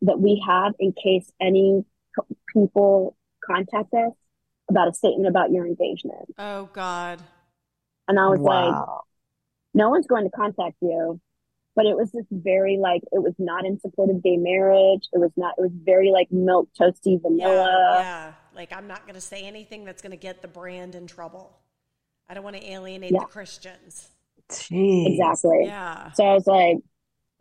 that 0.03 0.20
we 0.20 0.43
have 0.47 0.74
in 0.78 0.93
case 0.93 1.30
any 1.40 1.84
co- 2.14 2.26
people 2.53 3.16
contact 3.45 3.93
us 3.95 4.12
about 4.68 4.88
a 4.88 4.95
statement 4.95 5.28
about 5.28 5.51
your 5.51 5.66
engagement. 5.66 6.34
Oh 6.38 6.66
God. 6.72 7.22
And 8.09 8.18
I 8.18 8.26
was 8.28 8.40
like, 8.40 8.74
no 9.74 9.90
one's 9.90 10.07
going 10.07 10.24
to 10.24 10.30
contact 10.30 10.76
you. 10.80 11.20
But 11.74 11.86
it 11.86 11.97
was 11.97 12.12
this 12.12 12.26
very 12.30 12.76
like 12.76 13.03
it 13.12 13.22
was 13.22 13.34
not 13.38 13.64
in 13.64 13.80
support 13.80 14.11
of 14.11 14.22
gay 14.22 14.36
marriage. 14.36 15.09
It 15.12 15.18
was 15.18 15.30
not. 15.36 15.55
It 15.57 15.62
was 15.62 15.70
very 15.72 16.11
like 16.11 16.30
milk 16.30 16.68
toasty 16.78 17.20
vanilla. 17.20 17.95
Yeah, 17.95 18.03
yeah. 18.03 18.32
Like 18.55 18.72
I'm 18.72 18.86
not 18.86 19.03
going 19.03 19.14
to 19.14 19.20
say 19.20 19.42
anything 19.42 19.84
that's 19.84 20.03
going 20.03 20.11
to 20.12 20.16
get 20.16 20.42
the 20.42 20.48
brand 20.48 20.94
in 20.94 21.07
trouble. 21.07 21.57
I 22.28 22.34
don't 22.34 22.44
want 22.44 22.57
to 22.57 22.64
alienate 22.70 23.12
Yeah. 23.12 23.20
the 23.20 23.26
Christians. 23.26 24.09
Jeez. 24.50 25.07
Exactly. 25.12 25.64
Yeah. 25.66 26.12
So 26.12 26.24
I 26.24 26.34
was 26.34 26.46
like, 26.46 26.78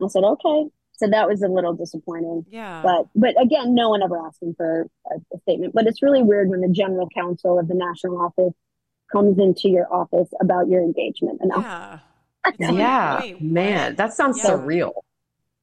I 0.02 0.08
said 0.08 0.24
okay. 0.24 0.70
So 0.94 1.08
that 1.08 1.28
was 1.28 1.42
a 1.42 1.48
little 1.48 1.72
disappointing. 1.74 2.46
Yeah. 2.50 2.82
But 2.82 3.06
but 3.14 3.40
again, 3.40 3.74
no 3.74 3.90
one 3.90 4.02
ever 4.02 4.18
asked 4.26 4.42
him 4.42 4.54
for 4.54 4.86
a, 5.10 5.14
a 5.34 5.38
statement. 5.40 5.74
But 5.74 5.86
it's 5.86 6.02
really 6.02 6.22
weird 6.22 6.48
when 6.48 6.60
the 6.60 6.68
general 6.68 7.08
counsel 7.14 7.58
of 7.58 7.68
the 7.68 7.74
national 7.74 8.20
office 8.20 8.54
comes 9.10 9.38
into 9.38 9.68
your 9.68 9.92
office 9.92 10.28
about 10.40 10.68
your 10.68 10.80
engagement. 10.82 11.38
And 11.42 11.52
yeah. 11.56 11.98
yeah. 12.58 12.68
Like, 12.68 12.78
Yeah. 12.78 13.20
wait, 13.20 13.42
Man, 13.42 13.96
that 13.96 14.12
sounds 14.14 14.38
Yeah. 14.38 14.50
surreal. 14.50 14.92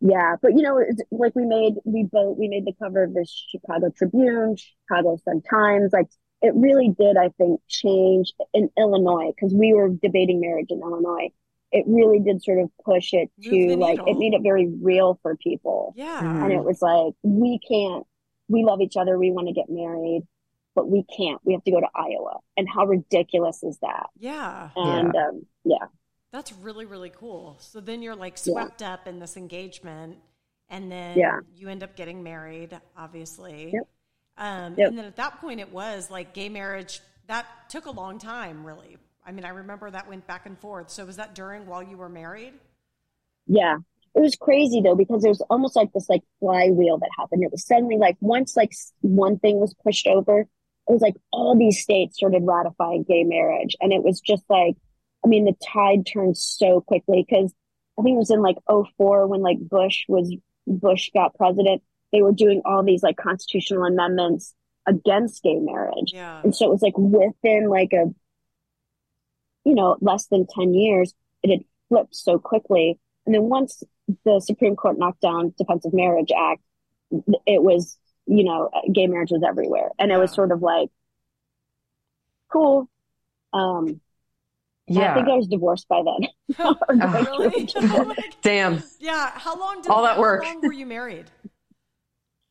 Yeah, 0.02 0.36
but 0.42 0.56
you 0.56 0.62
know, 0.62 0.82
like 1.12 1.36
we 1.36 1.46
made 1.46 1.76
we 1.84 2.04
both 2.04 2.38
we 2.38 2.48
made 2.48 2.66
the 2.66 2.74
cover 2.82 3.04
of 3.04 3.14
the 3.14 3.28
Chicago 3.50 3.92
Tribune, 3.96 4.56
Chicago 4.56 5.18
Sun 5.24 5.42
Times. 5.50 5.92
Like 5.92 6.08
it 6.42 6.54
really 6.56 6.90
did, 6.98 7.18
I 7.18 7.30
think, 7.38 7.60
change 7.68 8.34
in 8.54 8.70
Illinois 8.78 9.32
because 9.36 9.54
we 9.54 9.74
were 9.74 9.90
debating 9.90 10.40
marriage 10.40 10.68
in 10.70 10.80
Illinois. 10.82 11.30
It 11.72 11.84
really 11.86 12.20
did 12.20 12.42
sort 12.42 12.60
of 12.60 12.72
push 12.84 13.14
it 13.14 13.30
to 13.44 13.76
like 13.76 14.00
it 14.08 14.18
made 14.18 14.34
it 14.34 14.42
very 14.42 14.68
real 14.82 15.20
for 15.22 15.36
people. 15.36 15.94
Yeah. 15.98 16.22
Mhm. 16.22 16.44
And 16.44 16.54
it 16.54 16.64
was 16.64 16.82
like, 16.82 17.14
we 17.22 17.60
can't, 17.68 18.06
we 18.48 18.64
love 18.64 18.82
each 18.82 18.98
other, 18.98 19.20
we 19.20 19.32
want 19.32 19.50
to 19.50 19.54
get 19.54 19.70
married, 19.70 20.24
but 20.76 20.90
we 20.90 21.04
can't. 21.16 21.40
We 21.44 21.54
have 21.54 21.64
to 21.66 21.72
go 21.72 21.80
to 21.82 21.90
Iowa. 21.94 22.40
And 22.58 22.68
how 22.68 22.86
ridiculous 22.86 23.62
is 23.62 23.78
that? 23.82 24.08
Yeah. 24.18 24.70
And 24.76 25.16
um, 25.16 25.46
yeah, 25.64 25.86
That's 26.32 26.52
really, 26.54 26.86
really 26.86 27.10
cool. 27.10 27.58
So 27.60 27.80
then 27.82 28.02
you're 28.02 28.16
like 28.16 28.38
swept 28.38 28.82
up 28.82 29.08
in 29.08 29.20
this 29.20 29.36
engagement 29.36 30.18
and 30.70 30.92
then 30.92 31.18
Yeah. 31.18 31.40
you 31.56 31.70
end 31.70 31.84
up 31.84 31.96
getting 31.96 32.22
married, 32.22 32.80
obviously. 32.96 33.74
Yep. 33.74 33.88
Um, 34.38 34.78
Yep. 34.78 34.90
And 34.90 34.98
then 34.98 35.06
at 35.06 35.16
that 35.18 35.42
point, 35.42 35.60
it 35.60 35.72
was 35.72 36.10
like 36.12 36.34
gay 36.34 36.50
marriage. 36.50 37.02
That 37.28 37.48
took 37.70 37.86
a 37.86 37.92
long 37.92 38.20
time, 38.20 38.66
really. 38.66 38.98
I 39.26 39.32
mean, 39.32 39.46
I 39.46 39.50
remember 39.50 39.90
that 39.92 40.08
went 40.08 40.28
back 40.28 40.46
and 40.46 40.58
forth. 40.60 40.90
So 40.90 41.06
was 41.06 41.18
that 41.18 41.36
during 41.36 41.66
while 41.68 41.84
you 41.84 41.98
were 41.98 42.10
married? 42.10 42.54
yeah. 43.48 43.78
It 44.16 44.22
was 44.22 44.36
crazy 44.36 44.82
though, 44.82 44.96
because 44.96 45.22
there 45.22 45.30
was 45.30 45.42
almost 45.52 45.76
like 45.76 45.94
this 45.94 46.10
like 46.10 46.24
flywheel 46.40 46.98
that 46.98 47.10
happened. 47.18 47.44
It 47.44 47.52
was 47.52 47.66
suddenly 47.66 47.98
like 47.98 48.18
once 48.22 48.56
like 48.58 48.72
one 49.02 49.38
thing 49.38 49.60
was 49.60 49.74
pushed 49.84 50.08
over, 50.08 50.42
it 50.42 50.48
was 50.92 51.02
like 51.02 51.16
all 51.32 51.56
these 51.58 51.82
states 51.82 52.18
started 52.18 52.42
ratifying 52.44 53.04
gay 53.04 53.24
marriage. 53.24 53.76
And 53.80 53.94
it 53.94 54.04
was 54.04 54.20
just 54.20 54.44
like, 54.50 54.76
I 55.24 55.28
mean, 55.28 55.46
the 55.46 55.56
tide 55.66 56.06
turned 56.06 56.38
so 56.38 56.82
quickly 56.82 57.26
because 57.28 57.54
I 57.98 58.04
think 58.04 58.16
it 58.16 58.20
was 58.20 58.32
in 58.32 58.42
like 58.42 58.58
'04 58.70 59.28
when 59.28 59.42
like 59.42 59.60
Bush 59.60 60.06
was, 60.08 60.34
Bush 60.66 61.10
got 61.14 61.36
president. 61.36 61.82
They 62.12 62.22
were 62.22 62.32
doing 62.32 62.62
all 62.66 62.84
these 62.84 63.04
like 63.04 63.18
constitutional 63.18 63.84
amendments 63.84 64.54
against 64.88 65.44
gay 65.44 65.60
marriage. 65.60 66.12
Yeah. 66.14 66.42
And 66.44 66.56
so 66.56 66.66
it 66.66 66.72
was 66.72 66.82
like 66.82 66.98
within 66.98 67.70
like 67.70 67.94
a, 67.94 68.06
you 69.64 69.76
know, 69.76 69.98
less 70.02 70.26
than 70.28 70.48
10 70.48 70.74
years, 70.74 71.14
it 71.44 71.52
had 71.52 71.64
flipped 71.90 72.16
so 72.16 72.40
quickly. 72.40 73.00
And 73.26 73.36
then 73.36 73.44
once 73.44 73.84
the 74.26 74.40
Supreme 74.40 74.76
Court 74.76 74.98
knocked 74.98 75.22
down 75.22 75.54
Defense 75.58 75.86
of 75.86 75.94
Marriage 75.94 76.32
Act, 76.36 76.62
it 77.46 77.62
was, 77.62 77.98
you 78.26 78.44
know, 78.44 78.70
gay 78.92 79.08
marriage 79.08 79.32
was 79.32 79.44
everywhere. 79.48 79.90
And 80.00 80.12
it 80.12 80.18
was 80.18 80.34
sort 80.34 80.52
of 80.52 80.62
like, 80.62 80.90
cool. 82.52 82.90
Um, 83.54 84.02
Yeah. 84.90 85.12
I 85.12 85.16
think 85.16 85.28
I 85.30 85.36
was 85.36 85.48
divorced 85.48 85.88
by 85.88 86.02
then. 86.04 86.30
really? 86.90 87.70
Damn. 88.42 88.84
yeah. 89.00 89.32
How 89.36 89.58
long 89.60 89.82
did 89.82 89.92
All 89.92 90.04
that 90.04 90.18
work? 90.20 90.44
how 90.44 90.50
work. 90.50 90.56
long 90.56 90.68
were 90.68 90.74
you 90.74 90.86
married? 90.86 91.26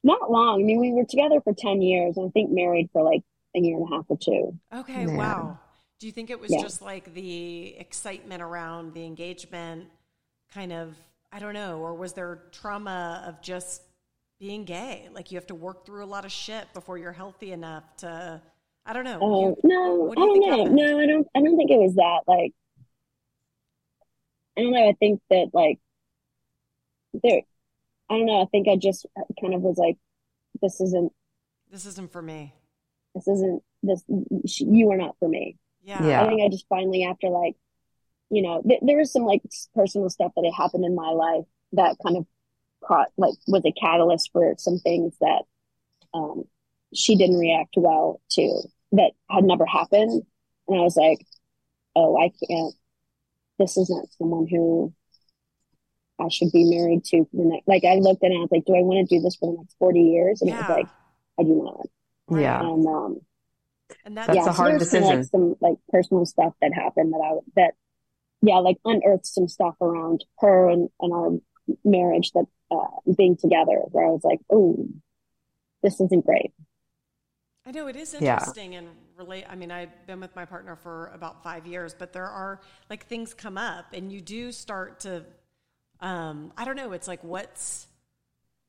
Not 0.05 0.31
long. 0.31 0.61
I 0.63 0.65
mean, 0.65 0.81
we 0.81 0.93
were 0.93 1.05
together 1.05 1.41
for 1.43 1.53
10 1.53 1.83
years 1.83 2.17
and 2.17 2.27
I 2.29 2.31
think 2.31 2.51
married 2.51 2.89
for 2.93 3.03
like 3.03 3.23
a 3.57 3.61
year 3.61 3.77
and 3.77 3.87
a 3.93 3.97
half 3.97 4.05
or 4.09 4.17
two. 4.17 4.57
Okay, 4.75 5.07
Man. 5.07 5.17
wow. 5.17 5.59
Do 5.99 6.07
you 6.07 6.13
think 6.13 6.31
it 6.31 6.39
was 6.41 6.53
Yeah. 6.53 6.63
just 6.63 6.81
like 6.81 7.13
the 7.15 7.77
excitement 7.77 8.41
around 8.43 8.95
the 8.95 9.05
engagement 9.05 9.89
kind 10.55 10.73
of, 10.73 10.97
I 11.33 11.41
don't 11.41 11.55
know, 11.55 11.79
or 11.81 11.95
was 11.95 12.13
there 12.13 12.43
trauma 12.53 13.25
of 13.27 13.43
just 13.43 13.83
being 14.39 14.65
gay? 14.65 15.09
Like 15.13 15.33
you 15.33 15.37
have 15.37 15.49
to 15.49 15.55
work 15.57 15.85
through 15.85 16.05
a 16.05 16.07
lot 16.07 16.25
of 16.25 16.31
shit 16.31 16.73
before 16.73 16.97
you're 16.99 17.13
healthy 17.13 17.51
enough 17.53 17.85
to, 17.99 18.41
I 18.89 18.93
don't 18.95 19.05
know. 19.05 19.19
Oh, 19.21 19.41
You- 19.51 19.57
no, 19.65 19.95
what 19.97 20.19
I 20.19 20.23
do 20.23 20.27
you 20.29 20.41
don't 20.47 20.75
know. 20.75 20.83
No, 20.87 20.99
I 20.99 21.07
don't, 21.07 21.27
I 21.37 21.41
don't 21.43 21.57
think 21.59 21.71
it 21.71 21.79
was 21.79 21.95
that. 21.97 22.21
Like, 22.27 22.53
I 24.57 24.63
don't 24.63 24.73
know. 24.73 24.89
I 24.89 24.95
think 24.95 25.21
that 25.31 25.51
like 25.53 25.79
there, 27.23 27.43
I 28.11 28.17
don't 28.17 28.27
know. 28.27 28.41
I 28.43 28.47
think 28.47 28.67
I 28.67 28.77
just 28.77 29.07
kind 29.41 29.55
of 29.55 29.61
was 29.61 29.77
like, 29.77 29.97
this 30.63 30.81
isn't, 30.81 31.13
this 31.71 31.85
isn't 31.87 32.11
for 32.13 32.23
me. 32.23 32.55
this 33.15 33.29
isn't, 33.29 33.63
this, 33.83 34.03
you 34.59 34.91
are 34.91 34.97
not 34.97 35.17
for 35.19 35.29
me. 35.29 35.57
Yeah. 35.83 36.05
Yeah. 36.05 36.23
I 36.25 36.29
think 36.29 36.43
I 36.43 36.49
just 36.49 36.67
finally, 36.69 37.05
after 37.05 37.29
like, 37.29 37.57
you 38.31 38.43
know, 38.43 38.63
th- 38.67 38.81
there 38.83 38.97
was 38.97 39.13
some 39.13 39.23
like 39.25 39.43
personal 39.75 40.09
stuff 40.11 40.33
that 40.35 40.45
had 40.45 40.55
happened 40.63 40.85
in 40.85 40.95
my 40.95 41.11
life 41.11 41.45
that 41.73 41.97
kind 42.03 42.17
of 42.17 42.27
caught, 42.83 43.09
like, 43.19 43.35
was 43.47 43.63
a 43.67 43.73
catalyst 43.73 44.31
for 44.33 44.55
some 44.59 44.79
things 44.79 45.15
that 45.21 45.43
um, 46.15 46.45
she 46.95 47.17
didn't 47.17 47.39
react 47.39 47.75
well 47.77 48.21
to 48.31 48.63
that 48.93 49.13
had 49.31 49.45
never 49.45 49.67
happened. 49.67 50.23
And 50.69 50.79
I 50.79 50.83
was 50.83 50.97
like, 50.97 51.19
oh, 51.97 52.17
I 52.19 52.31
can't, 52.49 52.75
this 53.59 53.77
isn't 53.77 54.13
someone 54.15 54.47
who 54.49 54.95
I 56.21 56.29
should 56.29 56.53
be 56.53 56.65
married 56.65 57.05
to 57.07 57.25
for 57.25 57.37
the 57.37 57.45
next, 57.45 57.69
like, 57.69 57.85
I 57.85 57.97
looked 57.97 58.25
at 58.25 58.31
it 58.31 58.35
and 58.35 58.39
I 58.39 58.43
was 58.43 58.51
like, 58.53 58.65
do 58.65 58.75
I 58.75 58.83
want 58.83 59.09
to 59.09 59.17
do 59.17 59.23
this 59.23 59.37
for 59.37 59.51
the 59.53 59.59
next 59.59 59.77
40 59.79 60.01
years? 60.01 60.43
And 60.43 60.51
it 60.51 60.57
was 60.57 60.69
like, 60.69 60.89
I 61.39 61.45
do 61.45 61.63
not. 61.63 61.87
Yeah. 62.41 62.61
And, 62.61 62.87
um, 62.87 63.21
And 64.05 64.17
that's, 64.17 64.29
That's 64.29 64.37
yeah, 64.37 64.49
a 64.49 64.53
so 64.53 64.53
hard 64.53 64.79
there's 64.81 64.91
some, 64.91 65.05
like 65.05 65.21
decision. 65.21 65.25
some 65.25 65.55
like 65.61 65.77
personal 65.91 66.27
stuff 66.27 66.55
that 66.61 66.73
happened 66.75 67.13
that 67.13 67.19
I 67.19 67.39
that 67.57 67.75
yeah 68.43 68.59
like 68.59 68.79
unearthed 68.85 69.27
some 69.27 69.49
stuff 69.49 69.75
around 69.81 70.25
her 70.41 70.69
and, 70.69 70.89
and 71.01 71.13
our 71.13 71.31
marriage 71.85 72.33
that 72.33 72.47
uh, 72.71 73.13
being 73.17 73.37
together 73.37 73.79
where 73.91 74.07
I 74.07 74.11
was 74.11 74.25
like 74.25 74.41
oh 74.51 74.89
this 75.83 76.01
isn't 76.01 76.27
great 76.27 76.53
I 77.67 77.71
know 77.71 77.87
it 77.87 77.97
is 77.97 78.15
Yeah. 78.15 78.35
interesting 78.35 78.75
and 78.77 78.89
relate. 79.17 79.45
I 79.49 79.55
mean, 79.55 79.71
I've 79.71 80.07
been 80.07 80.21
with 80.21 80.35
my 80.35 80.45
partner 80.45 80.75
for 80.77 81.09
about 81.09 81.43
five 81.43 81.67
years, 81.67 81.95
but 81.95 82.13
there 82.13 82.27
are 82.27 82.61
like 82.89 83.07
things 83.07 83.35
come 83.35 83.59
up, 83.59 83.93
and 83.93 84.13
you 84.13 84.21
do 84.21 84.53
start 84.53 85.01
to. 85.01 85.25
Um, 86.01 86.53
I 86.57 86.65
don't 86.65 86.77
know. 86.77 86.93
It's 86.93 87.09
like 87.09 87.23
what's 87.25 87.87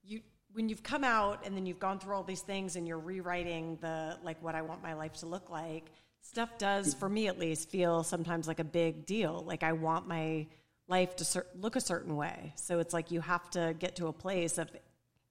you 0.03 0.21
when 0.53 0.67
you've 0.67 0.81
come 0.83 1.03
out 1.03 1.45
and 1.45 1.55
then 1.55 1.65
you've 1.67 1.79
gone 1.79 1.99
through 1.99 2.15
all 2.15 2.23
these 2.23 2.41
things 2.41 2.75
and 2.75 2.87
you're 2.87 2.97
rewriting 2.99 3.77
the 3.81 4.17
like 4.23 4.41
what 4.41 4.55
I 4.55 4.63
want 4.63 4.81
my 4.81 4.93
life 4.93 5.13
to 5.17 5.27
look 5.27 5.49
like. 5.49 5.85
Stuff 6.21 6.57
does, 6.57 6.93
for 6.95 7.07
me 7.07 7.27
at 7.27 7.37
least, 7.39 7.69
feel 7.69 8.03
sometimes 8.03 8.47
like 8.47 8.59
a 8.59 8.63
big 8.63 9.05
deal. 9.05 9.43
Like 9.47 9.63
I 9.63 9.73
want 9.73 10.07
my 10.07 10.47
life 10.87 11.15
to 11.17 11.23
cer- 11.23 11.45
look 11.55 11.75
a 11.75 11.81
certain 11.81 12.15
way. 12.17 12.51
So 12.55 12.79
it's 12.79 12.93
like 12.93 13.11
you 13.11 13.21
have 13.21 13.47
to 13.51 13.75
get 13.77 13.95
to 13.97 14.07
a 14.07 14.13
place 14.13 14.57
of, 14.57 14.69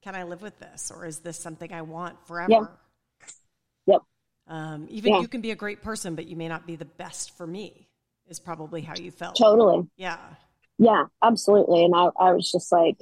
can 0.03 0.15
I 0.15 0.23
live 0.23 0.41
with 0.41 0.59
this, 0.61 0.91
or 0.95 1.05
is 1.05 1.19
this 1.19 1.39
something 1.39 1.73
I 1.73 1.83
want 1.83 2.25
forever? 2.27 2.71
Yep. 3.89 4.03
Um, 4.47 4.86
even 4.89 5.12
Yeah. 5.14 5.20
you 5.20 5.28
can 5.28 5.41
be 5.41 5.51
a 5.51 5.57
great 5.57 5.82
person, 5.82 6.14
but 6.14 6.26
you 6.26 6.36
may 6.36 6.47
not 6.49 6.66
be 6.66 6.76
the 6.76 6.84
best 6.84 7.36
for 7.36 7.47
me. 7.47 7.89
Is 8.28 8.39
probably 8.39 8.82
how 8.82 8.95
you 8.95 9.11
felt. 9.11 9.36
totally 9.36 9.89
Yeah. 9.97 10.18
yeah 10.78 11.05
absolutely 11.22 11.82
and 11.82 11.95
I 11.95 12.11
I 12.20 12.32
was 12.32 12.53
just 12.53 12.70
like 12.70 12.99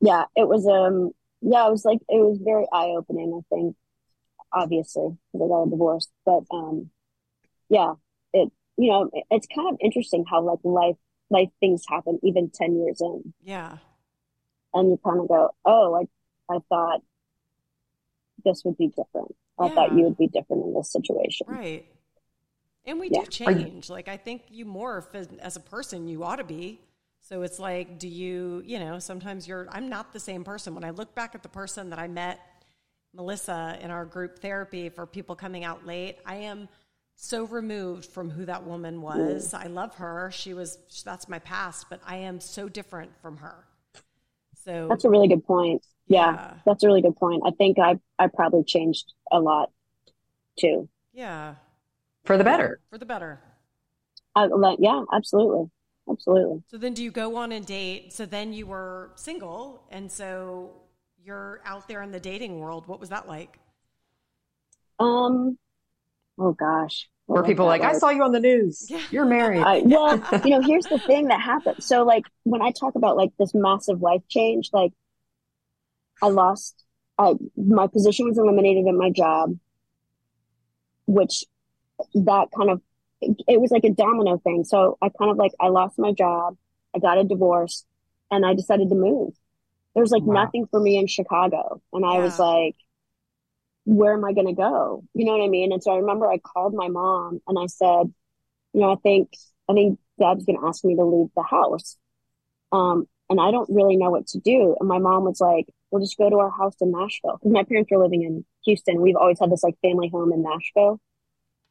yeah 0.00 0.24
it 0.34 0.48
was 0.48 0.66
um 0.66 1.12
yeah 1.40 1.68
it 1.68 1.70
was 1.70 1.84
like 1.84 2.00
it 2.08 2.18
was 2.18 2.38
very 2.42 2.66
eye 2.72 2.94
opening 2.98 3.32
I 3.32 3.54
think 3.54 3.76
obviously 4.52 5.16
because 5.32 5.44
I 5.44 5.48
got 5.48 5.62
a 5.62 5.70
divorce 5.70 6.08
but 6.24 6.42
um 6.50 6.90
yeah 7.68 7.94
it 8.32 8.50
you 8.76 8.90
know 8.90 9.08
it, 9.12 9.24
it's 9.30 9.46
kind 9.54 9.68
of 9.72 9.78
interesting 9.80 10.24
how 10.28 10.42
like 10.42 10.58
life 10.64 10.96
life 11.30 11.50
things 11.60 11.84
happen 11.88 12.18
even 12.24 12.50
10 12.52 12.76
years 12.76 13.00
in 13.00 13.32
Yeah. 13.44 13.78
and 14.74 14.90
you 14.90 15.00
kind 15.04 15.20
of 15.20 15.28
go, 15.28 15.54
oh, 15.64 15.94
I, 15.94 16.54
I 16.54 16.58
thought 16.68 17.02
this 18.46 18.62
would 18.64 18.78
be 18.78 18.86
different. 18.86 19.34
I 19.58 19.68
thought 19.68 19.92
you 19.92 20.04
would 20.04 20.16
be 20.16 20.28
different 20.28 20.64
in 20.64 20.74
this 20.74 20.90
situation. 20.92 21.46
Right. 21.48 21.84
And 22.86 23.00
we 23.00 23.10
Yeah. 23.10 23.22
do 23.22 23.26
change. 23.26 23.90
Like 23.90 24.08
I 24.08 24.16
think 24.16 24.44
you 24.48 24.64
morph 24.64 25.14
as, 25.14 25.28
as 25.40 25.56
a 25.56 25.60
person. 25.60 26.08
You 26.08 26.22
ought 26.24 26.36
to 26.36 26.44
be. 26.44 26.80
So 27.20 27.42
it's 27.42 27.58
like, 27.58 27.98
do 27.98 28.06
you, 28.06 28.62
you 28.64 28.78
know, 28.78 29.00
sometimes 29.00 29.48
you're. 29.48 29.66
I'm 29.70 29.88
not 29.88 30.12
the 30.12 30.20
same 30.20 30.44
person. 30.44 30.74
When 30.74 30.84
I 30.84 30.90
look 30.90 31.14
back 31.14 31.34
at 31.34 31.42
the 31.42 31.48
person 31.48 31.90
that 31.90 31.98
I 31.98 32.06
met, 32.06 32.38
Melissa, 33.12 33.78
in 33.82 33.90
our 33.90 34.04
group 34.04 34.38
therapy 34.38 34.88
for 34.88 35.06
people 35.06 35.34
coming 35.34 35.64
out 35.64 35.84
late, 35.84 36.18
I 36.24 36.36
am 36.36 36.68
so 37.16 37.44
removed 37.44 38.06
from 38.06 38.30
who 38.30 38.44
that 38.44 38.64
woman 38.64 39.02
was. 39.02 39.52
Mm. 39.52 39.64
I 39.64 39.66
love 39.66 39.94
her. 39.96 40.30
She 40.32 40.54
was. 40.54 40.78
That's 41.04 41.28
my 41.28 41.40
past. 41.40 41.86
But 41.90 42.00
I 42.06 42.16
am 42.18 42.38
so 42.40 42.68
different 42.68 43.10
from 43.20 43.38
her. 43.38 43.64
So 44.64 44.86
That's 44.88 45.04
a 45.04 45.10
really 45.10 45.28
good 45.28 45.44
point. 45.44 45.84
Yeah, 46.08 46.32
Yeah. 46.32 46.54
that's 46.64 46.82
a 46.84 46.86
really 46.86 47.02
good 47.02 47.16
point. 47.16 47.42
I 47.46 47.50
think 47.52 47.78
I 47.78 47.98
I 48.18 48.28
probably 48.28 48.64
changed 48.64 49.12
a 49.32 49.40
lot 49.40 49.70
too. 50.58 50.88
yeah, 51.12 51.56
For 52.24 52.36
the 52.36 52.44
better. 52.44 52.80
for 52.90 52.98
the 52.98 53.06
better. 53.06 53.40
I, 54.34 54.46
like, 54.46 54.78
yeah, 54.80 55.02
absolutely, 55.12 55.70
absolutely. 56.10 56.62
So 56.68 56.78
then 56.78 56.94
do 56.94 57.02
you 57.02 57.10
go 57.10 57.36
on 57.36 57.52
a 57.52 57.60
date? 57.60 58.12
So 58.12 58.26
then 58.26 58.52
you 58.52 58.66
were 58.66 59.12
single 59.16 59.82
and 59.90 60.10
so 60.10 60.72
you're 61.22 61.60
out 61.64 61.88
there 61.88 62.02
in 62.02 62.12
the 62.12 62.20
dating 62.20 62.58
world. 62.60 62.86
What 62.86 63.00
was 63.00 63.08
that 63.08 63.26
like? 63.28 63.58
Um, 64.98 65.58
oh 66.38 66.52
gosh, 66.52 67.08
what 67.26 67.36
Where 67.36 67.42
was 67.42 67.50
people 67.50 67.66
that 67.66 67.68
like, 67.68 67.84
I 67.84 67.92
saw 67.92 68.10
you 68.10 68.22
on 68.22 68.32
the 68.32 68.40
news. 68.40 68.86
Yeah. 68.88 69.02
You're 69.10 69.26
married. 69.26 69.66
I, 69.66 69.82
well, 69.84 70.22
you 70.44 70.50
know, 70.50 70.60
here's 70.62 70.86
the 70.86 70.98
thing 70.98 71.28
that 71.28 71.40
happened. 71.40 71.82
So, 71.82 72.04
like, 72.04 72.24
when 72.44 72.62
I 72.62 72.72
talk 72.72 72.94
about 72.96 73.16
like 73.16 73.30
this 73.38 73.54
massive 73.54 74.02
life 74.02 74.22
change, 74.28 74.70
like, 74.72 74.92
I 76.22 76.28
lost, 76.28 76.84
I 77.18 77.34
my 77.56 77.86
position 77.86 78.26
was 78.28 78.38
eliminated 78.38 78.86
at 78.88 78.94
my 78.94 79.10
job, 79.10 79.58
which 81.06 81.44
that 82.14 82.48
kind 82.56 82.70
of 82.70 82.82
it 83.22 83.60
was 83.60 83.70
like 83.70 83.84
a 83.84 83.90
domino 83.90 84.38
thing. 84.38 84.64
So 84.64 84.98
I 85.02 85.08
kind 85.10 85.30
of 85.30 85.36
like 85.38 85.52
I 85.60 85.68
lost 85.68 85.98
my 85.98 86.12
job, 86.12 86.56
I 86.96 86.98
got 87.00 87.18
a 87.18 87.24
divorce, 87.24 87.84
and 88.30 88.46
I 88.46 88.54
decided 88.54 88.90
to 88.90 88.96
move. 88.96 89.34
There 89.94 90.02
was 90.02 90.12
like 90.12 90.24
Wow. 90.24 90.26
nothing 90.26 90.66
for 90.70 90.80
me 90.80 90.98
in 90.98 91.06
Chicago, 91.06 91.82
and 91.92 92.04
I 92.06 92.20
was 92.20 92.38
like, 92.38 92.76
where 93.84 94.14
am 94.14 94.24
I 94.24 94.32
going 94.32 94.46
to 94.48 94.52
go? 94.52 95.04
You 95.14 95.24
know 95.24 95.32
what 95.36 95.44
I 95.44 95.48
mean? 95.48 95.72
And 95.72 95.82
so 95.82 95.92
I 95.92 95.96
remember 95.98 96.28
I 96.30 96.38
called 96.38 96.74
my 96.74 96.88
mom 96.88 97.40
and 97.46 97.58
I 97.58 97.66
said, 97.66 98.12
you 98.74 98.80
know, 98.80 98.92
I 98.92 98.96
think 98.96 99.30
I 99.68 99.74
think 99.74 99.98
Dad's 100.20 100.44
going 100.44 100.60
to 100.60 100.66
ask 100.66 100.84
me 100.84 100.96
to 100.96 101.04
leave 101.04 101.30
the 101.36 101.42
house, 101.42 101.96
um, 102.72 103.06
and 103.30 103.40
I 103.40 103.50
don't 103.52 103.70
really 103.74 103.96
know 103.96 104.10
what 104.10 104.28
to 104.28 104.40
do. 104.40 104.76
And 104.80 104.88
my 104.88 104.98
mom 104.98 105.24
was 105.24 105.40
like, 105.40 105.66
"We'll 105.90 106.02
just 106.02 106.18
go 106.18 106.28
to 106.28 106.38
our 106.38 106.50
house 106.50 106.76
in 106.80 106.92
Nashville," 106.92 107.38
because 107.38 107.52
my 107.52 107.64
parents 107.64 107.90
were 107.90 108.02
living 108.02 108.22
in 108.22 108.44
Houston. 108.64 109.00
We've 109.00 109.16
always 109.16 109.38
had 109.40 109.50
this 109.50 109.62
like 109.62 109.78
family 109.82 110.08
home 110.08 110.32
in 110.32 110.42
Nashville, 110.42 111.00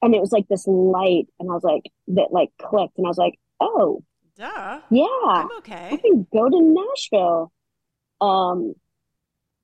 and 0.02 0.14
it 0.16 0.22
was 0.22 0.32
like 0.32 0.48
this 0.48 0.68
light, 0.68 1.28
and 1.40 1.50
I 1.50 1.54
was 1.54 1.64
like, 1.64 1.92
that 2.10 2.32
like 2.32 2.52
clicked, 2.62 2.98
and 2.98 3.08
I 3.08 3.10
was 3.10 3.18
like, 3.18 3.40
"Oh, 3.60 4.04
Duh. 4.38 4.82
yeah, 4.90 5.06
I'm 5.28 5.52
okay. 5.60 5.90
I 5.92 5.98
can 5.98 6.28
go 6.32 6.50
to 6.50 6.62
Nashville." 6.62 7.52
Um, 8.22 8.76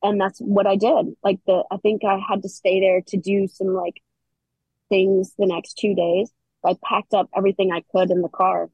and 0.03 0.19
that's 0.19 0.39
what 0.39 0.67
I 0.67 0.75
did. 0.75 1.15
Like 1.23 1.39
the, 1.45 1.63
I 1.71 1.77
think 1.77 2.03
I 2.03 2.17
had 2.17 2.41
to 2.43 2.49
stay 2.49 2.79
there 2.79 3.01
to 3.07 3.17
do 3.17 3.47
some 3.47 3.73
like 3.73 4.01
things 4.89 5.33
the 5.37 5.45
next 5.45 5.75
two 5.75 5.95
days. 5.95 6.31
I 6.65 6.75
packed 6.83 7.13
up 7.13 7.29
everything 7.35 7.71
I 7.71 7.83
could 7.91 8.11
in 8.11 8.21
the 8.21 8.29
car 8.29 8.69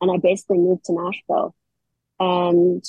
and 0.00 0.10
I 0.10 0.18
basically 0.18 0.58
moved 0.58 0.84
to 0.86 0.92
Nashville. 0.92 1.54
And 2.20 2.84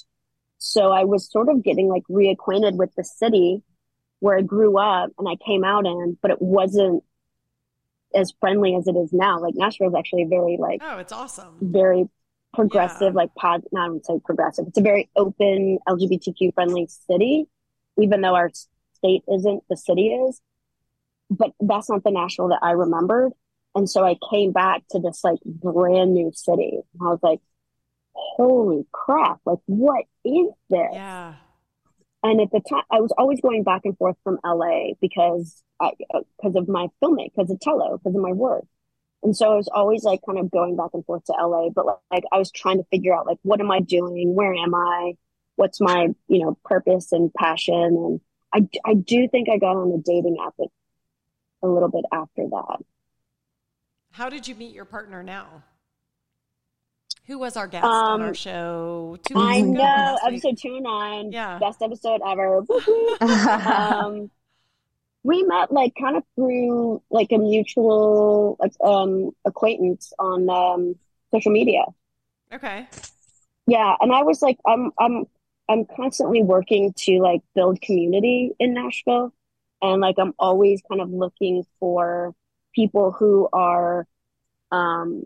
so 0.57 0.91
I 0.91 1.03
was 1.03 1.29
sort 1.31 1.49
of 1.49 1.63
getting 1.63 1.87
like 1.89 2.03
reacquainted 2.09 2.75
with 2.77 2.93
the 2.95 3.03
city 3.03 3.61
where 4.19 4.37
I 4.37 4.41
grew 4.41 4.77
up 4.77 5.11
and 5.19 5.27
I 5.27 5.35
came 5.45 5.63
out 5.63 5.85
in, 5.85 6.17
but 6.21 6.31
it 6.31 6.41
wasn't 6.41 7.03
as 8.13 8.33
friendly 8.39 8.75
as 8.75 8.87
it 8.87 8.95
is 8.95 9.11
now. 9.11 9.39
Like 9.39 9.55
Nashville 9.55 9.89
is 9.89 9.95
actually 9.95 10.23
very 10.25 10.57
like 10.59 10.81
Oh, 10.83 10.97
it's 10.97 11.11
awesome. 11.11 11.55
very 11.61 12.09
progressive, 12.53 13.13
Yeah. 13.13 13.17
like 13.21 13.35
pod, 13.35 13.63
not 13.71 13.91
would 13.91 14.05
say 14.05 14.19
progressive. 14.23 14.67
It's 14.67 14.77
a 14.77 14.81
very 14.81 15.09
open 15.15 15.79
LGBTQ 15.87 16.53
friendly 16.53 16.87
city, 16.87 17.47
even 18.01 18.21
though 18.21 18.35
our 18.35 18.49
state 18.93 19.23
isn't, 19.31 19.63
the 19.69 19.75
city 19.77 20.07
is. 20.07 20.41
But 21.29 21.51
that's 21.59 21.89
not 21.89 22.03
the 22.03 22.11
Nashville 22.11 22.49
that 22.49 22.59
I 22.61 22.71
remembered. 22.71 23.33
And 23.73 23.89
so 23.89 24.05
I 24.05 24.15
came 24.31 24.53
back 24.53 24.83
to 24.91 24.99
this 24.99 25.23
like 25.23 25.39
brand 25.43 26.13
new 26.13 26.31
city. 26.33 26.79
And 26.97 27.01
I 27.07 27.11
was 27.11 27.19
like, 27.21 27.41
holy 28.16 28.86
crap, 28.91 29.39
like 29.45 29.59
what 29.66 30.05
is 30.24 30.47
this? 30.70 30.89
Yeah. 30.93 31.36
and 32.24 32.41
at 32.41 32.51
the 32.51 32.61
time, 32.61 32.84
I 32.91 33.01
was 33.01 33.13
always 33.18 33.41
going 33.41 33.63
back 33.63 33.82
and 33.86 33.97
forth 33.97 34.18
from 34.24 34.39
LA 34.43 34.93
because 35.01 35.63
I 35.80 35.91
uh, 36.13 36.22
because 36.38 36.55
of 36.55 36.68
my 36.68 36.88
filming, 36.99 37.30
because 37.36 37.51
of 37.51 37.59
Tello, 37.59 37.97
because 37.97 38.16
of 38.16 38.22
my 38.22 38.32
work. 38.32 38.66
And 39.24 39.36
so 39.36 39.51
I 39.51 39.55
was 39.55 39.68
always 39.74 40.03
like 40.03 40.22
kind 40.26 40.38
of 40.38 40.51
going 40.51 40.76
back 40.76 40.91
and 40.93 41.05
forth 41.05 41.26
to 41.26 41.34
LA, 41.34 41.70
but 41.70 41.86
like 42.11 42.24
I 42.32 42.38
was 42.38 42.51
trying 42.51 42.78
to 42.78 42.86
figure 42.91 43.16
out 43.16 43.26
like 43.26 43.39
what 43.43 43.59
am 43.59 43.72
I 43.72 43.80
doing? 43.80 44.36
Where 44.36 44.53
am 44.53 44.76
I? 44.76 45.13
What's 45.55 45.82
my, 45.82 46.09
you 46.28 46.39
know, 46.39 46.57
purpose 46.66 47.11
and 47.11 47.34
passion? 47.34 47.74
And 47.74 48.22
I, 48.53 48.89
I 48.89 48.93
do 48.93 49.28
think 49.28 49.49
I 49.49 49.57
got 49.57 49.78
on 49.78 49.91
a 49.91 49.97
dating 49.97 50.38
app 50.45 50.53
a 51.63 51.68
little 51.68 51.89
bit 51.89 52.05
after 52.11 52.43
that. 52.49 52.78
How 54.11 54.30
did 54.30 54.47
you 54.47 54.55
meet 54.55 54.74
your 54.74 54.86
partner 54.86 55.24
now? 55.24 55.63
Who 57.28 57.39
was 57.39 57.57
our 57.57 57.67
guest 57.67 57.84
um, 57.84 57.91
on 57.91 58.21
our 58.21 58.36
show? 58.36 59.17
Two 59.26 59.36
I 59.38 59.61
know, 59.61 60.17
episode 60.26 60.57
two 60.57 60.80
nine. 60.80 61.32
Yeah. 61.32 61.57
Best 61.59 61.82
episode 61.82 62.21
ever. 62.26 62.63
um, 63.21 64.30
we 65.23 65.41
met 65.43 65.71
like 65.71 65.93
kind 65.99 66.17
of 66.17 66.23
through 66.36 67.01
like 67.09 67.32
a 67.32 67.39
mutual 67.39 68.59
um, 68.80 69.32
acquaintance 69.43 70.13
on 70.19 70.49
um, 70.49 70.95
social 71.32 71.51
media. 71.51 71.86
Okay. 72.53 72.88
Yeah, 73.67 73.95
and 73.99 74.13
I 74.13 74.21
was 74.21 74.43
like, 74.43 74.59
I'm 74.67 74.91
I'm 74.99 75.26
I'm 75.67 75.86
constantly 75.86 76.43
working 76.43 76.93
to 76.97 77.19
like 77.19 77.41
build 77.55 77.82
community 77.82 78.51
in 78.59 78.76
Nashville, 78.76 79.34
and 79.82 79.99
like 79.99 80.15
I'm 80.19 80.34
always 80.38 80.82
kind 80.88 81.01
of 81.01 81.09
looking 81.09 81.65
for 81.80 82.36
people 82.76 83.11
who 83.11 83.49
are, 83.51 84.05
um, 84.71 85.23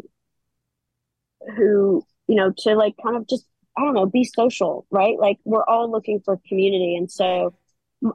who 1.55 2.05
you 2.27 2.35
know 2.35 2.53
to 2.59 2.75
like 2.75 2.95
kind 3.03 3.17
of 3.17 3.27
just 3.27 3.45
I 3.77 3.81
don't 3.81 3.93
know 3.93 4.05
be 4.05 4.23
social, 4.23 4.85
right? 4.91 5.17
Like 5.19 5.37
we're 5.45 5.63
all 5.63 5.91
looking 5.91 6.21
for 6.23 6.39
community, 6.47 6.95
and 6.95 7.11
so 7.11 7.53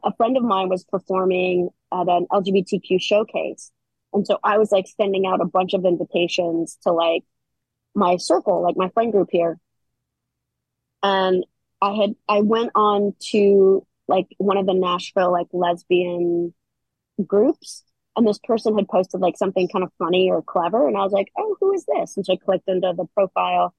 a 0.03 0.15
friend 0.17 0.37
of 0.37 0.43
mine 0.43 0.69
was 0.69 0.85
performing 0.85 1.71
at 1.93 2.09
an 2.09 2.27
LGBTQ 2.33 3.01
showcase. 3.01 3.71
And 4.13 4.27
so 4.27 4.39
I 4.45 4.59
was 4.59 4.71
like 4.73 4.87
sending 4.87 5.27
out 5.27 5.41
a 5.41 5.47
bunch 5.47 5.75
of 5.75 5.85
invitations 5.85 6.79
to 6.85 6.93
like 6.93 7.25
my 7.95 8.17
circle, 8.17 8.63
like 8.63 8.77
my 8.77 8.89
friend 8.91 9.13
group 9.13 9.29
here. 9.31 9.59
And 11.03 11.45
I 11.83 11.93
had, 11.93 12.15
I 12.29 12.41
went 12.41 12.71
on 12.75 13.15
to 13.31 13.87
like 14.09 14.27
one 14.39 14.57
of 14.57 14.67
the 14.67 14.75
Nashville 14.75 15.33
like 15.33 15.49
lesbian 15.53 16.55
groups. 17.27 17.83
And 18.17 18.27
this 18.27 18.39
person 18.45 18.77
had 18.77 18.89
posted 18.89 19.21
like 19.21 19.37
something 19.37 19.69
kind 19.69 19.85
of 19.85 19.93
funny 19.99 20.31
or 20.31 20.43
clever. 20.43 20.87
And 20.87 20.97
I 20.97 21.01
was 21.01 21.13
like, 21.13 21.33
oh, 21.37 21.57
who 21.61 21.73
is 21.73 21.85
this? 21.87 22.17
And 22.17 22.25
so 22.25 22.35
I 22.35 22.37
clicked 22.37 22.69
into 22.69 22.93
the 22.97 23.07
profile 23.15 23.75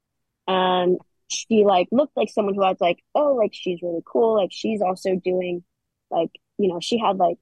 and 0.47 0.99
she 1.27 1.63
like 1.63 1.87
looked 1.91 2.17
like 2.17 2.29
someone 2.29 2.53
who 2.55 2.63
I 2.63 2.69
was 2.69 2.81
like, 2.81 2.99
oh, 3.15 3.33
like 3.33 3.51
she's 3.53 3.81
really 3.81 4.03
cool. 4.05 4.35
Like 4.35 4.49
she's 4.51 4.81
also 4.81 5.15
doing 5.15 5.63
like 6.11 6.31
you 6.57 6.67
know 6.67 6.79
she 6.81 6.97
had 6.97 7.17
like 7.17 7.37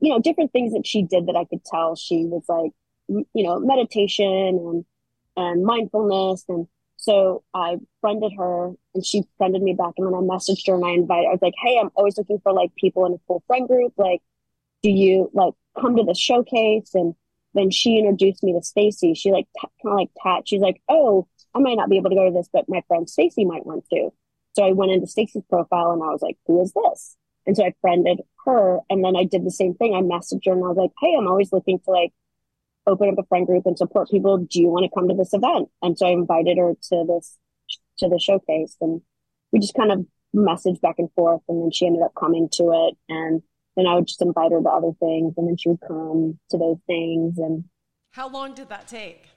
you 0.00 0.10
know 0.10 0.20
different 0.20 0.52
things 0.52 0.72
that 0.72 0.86
she 0.86 1.02
did 1.02 1.26
that 1.26 1.36
i 1.36 1.44
could 1.44 1.64
tell 1.64 1.96
she 1.96 2.24
was 2.24 2.44
like 2.48 2.72
you 3.08 3.44
know 3.44 3.58
meditation 3.60 4.26
and 4.26 4.84
and 5.36 5.64
mindfulness 5.64 6.44
and 6.48 6.66
so 6.96 7.42
i 7.54 7.76
friended 8.00 8.32
her 8.36 8.72
and 8.94 9.04
she 9.04 9.22
friended 9.36 9.62
me 9.62 9.72
back 9.72 9.92
and 9.96 10.06
then 10.06 10.14
i 10.14 10.18
messaged 10.18 10.66
her 10.66 10.74
and 10.74 10.84
i 10.84 10.90
invited 10.90 11.28
i 11.28 11.32
was 11.32 11.42
like 11.42 11.54
hey 11.62 11.78
i'm 11.80 11.90
always 11.94 12.16
looking 12.18 12.40
for 12.40 12.52
like 12.52 12.74
people 12.76 13.06
in 13.06 13.12
a 13.12 13.18
full 13.26 13.42
friend 13.46 13.68
group 13.68 13.92
like 13.96 14.20
do 14.82 14.90
you 14.90 15.30
like 15.34 15.54
come 15.80 15.96
to 15.96 16.04
the 16.04 16.14
showcase 16.14 16.90
and 16.94 17.14
then 17.54 17.70
she 17.70 17.98
introduced 17.98 18.42
me 18.42 18.52
to 18.52 18.62
stacy 18.62 19.14
she 19.14 19.32
like 19.32 19.46
t- 19.60 19.68
kind 19.82 19.94
of 19.94 19.98
like 19.98 20.10
tat 20.22 20.46
she's 20.46 20.60
like 20.60 20.80
oh 20.88 21.26
i 21.54 21.58
might 21.58 21.76
not 21.76 21.88
be 21.88 21.96
able 21.96 22.10
to 22.10 22.16
go 22.16 22.26
to 22.26 22.32
this 22.32 22.48
but 22.52 22.68
my 22.68 22.82
friend 22.88 23.08
stacy 23.08 23.44
might 23.44 23.66
want 23.66 23.84
to 23.90 24.10
so 24.58 24.64
I 24.64 24.72
went 24.72 24.90
into 24.90 25.06
Stacy's 25.06 25.44
profile 25.48 25.92
and 25.92 26.02
I 26.02 26.06
was 26.06 26.20
like, 26.20 26.36
who 26.46 26.60
is 26.60 26.72
this? 26.72 27.16
And 27.46 27.56
so 27.56 27.64
I 27.64 27.74
friended 27.80 28.20
her. 28.44 28.80
And 28.90 29.04
then 29.04 29.14
I 29.14 29.22
did 29.22 29.44
the 29.44 29.52
same 29.52 29.74
thing. 29.74 29.94
I 29.94 30.00
messaged 30.00 30.46
her 30.46 30.52
and 30.52 30.64
I 30.64 30.66
was 30.66 30.76
like, 30.76 30.90
hey, 31.00 31.14
I'm 31.16 31.28
always 31.28 31.52
looking 31.52 31.78
to 31.78 31.90
like 31.92 32.12
open 32.84 33.08
up 33.08 33.18
a 33.18 33.26
friend 33.28 33.46
group 33.46 33.66
and 33.66 33.78
support 33.78 34.10
people. 34.10 34.36
Do 34.38 34.60
you 34.60 34.66
want 34.66 34.84
to 34.84 34.90
come 34.92 35.08
to 35.08 35.14
this 35.14 35.32
event? 35.32 35.68
And 35.80 35.96
so 35.96 36.08
I 36.08 36.10
invited 36.10 36.58
her 36.58 36.72
to 36.74 37.04
this, 37.06 37.38
to 37.98 38.08
the 38.08 38.18
showcase 38.18 38.76
and 38.80 39.00
we 39.52 39.60
just 39.60 39.74
kind 39.74 39.92
of 39.92 40.04
messaged 40.34 40.80
back 40.80 40.96
and 40.98 41.12
forth. 41.12 41.42
And 41.48 41.62
then 41.62 41.70
she 41.70 41.86
ended 41.86 42.02
up 42.02 42.16
coming 42.18 42.48
to 42.54 42.72
it. 42.88 42.96
And 43.08 43.42
then 43.78 43.86
I 43.86 43.94
would 43.94 44.06
just 44.06 44.20
invite 44.22 44.52
her 44.52 44.60
to 44.60 44.68
other 44.68 44.92
things 45.00 45.34
and 45.36 45.48
then 45.48 45.56
she 45.56 45.70
would 45.70 45.80
come 45.86 46.38
to 46.50 46.58
those 46.58 46.78
things. 46.86 47.38
And 47.38 47.64
how 48.10 48.28
long 48.28 48.54
did 48.54 48.68
that 48.70 48.88
take? 48.88 49.28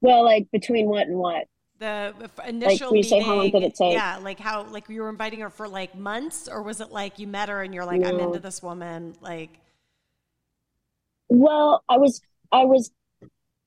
Well, 0.00 0.24
like 0.24 0.50
between 0.50 0.88
what 0.88 1.06
and 1.06 1.16
what? 1.18 1.46
the 1.80 2.14
initial 2.46 2.88
like, 2.88 2.92
meeting, 2.92 3.08
say 3.08 3.20
how 3.20 3.36
long 3.36 3.50
did 3.50 3.62
it 3.62 3.74
take? 3.74 3.94
Yeah, 3.94 4.18
like 4.18 4.38
how 4.38 4.64
like 4.64 4.88
you 4.88 5.00
were 5.00 5.08
inviting 5.08 5.40
her 5.40 5.50
for 5.50 5.66
like 5.66 5.96
months, 5.96 6.46
or 6.46 6.62
was 6.62 6.80
it 6.80 6.92
like 6.92 7.18
you 7.18 7.26
met 7.26 7.48
her 7.48 7.62
and 7.62 7.74
you're 7.74 7.86
like, 7.86 8.00
no. 8.00 8.08
I'm 8.08 8.20
into 8.20 8.38
this 8.38 8.62
woman? 8.62 9.14
Like, 9.20 9.58
well, 11.28 11.82
I 11.88 11.96
was 11.96 12.20
I 12.52 12.64
was 12.64 12.92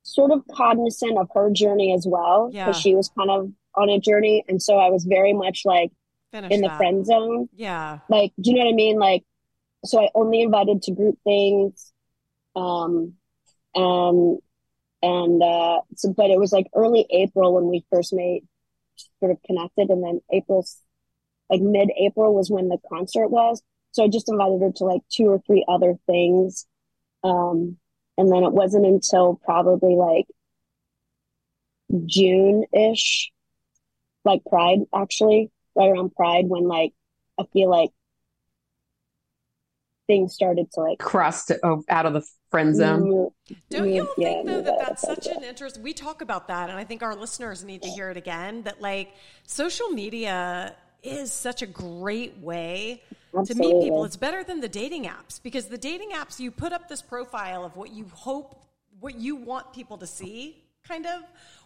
sort 0.04 0.32
of 0.32 0.44
cognizant 0.52 1.18
of 1.18 1.28
her 1.34 1.50
journey 1.52 1.94
as 1.94 2.06
well 2.08 2.50
because 2.50 2.78
yeah. 2.78 2.82
she 2.82 2.96
was 2.96 3.10
kind 3.18 3.32
of 3.32 3.52
on 3.76 3.90
a 3.90 4.00
journey, 4.00 4.46
and 4.48 4.62
so 4.62 4.78
I 4.78 4.90
was 4.90 5.04
very 5.06 5.34
much 5.34 5.64
like 5.66 5.92
Finish 6.34 6.52
in 6.52 6.62
that. 6.62 6.72
the 6.72 6.78
friend 6.78 7.06
zone. 7.06 7.48
Yeah, 7.56 8.00
like 8.10 8.34
do 8.42 8.50
you 8.50 8.58
know 8.58 8.66
what 8.66 8.74
I 8.74 8.76
mean? 8.76 8.98
Like, 8.98 9.24
so 9.86 10.02
I 10.02 10.10
only 10.16 10.42
invited 10.42 10.82
to 10.82 10.92
group 10.92 11.20
things, 11.24 11.94
um, 12.56 13.14
and 13.76 14.40
and 15.04 15.44
uh, 15.44 15.82
so, 15.96 16.12
but 16.12 16.32
it 16.32 16.40
was 16.40 16.52
like 16.52 16.66
early 16.74 17.06
April 17.12 17.54
when 17.54 17.68
we 17.68 17.86
first 17.92 18.14
made 18.14 18.48
sort 19.20 19.32
of 19.32 19.38
connected, 19.44 19.92
and 19.92 20.04
then 20.04 20.22
April's 20.32 20.82
like 21.52 21.62
mid 21.62 21.92
April 22.00 22.34
was 22.34 22.50
when 22.50 22.68
the 22.68 22.80
concert 22.90 23.28
was. 23.28 23.62
So 23.92 24.04
I 24.04 24.08
just 24.08 24.28
invited 24.28 24.60
her 24.62 24.72
to 24.78 24.86
like 24.86 25.02
two 25.12 25.28
or 25.28 25.40
three 25.46 25.64
other 25.70 26.00
things, 26.08 26.66
um, 27.24 27.78
and 28.18 28.32
then 28.32 28.44
it 28.44 28.54
wasn't 28.54 28.88
until 28.88 29.40
probably 29.46 29.94
like 29.94 30.26
June 32.08 32.64
ish, 32.74 33.32
like 34.26 34.42
Pride 34.50 34.80
actually, 34.96 35.52
right 35.76 35.90
around 35.90 36.16
Pride 36.16 36.46
when 36.48 36.68
like 36.68 36.94
I 37.40 37.44
feel 37.54 37.70
like 37.70 37.92
things 40.08 40.34
started 40.34 40.72
to 40.74 40.82
like 40.82 41.00
cross 41.00 41.46
to, 41.46 41.60
oh, 41.64 41.84
out 41.90 42.06
of 42.06 42.14
the 42.14 42.24
friend 42.52 42.76
zone. 42.76 43.04
Mm-hmm. 43.04 43.54
Don't 43.70 43.90
you 43.90 44.08
yeah, 44.18 44.30
think 44.30 44.48
though 44.48 44.62
that 44.62 44.80
that's 44.80 45.02
such 45.02 45.28
an 45.28 45.44
interest? 45.44 45.80
We 45.80 45.94
talk 45.94 46.22
about 46.22 46.48
that, 46.48 46.70
and 46.70 46.78
I 46.78 46.84
think 46.84 47.02
our 47.04 47.16
listeners 47.16 47.64
need 47.64 47.82
to 47.84 47.90
hear 47.90 48.10
it 48.10 48.18
again. 48.18 48.64
That 48.64 48.82
like 48.82 49.14
social 49.48 49.90
media 49.90 50.76
is 51.02 51.32
such 51.32 51.62
a 51.62 51.66
great 51.66 52.38
way 52.40 53.04
Absolutely. 53.38 53.72
to 53.72 53.76
meet 53.76 53.84
people. 53.84 54.06
It's 54.06 54.16
better 54.16 54.44
than 54.44 54.62
the 54.62 54.70
dating 54.70 55.06
apps 55.06 55.42
because 55.42 55.66
the 55.66 55.78
dating 55.78 56.12
apps 56.12 56.40
you 56.40 56.52
put 56.52 56.72
up 56.72 56.88
this 56.88 57.02
profile 57.02 57.66
of 57.66 57.76
what 57.76 57.92
you 57.92 58.06
hope, 58.14 58.64
what 59.00 59.16
you 59.16 59.36
want 59.36 59.74
people 59.74 59.98
to 59.98 60.08
see, 60.08 60.64
kind 60.88 61.06
of. 61.06 61.22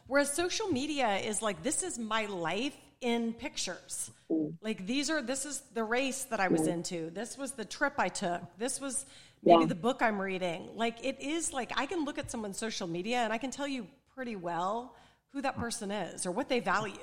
Whereas 0.07 0.33
social 0.33 0.67
media 0.67 1.17
is 1.17 1.41
like, 1.41 1.61
this 1.63 1.83
is 1.83 1.99
my 1.99 2.25
life 2.25 2.75
in 3.01 3.33
pictures. 3.33 4.11
Mm. 4.31 4.53
Like 4.61 4.85
these 4.85 5.09
are 5.09 5.21
this 5.21 5.45
is 5.45 5.61
the 5.73 5.83
race 5.83 6.23
that 6.25 6.39
I 6.39 6.47
was 6.47 6.61
mm. 6.61 6.73
into. 6.73 7.09
This 7.09 7.37
was 7.37 7.51
the 7.53 7.65
trip 7.65 7.93
I 7.97 8.09
took. 8.09 8.41
This 8.57 8.81
was 8.81 9.05
maybe 9.43 9.61
yeah. 9.61 9.67
the 9.67 9.75
book 9.75 10.01
I'm 10.01 10.19
reading. 10.19 10.69
Like 10.75 11.03
it 11.05 11.21
is 11.21 11.53
like 11.53 11.71
I 11.75 11.85
can 11.85 12.05
look 12.05 12.17
at 12.17 12.31
someone's 12.31 12.57
social 12.57 12.87
media 12.87 13.17
and 13.17 13.31
I 13.31 13.37
can 13.37 13.51
tell 13.51 13.67
you 13.67 13.87
pretty 14.15 14.35
well 14.35 14.95
who 15.33 15.41
that 15.41 15.57
person 15.57 15.91
is 15.91 16.25
or 16.25 16.31
what 16.31 16.49
they 16.49 16.59
value. 16.59 16.95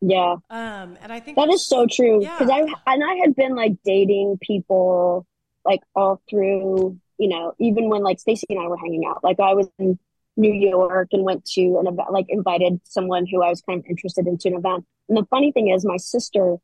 Yeah. 0.00 0.36
Um 0.50 0.98
and 1.00 1.12
I 1.12 1.20
think 1.20 1.36
that 1.36 1.48
is 1.48 1.66
so 1.66 1.86
true 1.90 2.20
because 2.20 2.48
yeah. 2.48 2.66
I 2.86 2.94
and 2.94 3.04
I 3.04 3.14
had 3.24 3.34
been 3.34 3.54
like 3.54 3.72
dating 3.84 4.38
people 4.42 5.26
like 5.64 5.80
all 5.94 6.20
through, 6.28 6.98
you 7.18 7.28
know, 7.28 7.54
even 7.58 7.88
when 7.88 8.02
like 8.02 8.20
Stacy 8.20 8.46
and 8.50 8.58
I 8.58 8.68
were 8.68 8.76
hanging 8.76 9.04
out. 9.06 9.24
Like 9.24 9.40
I 9.40 9.54
was 9.54 9.68
in 9.78 9.98
New 10.36 10.52
York 10.52 11.08
and 11.12 11.24
went 11.24 11.44
to 11.44 11.78
an 11.78 11.86
event, 11.86 12.10
like 12.12 12.26
invited 12.28 12.80
someone 12.84 13.26
who 13.26 13.42
I 13.42 13.50
was 13.50 13.62
kind 13.62 13.80
of 13.80 13.86
interested 13.86 14.26
into 14.26 14.48
an 14.48 14.54
event. 14.54 14.84
And 15.08 15.18
the 15.18 15.26
funny 15.30 15.52
thing 15.52 15.70
is, 15.70 15.84
my 15.84 15.96
sister 15.96 16.56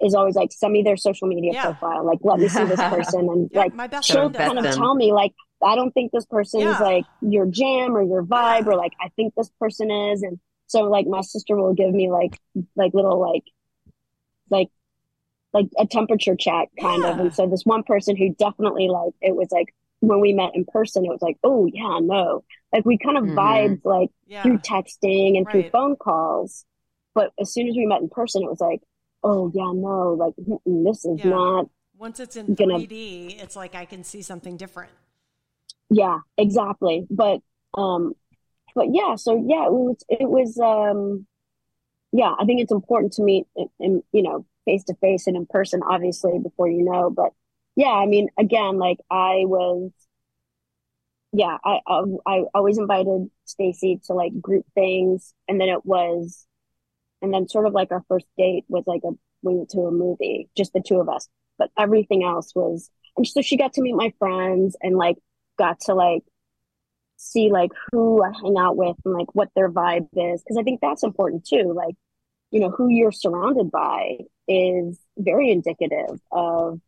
is 0.00 0.14
always 0.14 0.34
like, 0.34 0.50
send 0.52 0.72
me 0.72 0.82
their 0.82 0.96
social 0.96 1.28
media 1.28 1.52
yeah. 1.52 1.64
profile. 1.64 2.04
Like, 2.04 2.18
let 2.22 2.38
me 2.38 2.48
see 2.48 2.64
this 2.64 2.80
person. 2.80 3.28
And 3.28 3.50
yeah, 3.52 3.66
like, 3.74 4.04
she'll 4.04 4.30
kind 4.30 4.58
of 4.58 4.64
them. 4.64 4.74
tell 4.74 4.94
me, 4.94 5.12
like, 5.12 5.32
I 5.62 5.74
don't 5.74 5.92
think 5.92 6.10
this 6.12 6.24
person 6.26 6.60
yeah. 6.60 6.74
is 6.74 6.80
like 6.80 7.04
your 7.20 7.46
jam 7.46 7.96
or 7.96 8.02
your 8.02 8.24
vibe, 8.24 8.66
or 8.66 8.76
like, 8.76 8.92
I 9.00 9.08
think 9.10 9.34
this 9.36 9.50
person 9.60 9.90
is. 9.90 10.22
And 10.22 10.40
so, 10.66 10.82
like, 10.84 11.06
my 11.06 11.20
sister 11.20 11.54
will 11.56 11.74
give 11.74 11.92
me 11.92 12.10
like, 12.10 12.38
like 12.76 12.94
little, 12.94 13.20
like, 13.20 13.44
like, 14.48 14.68
like 15.52 15.66
a 15.78 15.86
temperature 15.86 16.34
check 16.34 16.70
kind 16.80 17.04
of. 17.04 17.18
And 17.18 17.34
so, 17.34 17.46
this 17.46 17.64
one 17.64 17.82
person 17.82 18.16
who 18.16 18.34
definitely, 18.34 18.88
like, 18.88 19.12
it 19.20 19.36
was 19.36 19.48
like, 19.52 19.74
when 20.00 20.20
we 20.20 20.32
met 20.32 20.50
in 20.54 20.64
person, 20.64 21.04
it 21.04 21.10
was 21.10 21.22
like, 21.22 21.36
oh, 21.44 21.68
yeah, 21.72 21.98
no. 22.00 22.44
Like, 22.72 22.84
we 22.84 22.98
kind 22.98 23.16
of 23.16 23.24
mm-hmm. 23.24 23.38
vibed, 23.38 23.80
like, 23.84 24.10
through 24.42 24.58
texting 24.58 25.36
and 25.36 25.46
right. 25.46 25.52
through 25.52 25.70
phone 25.70 25.96
calls. 25.96 26.64
But 27.14 27.32
as 27.40 27.52
soon 27.52 27.68
as 27.68 27.76
we 27.76 27.86
met 27.86 28.00
in 28.00 28.08
person, 28.08 28.42
it 28.42 28.50
was 28.50 28.60
like, 28.60 28.80
oh 29.22 29.50
yeah, 29.54 29.72
no, 29.74 30.14
like 30.14 30.34
this 30.64 31.04
is 31.04 31.20
yeah. 31.24 31.30
not. 31.30 31.66
Once 31.96 32.20
it's 32.20 32.36
in 32.36 32.54
gonna... 32.54 32.78
3D, 32.78 33.42
it's 33.42 33.56
like 33.56 33.74
I 33.74 33.84
can 33.84 34.04
see 34.04 34.22
something 34.22 34.56
different. 34.56 34.90
Yeah, 35.90 36.20
exactly. 36.38 37.06
But 37.10 37.40
um, 37.74 38.14
but 38.74 38.86
yeah, 38.92 39.16
so 39.16 39.34
yeah, 39.46 39.66
it 39.66 39.72
was 39.72 40.04
it 40.08 40.28
was 40.28 40.58
um, 40.58 41.26
yeah, 42.12 42.32
I 42.38 42.44
think 42.44 42.60
it's 42.60 42.72
important 42.72 43.14
to 43.14 43.22
meet 43.22 43.46
in 43.78 44.02
you 44.12 44.22
know 44.22 44.46
face 44.64 44.84
to 44.84 44.94
face 44.94 45.26
and 45.26 45.36
in 45.36 45.46
person, 45.46 45.82
obviously, 45.86 46.38
before 46.38 46.68
you 46.68 46.84
know. 46.84 47.10
But 47.10 47.32
yeah, 47.80 47.92
I 47.92 48.04
mean, 48.04 48.28
again, 48.38 48.76
like 48.76 48.98
I 49.10 49.44
was, 49.46 49.90
yeah, 51.32 51.56
I 51.64 51.80
I, 51.86 52.02
I 52.26 52.42
always 52.54 52.76
invited 52.76 53.30
Stacy 53.46 54.00
to 54.06 54.12
like 54.12 54.38
group 54.38 54.66
things, 54.74 55.32
and 55.48 55.58
then 55.58 55.68
it 55.70 55.86
was, 55.86 56.46
and 57.22 57.32
then 57.32 57.48
sort 57.48 57.66
of 57.66 57.72
like 57.72 57.90
our 57.90 58.04
first 58.06 58.26
date 58.36 58.64
was 58.68 58.84
like 58.86 59.00
a 59.04 59.12
we 59.42 59.54
went 59.54 59.70
to 59.70 59.80
a 59.80 59.90
movie, 59.90 60.50
just 60.54 60.74
the 60.74 60.82
two 60.86 61.00
of 61.00 61.08
us. 61.08 61.28
But 61.58 61.70
everything 61.78 62.22
else 62.22 62.54
was, 62.54 62.90
and 63.16 63.26
so 63.26 63.40
she 63.40 63.56
got 63.56 63.72
to 63.74 63.82
meet 63.82 63.94
my 63.94 64.12
friends 64.18 64.76
and 64.82 64.98
like 64.98 65.16
got 65.58 65.80
to 65.86 65.94
like 65.94 66.22
see 67.16 67.50
like 67.50 67.70
who 67.92 68.22
I 68.22 68.32
hang 68.42 68.56
out 68.58 68.76
with 68.76 68.96
and 69.06 69.14
like 69.14 69.34
what 69.34 69.48
their 69.56 69.70
vibe 69.70 70.08
is. 70.14 70.42
Cause 70.46 70.58
I 70.58 70.62
think 70.64 70.80
that's 70.82 71.02
important 71.02 71.46
too. 71.46 71.72
Like, 71.74 71.94
you 72.50 72.60
know, 72.60 72.70
who 72.70 72.88
you're 72.88 73.12
surrounded 73.12 73.70
by 73.70 74.18
is 74.48 74.98
very 75.18 75.50
indicative 75.50 76.20
of, 76.32 76.80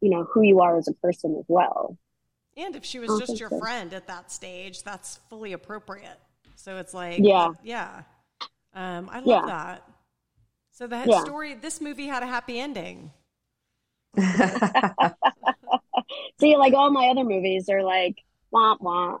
you 0.00 0.10
know, 0.10 0.24
who 0.24 0.42
you 0.42 0.60
are 0.60 0.76
as 0.78 0.88
a 0.88 0.92
person 0.94 1.36
as 1.38 1.44
well. 1.48 1.96
And 2.56 2.74
if 2.74 2.84
she 2.84 2.98
was 2.98 3.20
just 3.20 3.38
your 3.38 3.50
so. 3.50 3.58
friend 3.58 3.92
at 3.92 4.06
that 4.06 4.32
stage, 4.32 4.82
that's 4.82 5.18
fully 5.28 5.52
appropriate. 5.52 6.18
So 6.54 6.78
it's 6.78 6.94
like, 6.94 7.18
yeah, 7.18 7.50
yeah. 7.62 8.02
Um, 8.74 9.10
I 9.10 9.20
love 9.20 9.26
yeah. 9.26 9.42
that. 9.46 9.82
So 10.70 10.86
the 10.86 11.04
yeah. 11.06 11.20
story, 11.22 11.54
this 11.54 11.80
movie 11.80 12.06
had 12.06 12.22
a 12.22 12.26
happy 12.26 12.58
ending. 12.58 13.10
See, 16.40 16.56
like 16.56 16.72
all 16.72 16.90
my 16.90 17.08
other 17.08 17.24
movies 17.24 17.68
are 17.68 17.82
like 17.82 18.22
wah 18.50 18.76
wah. 18.80 19.18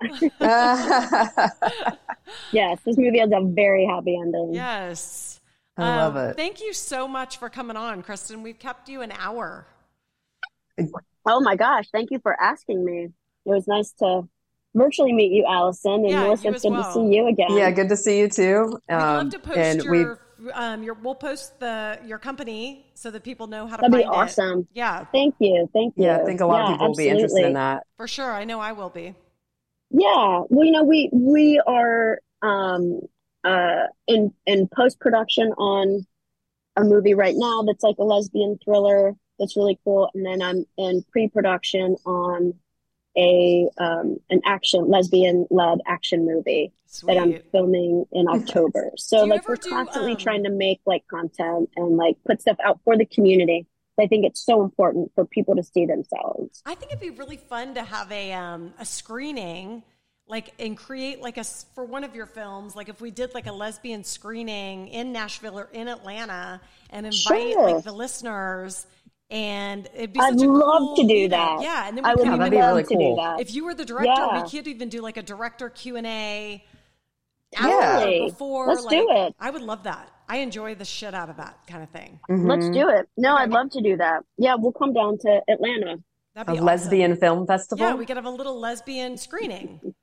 yes, 2.52 2.80
this 2.84 2.96
movie 2.96 3.18
has 3.18 3.30
a 3.32 3.42
very 3.42 3.84
happy 3.84 4.16
ending. 4.18 4.54
Yes. 4.54 5.40
I 5.76 5.90
um, 5.90 5.96
love 5.96 6.16
it. 6.16 6.36
Thank 6.36 6.62
you 6.62 6.72
so 6.72 7.06
much 7.06 7.36
for 7.38 7.50
coming 7.50 7.76
on, 7.76 8.02
Christin. 8.02 8.42
We've 8.42 8.58
kept 8.58 8.88
you 8.88 9.02
an 9.02 9.12
hour. 9.12 9.66
Oh 11.26 11.40
my 11.40 11.56
gosh, 11.56 11.86
thank 11.92 12.10
you 12.10 12.18
for 12.20 12.40
asking 12.40 12.84
me. 12.84 13.04
It 13.04 13.12
was 13.44 13.66
nice 13.66 13.92
to 13.98 14.28
virtually 14.74 15.12
meet 15.12 15.32
you, 15.32 15.44
Allison, 15.48 15.92
and 15.92 16.10
yeah, 16.10 16.22
Melissa. 16.22 16.48
It's 16.48 16.62
good 16.62 16.72
well. 16.72 16.84
to 16.84 16.92
see 16.92 17.16
you 17.16 17.28
again. 17.28 17.56
Yeah, 17.56 17.70
good 17.70 17.88
to 17.88 17.96
see 17.96 18.20
you 18.20 18.28
too. 18.28 18.78
Um, 18.88 18.96
We'd 18.96 18.96
love 18.96 19.20
um, 19.20 19.30
to 19.30 19.38
post 19.38 19.84
your 19.84 20.20
um, 20.54 20.82
your, 20.82 20.94
we'll 20.94 21.14
post 21.14 21.58
the 21.60 21.98
your 22.04 22.18
company 22.18 22.86
so 22.94 23.10
that 23.10 23.24
people 23.24 23.46
know 23.46 23.66
how 23.66 23.76
to. 23.76 23.82
That'd 23.82 23.98
be 23.98 24.04
awesome. 24.04 24.60
It. 24.60 24.66
Yeah. 24.74 25.04
Thank 25.06 25.34
you. 25.38 25.68
Thank 25.72 25.94
you. 25.96 26.04
Yeah, 26.04 26.18
I 26.18 26.24
think 26.24 26.40
a 26.40 26.46
lot 26.46 26.58
yeah, 26.58 26.64
of 26.64 26.70
people 26.72 26.86
absolutely. 26.90 27.04
will 27.04 27.16
be 27.16 27.22
interested 27.22 27.46
in 27.46 27.52
that. 27.54 27.86
For 27.96 28.06
sure, 28.06 28.32
I 28.32 28.44
know 28.44 28.60
I 28.60 28.72
will 28.72 28.90
be. 28.90 29.14
Yeah, 29.90 30.42
well, 30.48 30.64
you 30.64 30.72
know, 30.72 30.84
we 30.84 31.08
we 31.12 31.60
are 31.66 32.20
um, 32.42 33.00
uh, 33.44 33.84
in 34.06 34.32
in 34.46 34.68
post 34.68 35.00
production 35.00 35.52
on 35.52 36.06
a 36.76 36.84
movie 36.84 37.14
right 37.14 37.34
now 37.36 37.62
that's 37.62 37.82
like 37.82 37.96
a 37.98 38.04
lesbian 38.04 38.58
thriller 38.62 39.14
that's 39.38 39.56
really 39.56 39.78
cool, 39.84 40.10
and 40.14 40.24
then 40.24 40.42
I'm 40.42 40.66
in 40.76 41.04
pre 41.10 41.28
production 41.28 41.96
on 42.04 42.54
a 43.16 43.68
um, 43.78 44.18
an 44.30 44.40
action 44.44 44.88
lesbian 44.88 45.46
led 45.50 45.78
action 45.86 46.26
movie 46.26 46.72
Sweet. 46.86 47.14
that 47.14 47.20
I'm 47.20 47.38
filming 47.52 48.04
in 48.12 48.28
October. 48.32 48.92
So 48.96 49.24
like 49.24 49.48
we're 49.48 49.56
constantly 49.56 50.12
um... 50.12 50.18
trying 50.18 50.44
to 50.44 50.50
make 50.50 50.80
like 50.86 51.06
content 51.08 51.70
and 51.76 51.96
like 51.96 52.16
put 52.26 52.40
stuff 52.40 52.58
out 52.64 52.80
for 52.84 52.96
the 52.96 53.06
community. 53.06 53.66
I 53.98 54.06
think 54.06 54.26
it's 54.26 54.44
so 54.44 54.62
important 54.62 55.10
for 55.14 55.24
people 55.24 55.56
to 55.56 55.62
see 55.62 55.86
themselves. 55.86 56.62
I 56.66 56.74
think 56.74 56.92
it'd 56.92 57.00
be 57.00 57.10
really 57.10 57.38
fun 57.38 57.74
to 57.74 57.82
have 57.82 58.12
a 58.12 58.32
um, 58.34 58.74
a 58.78 58.84
screening 58.84 59.82
like 60.28 60.52
and 60.58 60.76
create 60.76 61.22
like 61.22 61.38
a 61.38 61.44
for 61.44 61.84
one 61.84 62.04
of 62.04 62.14
your 62.14 62.26
films 62.26 62.74
like 62.74 62.88
if 62.88 63.00
we 63.00 63.12
did 63.12 63.32
like 63.32 63.46
a 63.46 63.52
lesbian 63.52 64.02
screening 64.04 64.88
in 64.88 65.12
Nashville 65.12 65.58
or 65.58 65.68
in 65.72 65.88
Atlanta 65.88 66.60
and 66.90 67.06
invite 67.06 67.52
sure. 67.52 67.70
like 67.70 67.84
the 67.84 67.92
listeners 67.92 68.86
and 69.30 69.88
it'd 69.94 70.12
be 70.12 70.20
I'd 70.20 70.36
love 70.36 70.80
cool 70.80 70.96
to 70.96 71.06
do 71.06 71.28
that. 71.28 71.60
Yeah, 71.60 71.88
and 71.88 71.96
then 71.96 72.04
we 72.04 72.10
I 72.10 72.14
would 72.14 72.26
love 72.28 72.50
really 72.50 72.82
to 72.82 72.88
cool. 72.88 73.16
do 73.16 73.22
that. 73.22 73.40
If 73.40 73.54
you 73.54 73.64
were 73.64 73.74
the 73.74 73.84
director, 73.84 74.12
yeah. 74.14 74.42
we 74.42 74.48
could 74.48 74.68
even 74.68 74.88
do 74.88 75.00
like 75.00 75.16
a 75.16 75.22
director 75.22 75.68
Q 75.68 75.96
and 75.96 76.06
A. 76.06 76.64
Yeah, 77.52 78.26
before 78.26 78.68
let's 78.68 78.84
like, 78.84 78.90
do 78.90 79.06
it. 79.10 79.34
I 79.40 79.50
would 79.50 79.62
love 79.62 79.84
that. 79.84 80.10
I 80.28 80.38
enjoy 80.38 80.74
the 80.74 80.84
shit 80.84 81.14
out 81.14 81.30
of 81.30 81.36
that 81.36 81.58
kind 81.66 81.82
of 81.82 81.90
thing. 81.90 82.18
Mm-hmm. 82.28 82.46
Let's 82.46 82.68
do 82.68 82.88
it. 82.88 83.08
No, 83.16 83.34
okay. 83.34 83.44
I'd 83.44 83.50
love 83.50 83.70
to 83.70 83.80
do 83.80 83.96
that. 83.96 84.24
Yeah, 84.36 84.56
we'll 84.56 84.72
come 84.72 84.92
down 84.92 85.18
to 85.18 85.40
Atlanta. 85.48 86.02
That'd 86.34 86.52
be 86.52 86.52
a 86.52 86.54
awesome. 86.56 86.66
lesbian 86.66 87.16
film 87.16 87.46
festival. 87.46 87.86
Yeah, 87.86 87.94
we 87.94 88.04
could 88.04 88.16
have 88.16 88.26
a 88.26 88.30
little 88.30 88.58
lesbian 88.58 89.16
screening 89.16 89.94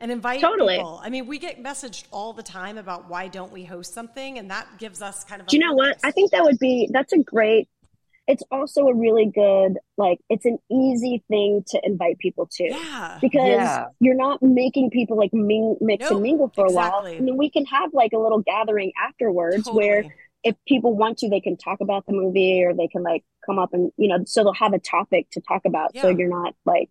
and 0.00 0.10
invite 0.10 0.40
totally. 0.40 0.76
people. 0.76 1.00
I 1.02 1.08
mean, 1.08 1.26
we 1.26 1.38
get 1.38 1.62
messaged 1.62 2.04
all 2.10 2.32
the 2.32 2.42
time 2.42 2.76
about 2.78 3.08
why 3.08 3.28
don't 3.28 3.52
we 3.52 3.64
host 3.64 3.94
something, 3.94 4.38
and 4.38 4.50
that 4.50 4.66
gives 4.78 5.00
us 5.00 5.24
kind 5.24 5.40
of. 5.40 5.46
Do 5.48 5.56
you 5.56 5.64
know 5.64 5.74
what? 5.74 5.98
I 6.04 6.10
think 6.10 6.32
that 6.32 6.42
would 6.42 6.58
be 6.58 6.88
that's 6.92 7.12
a 7.12 7.18
great 7.18 7.68
it's 8.28 8.42
also 8.52 8.86
a 8.86 8.94
really 8.94 9.26
good 9.26 9.78
like 9.96 10.20
it's 10.28 10.44
an 10.44 10.58
easy 10.70 11.24
thing 11.28 11.64
to 11.66 11.80
invite 11.82 12.18
people 12.18 12.46
to 12.52 12.64
yeah 12.64 13.18
because 13.20 13.48
yeah. 13.48 13.86
you're 13.98 14.14
not 14.14 14.40
making 14.42 14.90
people 14.90 15.16
like 15.16 15.32
ming, 15.32 15.76
mix 15.80 16.02
nope, 16.02 16.12
and 16.12 16.22
mingle 16.22 16.52
for 16.54 16.66
exactly. 16.66 17.12
a 17.12 17.14
while 17.14 17.16
I 17.16 17.20
mean, 17.20 17.36
we 17.36 17.50
can 17.50 17.64
have 17.66 17.92
like 17.92 18.12
a 18.12 18.18
little 18.18 18.40
gathering 18.40 18.92
afterwards 19.02 19.64
totally. 19.64 19.76
where 19.76 20.04
if 20.44 20.54
people 20.68 20.94
want 20.94 21.18
to 21.18 21.28
they 21.28 21.40
can 21.40 21.56
talk 21.56 21.80
about 21.80 22.06
the 22.06 22.12
movie 22.12 22.62
or 22.62 22.74
they 22.74 22.86
can 22.86 23.02
like 23.02 23.24
come 23.44 23.58
up 23.58 23.72
and 23.72 23.90
you 23.96 24.08
know 24.08 24.22
so 24.24 24.44
they'll 24.44 24.52
have 24.52 24.74
a 24.74 24.78
topic 24.78 25.28
to 25.32 25.40
talk 25.40 25.62
about 25.64 25.90
yeah. 25.94 26.02
so 26.02 26.08
you're 26.08 26.28
not 26.28 26.54
like 26.64 26.90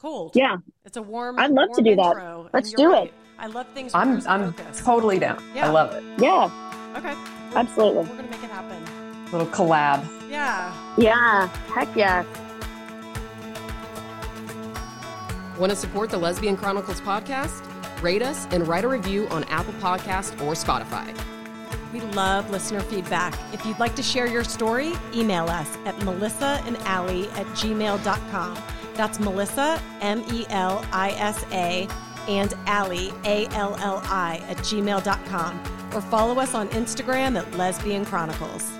cold 0.00 0.32
yeah 0.34 0.56
it's 0.84 0.96
a 0.96 1.02
warm 1.02 1.38
i'd 1.38 1.50
love 1.50 1.68
warm 1.68 1.76
to 1.76 1.82
do 1.82 1.90
intro, 1.90 2.44
that 2.44 2.54
let's 2.54 2.72
do 2.72 2.90
right. 2.90 3.08
it 3.08 3.14
i 3.38 3.46
love 3.46 3.66
things 3.68 3.92
i'm 3.94 4.26
i'm 4.26 4.52
focused. 4.52 4.84
totally 4.84 5.18
down 5.18 5.42
yeah. 5.54 5.66
i 5.66 5.70
love 5.70 5.92
it 5.94 6.02
yeah 6.18 6.50
okay 6.96 7.14
we're, 7.14 7.58
absolutely 7.58 8.02
we're 8.02 8.16
gonna 8.16 8.30
make 8.30 8.42
it 8.42 8.50
happen 8.50 8.77
little 9.32 9.46
collab. 9.48 10.06
Yeah. 10.28 10.72
Yeah. 10.96 11.48
Heck 11.74 11.94
yeah. 11.96 12.24
Want 15.58 15.70
to 15.70 15.76
support 15.76 16.10
the 16.10 16.18
Lesbian 16.18 16.56
Chronicles 16.56 17.00
podcast? 17.00 17.64
Rate 18.02 18.22
us 18.22 18.46
and 18.52 18.68
write 18.68 18.84
a 18.84 18.88
review 18.88 19.26
on 19.28 19.42
Apple 19.44 19.74
Podcast 19.74 20.40
or 20.40 20.52
Spotify. 20.52 21.16
We 21.92 22.00
love 22.00 22.50
listener 22.50 22.80
feedback. 22.80 23.34
If 23.52 23.64
you'd 23.66 23.78
like 23.78 23.96
to 23.96 24.02
share 24.02 24.26
your 24.26 24.44
story, 24.44 24.92
email 25.14 25.48
us 25.48 25.68
at 25.84 25.98
melissa 26.04 26.62
and 26.66 26.76
allie 26.78 27.28
at 27.30 27.46
gmail.com. 27.46 28.58
That's 28.94 29.20
Melissa, 29.20 29.80
M 30.00 30.24
E 30.32 30.44
L 30.50 30.84
I 30.92 31.10
S 31.12 31.44
A, 31.52 31.88
and 32.28 32.52
Allie, 32.66 33.12
A 33.24 33.46
L 33.54 33.76
L 33.76 34.02
I, 34.04 34.42
at 34.48 34.58
gmail.com. 34.58 35.62
Or 35.94 36.00
follow 36.00 36.38
us 36.40 36.54
on 36.54 36.68
Instagram 36.70 37.38
at 37.38 37.56
Lesbian 37.56 38.04
Chronicles. 38.04 38.70